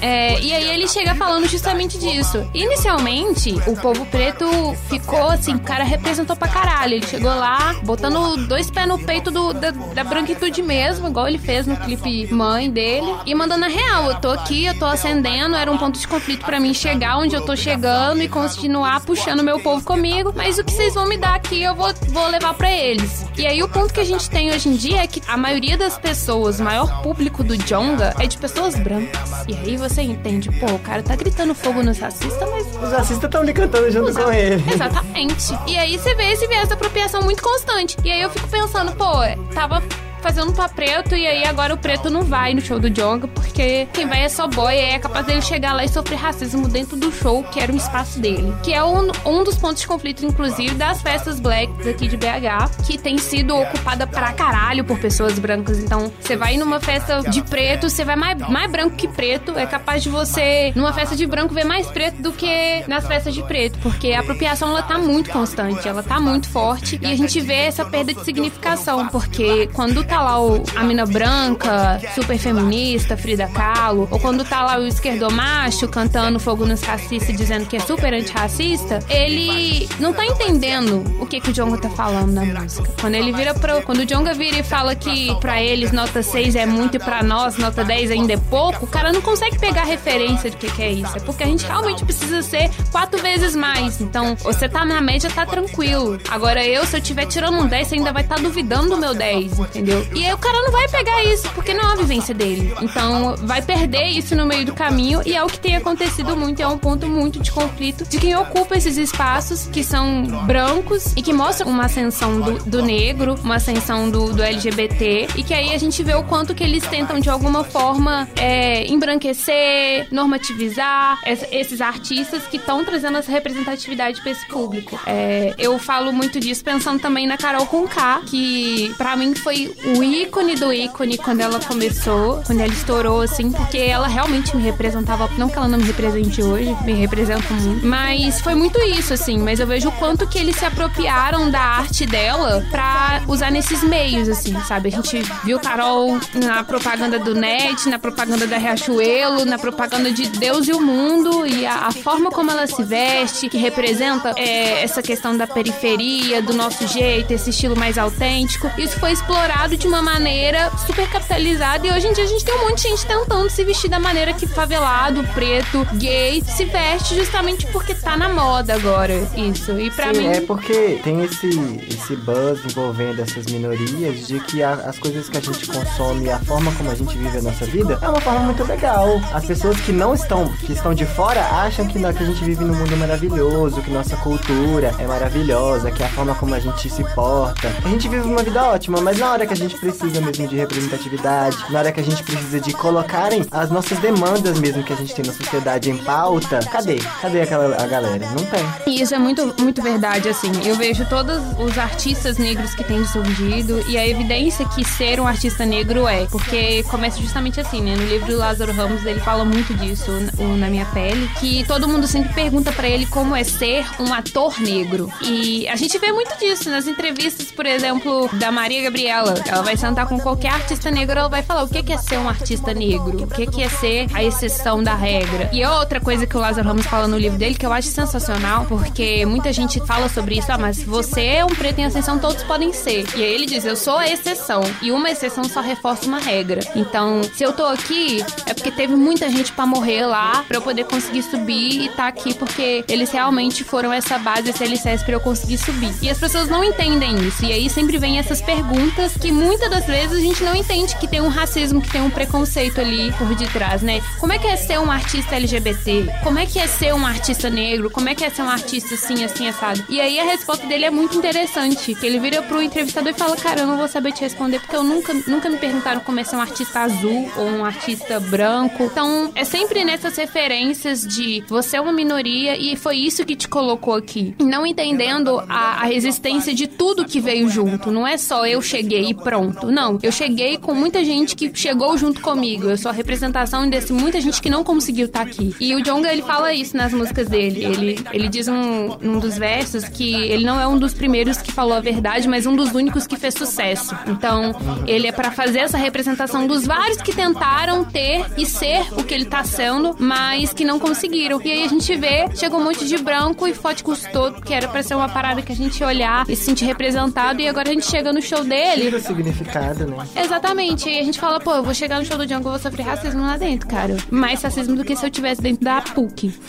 É, 0.00 0.38
e 0.40 0.52
aí 0.52 0.68
ele 0.68 0.86
chega 0.86 1.14
falando 1.14 1.48
justamente 1.48 1.98
disso. 1.98 2.48
Inicialmente, 2.54 3.54
o 3.66 3.74
povo 3.76 4.04
preto 4.06 4.46
ficou 4.88 5.28
assim, 5.28 5.54
o 5.54 5.60
cara 5.60 5.84
representou 5.84 6.36
pra 6.36 6.48
caralho. 6.48 6.94
Ele 6.94 7.06
chegou 7.06 7.30
lá, 7.30 7.74
botando 7.82 8.46
dois 8.46 8.70
pés 8.70 8.86
no 8.86 8.98
peito 8.98 9.30
do, 9.30 9.52
da, 9.52 9.70
da 9.70 10.04
branquitude 10.04 10.62
mesmo, 10.62 11.08
igual 11.08 11.26
ele 11.26 11.38
fez 11.38 11.66
no 11.66 11.76
clipe 11.76 12.32
Mãe 12.32 12.70
dele, 12.70 13.12
e 13.24 13.34
mandando 13.34 13.64
a 13.64 13.68
real. 13.68 14.10
Eu 14.10 14.16
tô 14.16 14.30
aqui, 14.30 14.66
eu 14.66 14.78
tô 14.78 14.84
acendendo, 14.84 15.56
era 15.56 15.70
um 15.72 15.78
ponto 15.78 15.98
de 15.98 16.06
conflito 16.06 16.44
para 16.44 16.60
mim 16.60 16.74
chegar 16.74 17.18
onde 17.18 17.34
eu 17.34 17.40
tô 17.40 17.56
chegando 17.56 18.22
e 18.22 18.28
continuar 18.28 19.00
puxando 19.00 19.42
meu 19.42 19.58
povo 19.58 19.84
comigo, 19.84 20.32
mas 20.36 20.58
o 20.58 20.64
que 20.64 20.72
vocês 20.72 20.94
vão 20.94 21.08
me 21.08 21.16
dar 21.16 21.34
aqui 21.34 21.62
eu 21.62 21.74
vou, 21.74 21.92
vou 22.08 22.28
levar 22.28 22.54
para 22.54 22.70
eles. 22.70 23.26
E 23.36 23.46
aí 23.46 23.62
o 23.62 23.68
ponto 23.68 23.92
que 23.92 24.00
a 24.00 24.04
gente 24.04 24.28
tem 24.28 24.52
hoje 24.52 24.68
em 24.68 24.76
dia 24.76 25.02
é 25.02 25.06
que 25.06 25.15
a 25.26 25.36
maioria 25.36 25.76
das 25.76 25.98
pessoas, 25.98 26.60
o 26.60 26.64
maior 26.64 27.02
público 27.02 27.42
do 27.42 27.56
Jonga 27.56 28.14
é 28.18 28.26
de 28.26 28.38
pessoas 28.38 28.74
brancas. 28.76 29.30
E 29.48 29.54
aí 29.54 29.76
você 29.76 30.02
entende, 30.02 30.50
pô, 30.60 30.66
o 30.66 30.78
cara 30.78 31.02
tá 31.02 31.14
gritando 31.16 31.54
fogo 31.54 31.82
nos 31.82 31.98
racistas, 31.98 32.48
mas. 32.50 32.66
Os 32.82 32.92
racistas 32.92 33.24
estão 33.24 33.44
me 33.44 33.52
cantando 33.52 33.90
junto 33.90 34.10
Os 34.10 34.16
com 34.16 34.32
ele. 34.32 34.62
Exatamente. 34.72 35.58
E 35.66 35.78
aí 35.78 35.98
você 35.98 36.14
vê 36.14 36.32
esse 36.32 36.46
viés 36.46 36.68
de 36.68 36.74
apropriação 36.74 37.22
muito 37.22 37.42
constante. 37.42 37.96
E 38.04 38.10
aí 38.10 38.20
eu 38.20 38.30
fico 38.30 38.48
pensando, 38.48 38.92
pô, 38.92 39.12
tava 39.54 39.82
fazendo 40.20 40.52
pra 40.52 40.68
preto 40.68 41.14
e 41.14 41.26
aí 41.26 41.44
agora 41.44 41.74
o 41.74 41.78
preto 41.78 42.10
não 42.10 42.22
vai 42.22 42.54
no 42.54 42.60
show 42.60 42.78
do 42.78 42.90
Jonga 42.90 43.28
porque 43.28 43.88
quem 43.92 44.06
vai 44.06 44.22
é 44.22 44.28
só 44.28 44.46
boy 44.46 44.74
é 44.74 44.98
capaz 44.98 45.26
dele 45.26 45.42
chegar 45.42 45.72
lá 45.72 45.84
e 45.84 45.88
sofrer 45.88 46.16
racismo 46.16 46.68
dentro 46.68 46.96
do 46.96 47.12
show 47.12 47.42
que 47.44 47.60
era 47.60 47.72
o 47.72 47.76
espaço 47.76 48.18
dele. 48.20 48.54
Que 48.62 48.72
é 48.72 48.82
um, 48.84 49.10
um 49.24 49.44
dos 49.44 49.56
pontos 49.56 49.80
de 49.80 49.86
conflito, 49.86 50.24
inclusive, 50.24 50.74
das 50.74 51.02
festas 51.02 51.40
blacks 51.40 51.86
aqui 51.86 52.08
de 52.08 52.16
BH, 52.16 52.84
que 52.86 52.98
tem 52.98 53.18
sido 53.18 53.56
ocupada 53.56 54.06
pra 54.06 54.32
caralho 54.32 54.84
por 54.84 54.98
pessoas 54.98 55.38
brancas. 55.38 55.78
Então, 55.78 56.12
você 56.20 56.36
vai 56.36 56.56
numa 56.56 56.80
festa 56.80 57.20
de 57.22 57.42
preto, 57.42 57.88
você 57.88 58.04
vai 58.04 58.16
mais, 58.16 58.38
mais 58.48 58.70
branco 58.70 58.96
que 58.96 59.08
preto. 59.08 59.58
É 59.58 59.66
capaz 59.66 60.02
de 60.02 60.08
você, 60.08 60.72
numa 60.74 60.92
festa 60.92 61.16
de 61.16 61.26
branco, 61.26 61.54
ver 61.54 61.64
mais 61.64 61.86
preto 61.86 62.22
do 62.22 62.32
que 62.32 62.84
nas 62.86 63.06
festas 63.06 63.34
de 63.34 63.42
preto. 63.42 63.78
Porque 63.80 64.12
a 64.12 64.20
apropriação, 64.20 64.70
ela 64.70 64.82
tá 64.82 64.98
muito 64.98 65.30
constante, 65.30 65.86
ela 65.88 66.02
tá 66.02 66.20
muito 66.20 66.48
forte. 66.48 66.98
E 67.02 67.06
a 67.06 67.16
gente 67.16 67.40
vê 67.40 67.66
essa 67.66 67.84
perda 67.84 68.12
de 68.12 68.24
significação, 68.24 69.08
porque 69.08 69.68
quando 69.72 70.04
tá 70.06 70.22
lá 70.22 70.40
o, 70.40 70.62
a 70.74 70.82
mina 70.82 71.04
branca, 71.04 72.00
super 72.14 72.38
feminista, 72.38 73.16
Frida 73.16 73.48
Kahlo, 73.48 74.08
ou 74.10 74.18
quando 74.18 74.44
tá 74.44 74.62
lá 74.62 74.78
o 74.78 74.86
esquerdomacho 74.86 75.88
cantando 75.88 76.38
Fogo 76.38 76.64
nos 76.64 76.80
Racistas 76.82 77.36
dizendo 77.36 77.66
que 77.66 77.76
é 77.76 77.80
super 77.80 78.14
antirracista, 78.14 79.00
ele 79.08 79.88
não 79.98 80.12
tá 80.12 80.24
entendendo 80.24 81.04
o 81.20 81.26
que, 81.26 81.40
que 81.40 81.50
o 81.50 81.52
Jonga 81.52 81.78
tá 81.78 81.90
falando 81.90 82.32
na 82.32 82.44
música. 82.44 82.88
Quando 83.00 83.14
ele 83.14 83.32
vira 83.32 83.54
pro. 83.54 83.82
Quando 83.82 84.00
o 84.00 84.06
Jonga 84.06 84.34
vira 84.34 84.58
e 84.58 84.62
fala 84.62 84.94
que 84.94 85.34
pra 85.40 85.62
eles 85.62 85.92
nota 85.92 86.22
6 86.22 86.54
é 86.54 86.66
muito 86.66 86.96
e 86.96 86.98
pra 86.98 87.22
nós 87.22 87.56
nota 87.56 87.84
10 87.84 88.10
ainda 88.10 88.34
é 88.34 88.36
pouco, 88.36 88.84
o 88.84 88.88
cara 88.88 89.12
não 89.12 89.20
consegue 89.20 89.58
pegar 89.58 89.84
referência 89.84 90.50
do 90.50 90.56
que, 90.56 90.70
que 90.70 90.82
é 90.82 90.92
isso. 90.92 91.16
É 91.16 91.20
porque 91.20 91.42
a 91.42 91.46
gente 91.46 91.64
realmente 91.64 92.04
precisa 92.04 92.42
ser 92.42 92.70
quatro 92.90 93.20
vezes 93.20 93.54
mais. 93.54 94.00
Então, 94.00 94.36
você 94.36 94.68
tá 94.68 94.84
na 94.84 95.00
média, 95.00 95.30
tá 95.30 95.44
tranquilo. 95.44 96.18
Agora 96.28 96.64
eu, 96.64 96.84
se 96.86 96.96
eu 96.96 97.00
tiver 97.00 97.26
tirando 97.26 97.58
um 97.58 97.66
10, 97.66 97.88
você 97.88 97.94
ainda 97.96 98.12
vai 98.12 98.22
estar 98.22 98.36
tá 98.36 98.42
duvidando 98.42 98.90
do 98.90 98.96
meu 98.96 99.14
10, 99.14 99.58
entendeu? 99.58 99.95
E 100.14 100.24
aí 100.24 100.32
o 100.32 100.38
cara 100.38 100.60
não 100.62 100.72
vai 100.72 100.88
pegar 100.88 101.24
isso, 101.24 101.48
porque 101.50 101.74
não 101.74 101.90
é 101.90 101.92
a 101.92 101.96
vivência 101.96 102.34
dele. 102.34 102.74
Então, 102.80 103.36
vai 103.38 103.62
perder 103.62 104.06
isso 104.06 104.34
no 104.34 104.46
meio 104.46 104.64
do 104.64 104.74
caminho 104.74 105.22
e 105.24 105.34
é 105.34 105.42
o 105.42 105.46
que 105.46 105.58
tem 105.58 105.76
acontecido 105.76 106.36
muito. 106.36 106.60
É 106.60 106.66
um 106.66 106.78
ponto 106.78 107.06
muito 107.06 107.40
de 107.40 107.50
conflito 107.50 108.04
de 108.08 108.18
quem 108.18 108.36
ocupa 108.36 108.76
esses 108.76 108.96
espaços 108.96 109.68
que 109.72 109.82
são 109.82 110.24
brancos 110.46 111.12
e 111.16 111.22
que 111.22 111.32
mostram 111.32 111.68
uma 111.68 111.86
ascensão 111.86 112.40
do, 112.40 112.58
do 112.64 112.82
negro, 112.82 113.34
uma 113.42 113.56
ascensão 113.56 114.10
do, 114.10 114.32
do, 114.32 114.42
LGBT 114.42 115.28
e 115.36 115.42
que 115.42 115.52
aí 115.52 115.74
a 115.74 115.78
gente 115.78 116.02
vê 116.02 116.14
o 116.14 116.22
quanto 116.22 116.54
que 116.54 116.62
eles 116.62 116.86
tentam 116.86 117.18
de 117.18 117.28
alguma 117.28 117.64
forma 117.64 118.28
é, 118.36 118.86
embranquecer, 118.86 120.06
normativizar 120.10 121.18
esses 121.50 121.80
artistas 121.80 122.44
que 122.44 122.56
estão 122.56 122.84
trazendo 122.84 123.18
essa 123.18 123.30
representatividade 123.30 124.20
para 124.20 124.30
esse 124.30 124.46
público. 124.46 124.98
É, 125.06 125.54
eu 125.58 125.78
falo 125.78 126.12
muito 126.12 126.38
disso 126.38 126.62
pensando 126.62 127.00
também 127.00 127.26
na 127.26 127.36
Carol 127.36 127.66
Conká, 127.66 128.20
que 128.26 128.94
para 128.96 129.16
mim 129.16 129.34
foi 129.34 129.74
o 129.86 130.02
ícone 130.02 130.56
do 130.56 130.72
ícone 130.72 131.16
quando 131.16 131.40
ela 131.40 131.60
começou, 131.60 132.42
quando 132.44 132.60
ela 132.60 132.72
estourou, 132.72 133.20
assim, 133.20 133.52
porque 133.52 133.78
ela 133.78 134.08
realmente 134.08 134.56
me 134.56 134.62
representava. 134.62 135.28
Não 135.38 135.48
que 135.48 135.56
ela 135.56 135.68
não 135.68 135.78
me 135.78 135.84
represente 135.84 136.42
hoje, 136.42 136.76
me 136.84 136.94
representa 136.94 137.52
muito. 137.54 137.86
Mas 137.86 138.40
foi 138.40 138.54
muito 138.54 138.80
isso, 138.80 139.14
assim. 139.14 139.38
Mas 139.38 139.60
eu 139.60 139.66
vejo 139.66 139.88
o 139.88 139.92
quanto 139.92 140.26
que 140.26 140.38
eles 140.38 140.56
se 140.56 140.64
apropriaram 140.64 141.50
da 141.50 141.60
arte 141.60 142.04
dela 142.04 142.66
pra 142.70 143.22
usar 143.28 143.50
nesses 143.50 143.82
meios, 143.84 144.28
assim, 144.28 144.58
sabe? 144.62 144.88
A 144.88 144.92
gente 144.92 145.22
viu 145.44 145.60
Carol 145.60 146.18
na 146.34 146.64
propaganda 146.64 147.18
do 147.18 147.34
NET, 147.34 147.88
na 147.88 147.98
propaganda 147.98 148.46
da 148.46 148.58
Riachuelo, 148.58 149.44
na 149.44 149.58
propaganda 149.58 150.10
de 150.10 150.26
Deus 150.28 150.66
e 150.66 150.72
o 150.72 150.80
mundo, 150.80 151.46
e 151.46 151.64
a, 151.64 151.86
a 151.86 151.92
forma 151.92 152.30
como 152.30 152.50
ela 152.50 152.66
se 152.66 152.82
veste, 152.82 153.48
que 153.48 153.58
representa 153.58 154.32
é, 154.36 154.82
essa 154.82 155.02
questão 155.02 155.36
da 155.36 155.46
periferia, 155.46 156.42
do 156.42 156.52
nosso 156.52 156.86
jeito, 156.88 157.32
esse 157.32 157.50
estilo 157.50 157.76
mais 157.76 157.98
autêntico. 157.98 158.70
Isso 158.76 158.98
foi 158.98 159.12
explorado 159.12 159.75
de 159.76 159.86
uma 159.86 160.00
maneira 160.02 160.70
super 160.86 161.08
capitalizada, 161.08 161.86
e 161.86 161.90
hoje 161.90 162.06
em 162.06 162.12
dia 162.12 162.24
a 162.24 162.26
gente 162.26 162.44
tem 162.44 162.54
um 162.54 162.68
monte 162.68 162.82
de 162.82 162.88
gente 162.88 163.06
tentando 163.06 163.50
se 163.50 163.64
vestir 163.64 163.88
da 163.88 163.98
maneira 163.98 164.32
que 164.32 164.46
favelado, 164.46 165.22
preto, 165.34 165.86
gay 165.94 166.42
se 166.46 166.64
veste 166.64 167.14
justamente 167.14 167.66
porque 167.66 167.94
tá 167.94 168.16
na 168.16 168.28
moda 168.28 168.74
agora 168.74 169.12
isso. 169.36 169.78
E 169.78 169.90
para 169.90 170.12
mim 170.12 170.26
é 170.26 170.40
porque 170.40 171.00
tem 171.02 171.22
esse 171.22 171.48
esse 171.88 172.16
buzz 172.16 172.64
envolvendo 172.64 173.20
essas 173.20 173.46
minorias 173.46 174.26
de 174.26 174.38
que 174.40 174.62
a, 174.62 174.74
as 174.74 174.98
coisas 174.98 175.28
que 175.28 175.36
a 175.36 175.40
gente 175.40 175.66
consome, 175.66 176.30
a 176.30 176.38
forma 176.38 176.72
como 176.72 176.90
a 176.90 176.94
gente 176.94 177.16
vive 177.16 177.38
a 177.38 177.42
nossa 177.42 177.64
vida 177.66 177.98
é 178.00 178.08
uma 178.08 178.20
forma 178.20 178.40
muito 178.40 178.64
legal. 178.64 179.20
As 179.32 179.44
pessoas 179.44 179.80
que 179.80 179.92
não 179.92 180.14
estão 180.14 180.48
que 180.58 180.72
estão 180.72 180.94
de 180.94 181.04
fora 181.04 181.40
acham 181.40 181.86
que, 181.86 181.98
que 181.98 182.04
a 182.06 182.26
gente 182.26 182.44
vive 182.44 182.64
num 182.64 182.74
mundo 182.74 182.96
maravilhoso, 182.96 183.82
que 183.82 183.90
nossa 183.90 184.16
cultura 184.16 184.94
é 184.98 185.06
maravilhosa, 185.06 185.90
que 185.90 186.02
a 186.02 186.08
forma 186.08 186.34
como 186.34 186.54
a 186.54 186.60
gente 186.60 186.88
se 186.88 187.02
porta. 187.14 187.68
A 187.84 187.88
gente 187.88 188.08
vive 188.08 188.26
uma 188.26 188.42
vida 188.42 188.62
ótima, 188.64 189.00
mas 189.00 189.18
na 189.18 189.32
hora 189.32 189.46
que 189.46 189.52
a 189.52 189.56
gente 189.56 189.65
precisa 189.74 190.20
mesmo 190.20 190.46
de 190.46 190.56
representatividade, 190.56 191.56
na 191.70 191.78
hora 191.78 191.92
que 191.92 192.00
a 192.00 192.04
gente 192.04 192.22
precisa 192.22 192.60
de 192.60 192.72
colocarem 192.72 193.44
as 193.50 193.70
nossas 193.70 193.98
demandas 193.98 194.58
mesmo 194.60 194.82
que 194.82 194.92
a 194.92 194.96
gente 194.96 195.14
tem 195.14 195.24
na 195.24 195.32
sociedade 195.32 195.90
em 195.90 195.96
pauta, 195.96 196.60
cadê? 196.70 196.98
Cadê 197.20 197.42
aquela 197.42 197.82
a 197.82 197.86
galera? 197.86 198.28
Não 198.30 198.44
tem. 198.44 198.64
E 198.86 199.02
isso 199.02 199.14
é 199.14 199.18
muito, 199.18 199.54
muito 199.60 199.82
verdade, 199.82 200.28
assim. 200.28 200.50
Eu 200.64 200.76
vejo 200.76 201.04
todos 201.06 201.40
os 201.58 201.78
artistas 201.78 202.38
negros 202.38 202.74
que 202.74 202.84
têm 202.84 203.04
surgido 203.04 203.82
e 203.88 203.96
a 203.96 204.06
evidência 204.06 204.66
que 204.68 204.84
ser 204.84 205.20
um 205.20 205.26
artista 205.26 205.64
negro 205.64 206.06
é, 206.06 206.26
porque 206.26 206.82
começa 206.84 207.20
justamente 207.20 207.60
assim, 207.60 207.80
né? 207.80 207.96
No 207.96 208.04
livro 208.04 208.26
do 208.26 208.38
Lázaro 208.38 208.72
Ramos, 208.72 209.04
ele 209.04 209.20
fala 209.20 209.44
muito 209.44 209.74
disso, 209.74 210.10
Na 210.58 210.68
Minha 210.68 210.86
Pele, 210.86 211.28
que 211.40 211.64
todo 211.66 211.88
mundo 211.88 212.06
sempre 212.06 212.32
pergunta 212.32 212.72
para 212.72 212.88
ele 212.88 213.06
como 213.06 213.34
é 213.34 213.44
ser 213.44 213.86
um 214.00 214.12
ator 214.12 214.60
negro. 214.60 215.10
E 215.22 215.66
a 215.68 215.76
gente 215.76 215.98
vê 215.98 216.12
muito 216.12 216.38
disso 216.38 216.70
nas 216.70 216.86
entrevistas, 216.86 217.50
por 217.50 217.66
exemplo, 217.66 218.28
da 218.34 218.50
Maria 218.50 218.82
Gabriela. 218.82 219.34
Ela 219.56 219.64
vai 219.64 219.76
sentar 219.78 220.06
com 220.06 220.20
qualquer 220.20 220.50
artista 220.50 220.90
negro, 220.90 221.18
ela 221.18 221.30
vai 221.30 221.42
falar 221.42 221.62
o 221.62 221.68
que 221.68 221.90
é 221.90 221.96
ser 221.96 222.18
um 222.18 222.28
artista 222.28 222.74
negro, 222.74 223.22
o 223.22 223.26
que 223.26 223.62
é 223.62 223.68
ser 223.70 224.06
a 224.12 224.22
exceção 224.22 224.82
da 224.82 224.94
regra. 224.94 225.48
E 225.50 225.64
outra 225.64 225.98
coisa 225.98 226.26
que 226.26 226.36
o 226.36 226.40
Lázaro 226.40 226.68
Ramos 226.68 226.84
fala 226.84 227.08
no 227.08 227.16
livro 227.16 227.38
dele 227.38 227.54
que 227.54 227.64
eu 227.64 227.72
acho 227.72 227.88
sensacional, 227.88 228.66
porque 228.66 229.24
muita 229.24 229.54
gente 229.54 229.80
fala 229.86 230.10
sobre 230.10 230.36
isso, 230.36 230.52
ah, 230.52 230.58
mas 230.58 230.82
você 230.82 231.22
é 231.22 231.44
um 231.44 231.48
preto 231.48 231.78
em 231.78 231.86
ascensão, 231.86 232.18
todos 232.18 232.42
podem 232.42 232.70
ser. 232.74 233.06
E 233.16 233.24
aí 233.24 233.32
ele 233.32 233.46
diz, 233.46 233.64
eu 233.64 233.76
sou 233.76 233.96
a 233.96 234.06
exceção, 234.06 234.60
e 234.82 234.92
uma 234.92 235.10
exceção 235.10 235.44
só 235.44 235.62
reforça 235.62 236.06
uma 236.06 236.18
regra. 236.18 236.60
Então, 236.74 237.22
se 237.34 237.42
eu 237.42 237.54
tô 237.54 237.64
aqui, 237.64 238.22
é 238.44 238.52
porque 238.52 238.70
teve 238.70 238.94
muita 238.94 239.30
gente 239.30 239.52
para 239.52 239.64
morrer 239.64 240.04
lá, 240.04 240.44
para 240.46 240.58
eu 240.58 240.62
poder 240.62 240.84
conseguir 240.84 241.22
subir 241.22 241.86
e 241.86 241.88
tá 241.88 242.08
aqui 242.08 242.34
porque 242.34 242.84
eles 242.88 243.10
realmente 243.10 243.64
foram 243.64 243.90
essa 243.90 244.18
base, 244.18 244.50
esse 244.50 244.62
alicerce 244.62 245.02
pra 245.02 245.14
eu 245.14 245.20
conseguir 245.20 245.56
subir. 245.56 245.94
E 246.02 246.10
as 246.10 246.18
pessoas 246.18 246.46
não 246.46 246.62
entendem 246.62 247.16
isso. 247.26 247.42
E 247.42 247.52
aí 247.54 247.70
sempre 247.70 247.96
vem 247.96 248.18
essas 248.18 248.42
perguntas 248.42 249.14
que 249.16 249.32
muitas 249.32 249.45
das 249.68 249.86
vezes 249.86 250.16
a 250.16 250.20
gente 250.20 250.42
não 250.42 250.54
entende 250.54 250.96
que 250.96 251.06
tem 251.06 251.20
um 251.20 251.28
racismo, 251.28 251.80
que 251.80 251.90
tem 251.90 252.00
um 252.00 252.10
preconceito 252.10 252.80
ali 252.80 253.12
por 253.12 253.34
detrás, 253.34 253.82
né? 253.82 254.00
Como 254.18 254.32
é 254.32 254.38
que 254.38 254.46
é 254.46 254.56
ser 254.56 254.78
um 254.78 254.90
artista 254.90 255.36
LGBT? 255.36 256.06
Como 256.22 256.38
é 256.38 256.46
que 256.46 256.58
é 256.58 256.66
ser 256.66 256.94
um 256.94 257.06
artista 257.06 257.48
negro? 257.48 257.90
Como 257.90 258.08
é 258.08 258.14
que 258.14 258.24
é 258.24 258.30
ser 258.30 258.42
um 258.42 258.48
artista 258.48 258.94
assim, 258.94 259.24
assim, 259.24 259.48
assado? 259.48 259.84
E 259.88 260.00
aí 260.00 260.18
a 260.18 260.24
resposta 260.24 260.66
dele 260.66 260.84
é 260.84 260.90
muito 260.90 261.16
interessante, 261.16 261.94
que 261.94 262.06
ele 262.06 262.18
vira 262.18 262.42
pro 262.42 262.60
entrevistador 262.60 263.10
e 263.10 263.14
fala, 263.14 263.36
cara, 263.36 263.60
eu 263.60 263.66
não 263.66 263.76
vou 263.76 263.88
saber 263.88 264.12
te 264.12 264.22
responder 264.22 264.58
porque 264.58 264.76
eu 264.76 264.82
nunca, 264.82 265.14
nunca 265.26 265.48
me 265.48 265.58
perguntaram 265.58 266.00
como 266.00 266.18
é 266.18 266.24
ser 266.24 266.36
um 266.36 266.40
artista 266.40 266.80
azul 266.80 267.30
ou 267.36 267.44
um 267.44 267.64
artista 267.64 268.18
branco. 268.18 268.84
Então, 268.84 269.30
é 269.34 269.44
sempre 269.44 269.84
nessas 269.84 270.16
referências 270.16 271.06
de 271.06 271.44
você 271.48 271.76
é 271.76 271.80
uma 271.80 271.92
minoria 271.92 272.56
e 272.56 272.76
foi 272.76 272.96
isso 272.96 273.24
que 273.24 273.36
te 273.36 273.48
colocou 273.48 273.94
aqui. 273.94 274.34
Não 274.40 274.66
entendendo 274.66 275.38
a, 275.48 275.82
a 275.82 275.84
resistência 275.84 276.54
de 276.54 276.66
tudo 276.66 277.04
que 277.04 277.20
veio 277.20 277.48
junto. 277.48 277.90
Não 277.90 278.06
é 278.06 278.16
só 278.16 278.46
eu 278.46 278.60
cheguei 278.60 279.10
e 279.10 279.14
pronto. 279.14 279.35
Não. 279.44 279.98
Eu 280.02 280.12
cheguei 280.12 280.58
com 280.58 280.74
muita 280.74 281.04
gente 281.04 281.34
que 281.34 281.50
chegou 281.54 281.96
junto 281.96 282.20
comigo. 282.20 282.68
Eu 282.68 282.76
sou 282.76 282.90
a 282.90 282.94
representação 282.94 283.68
desse 283.68 283.92
muita 283.92 284.20
gente 284.20 284.40
que 284.40 284.50
não 284.50 284.62
conseguiu 284.62 285.06
estar 285.06 285.24
tá 285.24 285.26
aqui. 285.26 285.54
E 285.60 285.74
o 285.74 285.82
Jonga, 285.82 286.12
ele 286.12 286.22
fala 286.22 286.52
isso 286.52 286.76
nas 286.76 286.92
músicas 286.92 287.28
dele. 287.28 287.64
Ele, 287.64 287.98
ele 288.12 288.28
diz 288.28 288.48
um, 288.48 288.96
um 289.02 289.18
dos 289.18 289.36
versos 289.36 289.84
que 289.88 290.14
ele 290.14 290.44
não 290.44 290.60
é 290.60 290.66
um 290.66 290.78
dos 290.78 290.94
primeiros 290.94 291.38
que 291.38 291.52
falou 291.52 291.74
a 291.74 291.80
verdade, 291.80 292.28
mas 292.28 292.46
um 292.46 292.54
dos 292.54 292.72
únicos 292.72 293.06
que 293.06 293.16
fez 293.16 293.34
sucesso. 293.34 293.96
Então, 294.06 294.54
ele 294.86 295.06
é 295.06 295.12
para 295.12 295.30
fazer 295.30 295.60
essa 295.60 295.76
representação 295.76 296.46
dos 296.46 296.66
vários 296.66 297.00
que 297.00 297.14
tentaram 297.14 297.84
ter 297.84 298.24
e 298.36 298.46
ser 298.46 298.86
o 298.98 299.04
que 299.04 299.14
ele 299.14 299.24
tá 299.24 299.44
sendo, 299.44 299.96
mas 299.98 300.52
que 300.52 300.64
não 300.64 300.78
conseguiram. 300.78 301.40
E 301.44 301.50
aí 301.50 301.62
a 301.64 301.68
gente 301.68 301.94
vê, 301.96 302.28
chegou 302.34 302.60
um 302.60 302.64
monte 302.64 302.86
de 302.86 302.98
branco 302.98 303.46
e 303.46 303.54
Forte 303.54 303.82
custou, 303.82 304.32
que 304.32 304.52
era 304.52 304.68
pra 304.68 304.82
ser 304.82 304.94
uma 304.94 305.08
parada 305.08 305.42
que 305.42 305.52
a 305.52 305.56
gente 305.56 305.82
olhar 305.82 306.28
e 306.28 306.36
se 306.36 306.44
sentir 306.44 306.64
representado, 306.64 307.40
e 307.40 307.48
agora 307.48 307.68
a 307.70 307.72
gente 307.72 307.86
chega 307.86 308.12
no 308.12 308.20
show 308.22 308.44
dele. 308.44 308.90
Significado, 309.26 309.86
né? 309.86 310.06
Exatamente. 310.16 310.88
E 310.88 310.98
a 311.00 311.02
gente 311.02 311.18
fala, 311.18 311.40
pô, 311.40 311.54
eu 311.54 311.62
vou 311.62 311.74
chegar 311.74 311.98
no 311.98 312.04
show 312.04 312.16
do 312.16 312.26
Django, 312.26 312.46
eu 312.48 312.52
vou 312.52 312.60
sofrer 312.60 312.84
racismo 312.84 313.22
lá 313.22 313.36
dentro, 313.36 313.66
cara. 313.68 313.96
Mais 314.10 314.40
racismo 314.42 314.76
do 314.76 314.84
que 314.84 314.94
se 314.94 315.04
eu 315.04 315.10
tivesse 315.10 315.42
dentro 315.42 315.64
da 315.64 315.80
PUC. 315.82 316.32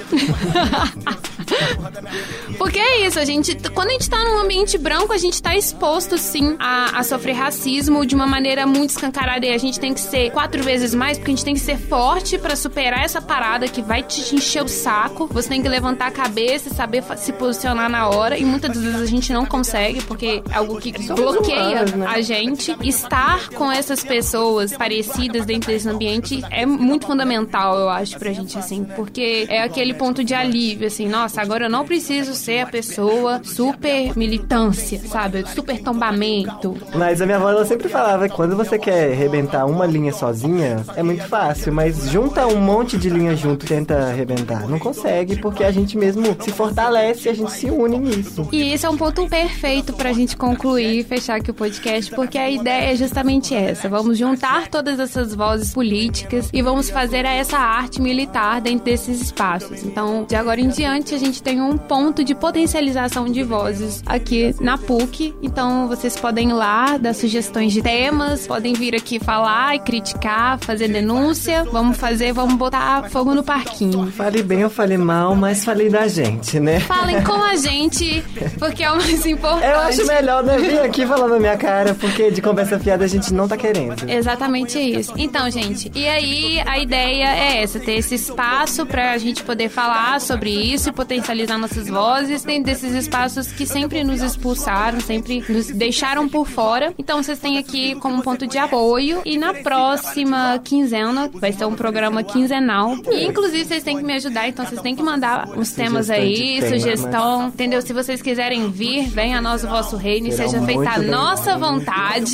Porque 2.57 2.79
é 2.79 3.07
isso, 3.07 3.19
a 3.19 3.25
gente. 3.25 3.55
Quando 3.71 3.89
a 3.89 3.93
gente 3.93 4.09
tá 4.09 4.17
num 4.17 4.39
ambiente 4.39 4.77
branco, 4.77 5.13
a 5.13 5.17
gente 5.17 5.41
tá 5.41 5.55
exposto, 5.55 6.17
sim, 6.17 6.55
a, 6.59 6.99
a 6.99 7.03
sofrer 7.03 7.33
racismo 7.33 8.05
de 8.05 8.13
uma 8.15 8.27
maneira 8.27 8.65
muito 8.65 8.91
escancarada. 8.91 9.45
E 9.45 9.51
a 9.51 9.57
gente 9.57 9.79
tem 9.79 9.93
que 9.93 9.99
ser 9.99 10.31
quatro 10.31 10.61
vezes 10.63 10.93
mais, 10.93 11.17
porque 11.17 11.31
a 11.31 11.35
gente 11.35 11.45
tem 11.45 11.53
que 11.53 11.59
ser 11.59 11.77
forte 11.77 12.37
para 12.37 12.55
superar 12.55 13.03
essa 13.03 13.21
parada 13.21 13.67
que 13.67 13.81
vai 13.81 14.03
te 14.03 14.35
encher 14.35 14.63
o 14.63 14.67
saco. 14.67 15.27
Você 15.31 15.49
tem 15.49 15.61
que 15.61 15.69
levantar 15.69 16.07
a 16.07 16.11
cabeça 16.11 16.69
e 16.69 16.73
saber 16.73 17.03
se 17.15 17.31
posicionar 17.33 17.89
na 17.89 18.09
hora. 18.09 18.37
E 18.37 18.43
muitas 18.43 18.75
vezes 18.77 19.01
a 19.01 19.05
gente 19.05 19.31
não 19.31 19.45
consegue, 19.45 20.01
porque 20.03 20.43
é 20.49 20.55
algo 20.55 20.79
que 20.79 20.91
bloqueia 20.91 21.77
humanos, 21.85 21.93
né? 21.93 22.05
a 22.07 22.21
gente. 22.21 22.56
Estar 22.81 23.49
com 23.49 23.71
essas 23.71 24.03
pessoas 24.03 24.75
parecidas 24.75 25.45
dentro 25.45 25.71
desse 25.71 25.87
ambiente 25.87 26.43
é 26.49 26.65
muito 26.65 27.05
fundamental, 27.05 27.77
eu 27.77 27.89
acho, 27.89 28.17
pra 28.17 28.31
gente, 28.31 28.57
assim. 28.57 28.85
Porque 28.95 29.45
é 29.49 29.63
aquele 29.63 29.93
ponto 29.93 30.23
de 30.23 30.33
alívio, 30.33 30.87
assim, 30.87 31.07
nossa, 31.07 31.41
agora 31.41 31.65
eu 31.65 31.69
não 31.69 31.85
preciso 31.85 32.33
ser 32.33 32.61
a 32.61 32.65
pessoa 32.67 33.41
super 33.43 34.17
militância, 34.17 34.99
sabe? 34.99 35.45
Super 35.49 35.79
tombamento. 35.79 36.77
Mas 36.95 37.21
a 37.21 37.25
minha 37.25 37.37
avó 37.37 37.49
ela 37.49 37.65
sempre 37.65 37.89
falava 37.89 38.27
que 38.27 38.35
quando 38.35 38.55
você 38.55 38.77
quer 38.77 39.11
arrebentar 39.11 39.65
uma 39.65 39.85
linha 39.85 40.11
sozinha, 40.11 40.83
é 40.95 41.03
muito 41.03 41.23
fácil, 41.23 41.73
mas 41.73 42.09
junta 42.09 42.47
um 42.47 42.59
monte 42.59 42.97
de 42.97 43.09
linha 43.09 43.35
junto 43.35 43.65
e 43.65 43.67
tenta 43.67 43.95
arrebentar. 44.07 44.67
Não 44.67 44.79
consegue, 44.79 45.37
porque 45.37 45.63
a 45.63 45.71
gente 45.71 45.97
mesmo 45.97 46.35
se 46.39 46.51
fortalece 46.51 47.27
e 47.27 47.31
a 47.31 47.33
gente 47.33 47.51
se 47.51 47.69
une 47.69 47.97
nisso. 47.97 48.47
E 48.51 48.73
esse 48.73 48.85
é 48.85 48.89
um 48.89 48.97
ponto 48.97 49.27
perfeito 49.27 49.93
pra 49.93 50.13
gente 50.13 50.35
concluir 50.35 50.99
e 50.99 51.03
fechar 51.03 51.35
aqui 51.35 51.51
o 51.51 51.53
podcast, 51.53 52.13
porque 52.13 52.37
a 52.47 52.49
ideia 52.49 52.93
é 52.93 52.95
justamente 52.95 53.53
essa. 53.53 53.89
Vamos 53.89 54.17
juntar 54.17 54.69
todas 54.69 54.99
essas 54.99 55.35
vozes 55.35 55.73
políticas 55.73 56.49
e 56.53 56.61
vamos 56.61 56.89
fazer 56.89 57.25
essa 57.25 57.57
arte 57.57 58.01
militar 58.01 58.61
dentro 58.61 58.85
desses 58.85 59.21
espaços. 59.21 59.83
Então, 59.83 60.25
de 60.25 60.35
agora 60.35 60.61
em 60.61 60.69
diante, 60.69 61.13
a 61.13 61.17
gente 61.17 61.43
tem 61.43 61.61
um 61.61 61.77
ponto 61.77 62.23
de 62.23 62.33
potencialização 62.33 63.25
de 63.25 63.43
vozes 63.43 64.01
aqui 64.05 64.55
na 64.61 64.77
PUC. 64.77 65.35
Então, 65.41 65.89
vocês 65.89 66.15
podem 66.15 66.49
ir 66.49 66.53
lá 66.53 66.97
dar 66.97 67.13
sugestões 67.13 67.73
de 67.73 67.81
temas, 67.81 68.47
podem 68.47 68.73
vir 68.73 68.95
aqui 68.95 69.19
falar 69.19 69.75
e 69.75 69.79
criticar, 69.79 70.57
fazer 70.59 70.87
denúncia. 70.87 71.65
Vamos 71.65 71.97
fazer, 71.97 72.31
vamos 72.31 72.55
botar 72.55 73.09
fogo 73.09 73.35
no 73.35 73.43
parquinho. 73.43 74.09
Fale 74.11 74.41
bem 74.41 74.63
ou 74.63 74.69
fale 74.69 74.97
mal, 74.97 75.35
mas 75.35 75.65
fale 75.65 75.89
da 75.89 76.07
gente, 76.07 76.61
né? 76.61 76.79
Falem 76.79 77.21
com 77.23 77.33
a 77.33 77.57
gente, 77.57 78.23
porque 78.57 78.83
é 78.83 78.91
o 78.91 78.95
mais 78.95 79.25
importante. 79.25 79.65
Eu 79.65 79.79
acho 79.79 80.07
melhor 80.07 80.43
né, 80.43 80.57
vir 80.57 80.79
aqui 80.79 81.05
falar 81.05 81.27
na 81.27 81.39
minha 81.39 81.57
cara, 81.57 81.93
porque 81.93 82.36
de 82.37 82.41
conversa 82.41 82.77
fiada 82.77 83.03
a 83.03 83.07
gente 83.07 83.33
não 83.33 83.47
tá 83.47 83.57
querendo. 83.57 84.07
Exatamente 84.07 84.77
isso. 84.77 85.11
Então, 85.17 85.49
gente, 85.49 85.91
e 85.95 86.07
aí 86.07 86.61
a 86.67 86.77
ideia 86.77 87.35
é 87.35 87.63
essa, 87.63 87.79
ter 87.79 87.93
esse 87.93 88.13
espaço 88.13 88.85
pra 88.85 89.17
gente 89.17 89.41
poder 89.41 89.69
falar 89.69 90.21
sobre 90.21 90.51
isso 90.51 90.89
e 90.89 90.91
potencializar 90.91 91.57
nossas 91.57 91.87
vozes 91.87 92.43
dentro 92.43 92.65
desses 92.65 92.93
espaços 92.93 93.51
que 93.51 93.65
sempre 93.65 94.03
nos 94.03 94.21
expulsaram, 94.21 94.99
sempre 94.99 95.43
nos 95.49 95.67
deixaram 95.67 96.29
por 96.29 96.47
fora. 96.47 96.93
Então, 96.99 97.23
vocês 97.23 97.39
têm 97.39 97.57
aqui 97.57 97.95
como 97.95 98.21
ponto 98.21 98.45
de 98.45 98.59
apoio 98.59 99.23
e 99.25 99.35
na 99.35 99.55
próxima 99.55 100.61
quinzena 100.63 101.31
vai 101.33 101.51
ser 101.51 101.65
um 101.65 101.73
programa 101.73 102.21
quinzenal. 102.21 102.97
E 103.11 103.25
inclusive 103.25 103.65
vocês 103.65 103.83
têm 103.83 103.97
que 103.97 104.03
me 104.03 104.13
ajudar, 104.13 104.47
então 104.47 104.63
vocês 104.63 104.79
têm 104.81 104.95
que 104.95 105.01
mandar 105.01 105.49
uns 105.57 105.71
temas 105.71 106.11
aí, 106.11 106.59
tema, 106.59 106.67
sugestão, 106.69 107.41
mas... 107.43 107.53
entendeu? 107.55 107.81
Se 107.81 107.93
vocês 107.93 108.21
quiserem 108.21 108.69
vir, 108.69 109.09
venha 109.09 109.39
a 109.39 109.41
nós 109.41 109.63
o 109.63 109.67
vosso 109.67 109.97
reino 109.97 110.27
e 110.27 110.31
seja 110.31 110.61
feita 110.61 110.91
a 110.91 110.99
nossa 110.99 111.57
vontade, 111.57 112.26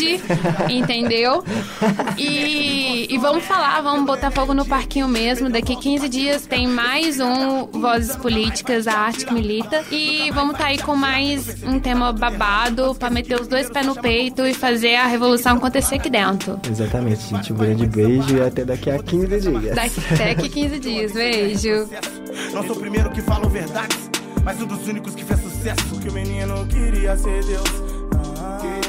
entendeu? 0.70 1.44
E, 2.18 3.08
e 3.14 3.18
vamos 3.18 3.44
falar, 3.44 3.82
vamos 3.82 4.06
botar 4.06 4.32
fogo 4.32 4.54
no 4.54 4.66
parquinho 4.66 5.08
mesmo. 5.08 5.50
Daqui 5.50 5.76
15 5.76 6.10
dias 6.10 6.46
tem 6.46 6.68
mais 6.68 7.20
um 7.20 7.66
Vozes 7.66 8.16
Políticas, 8.16 8.88
a 8.88 8.94
arte 8.94 9.26
que 9.26 9.34
milita. 9.34 9.84
E 9.92 10.32
vamos 10.32 10.54
estar 10.54 10.66
tá 10.66 10.70
aí 10.70 10.78
com 10.78 10.96
mais 10.96 11.64
um 11.64 11.80
tema 11.80 12.12
babado 12.12 12.96
pra 12.96 13.10
meter 13.10 13.40
os 13.40 13.48
dois 13.48 13.70
pés 13.70 13.86
no 13.86 13.96
peito 13.96 14.46
e 14.46 14.54
fazer 14.54 14.96
a 14.96 15.08
revolução 15.08 15.58
acontecer 15.58 15.96
aqui 15.96 16.10
dentro. 16.10 16.60
Exatamente, 16.70 17.22
gente. 17.30 17.54
Um 17.54 17.58
grande 17.58 17.86
beijo 17.86 18.38
e 18.38 18.42
até 18.42 18.66
daqui 18.66 18.90
a 18.90 19.02
15 19.02 19.40
dias. 19.40 19.76
Daqui, 19.76 20.02
até 20.14 20.32
aqui 20.32 20.50
15 20.50 20.80
dias. 20.80 21.12
Beijo. 21.14 21.90
Não 22.54 22.64
sou 22.66 22.76
o 22.76 22.80
primeiro 22.80 23.10
que 23.12 23.22
falo 23.22 23.50
verdades, 23.50 24.10
mas 24.44 24.62
um 24.62 24.66
dos 24.66 24.88
únicos 24.88 25.16
que 25.16 25.24
fez 25.24 25.40
sucesso. 25.42 26.00
Que 26.02 26.10
o 26.10 26.14
menino 26.14 26.66
queria 26.68 27.16
ser 27.18 27.44
Deus. 27.46 27.64
Ah, 28.40 28.58
queria 28.62 28.74
ser 28.74 28.82
Deus. 28.82 28.83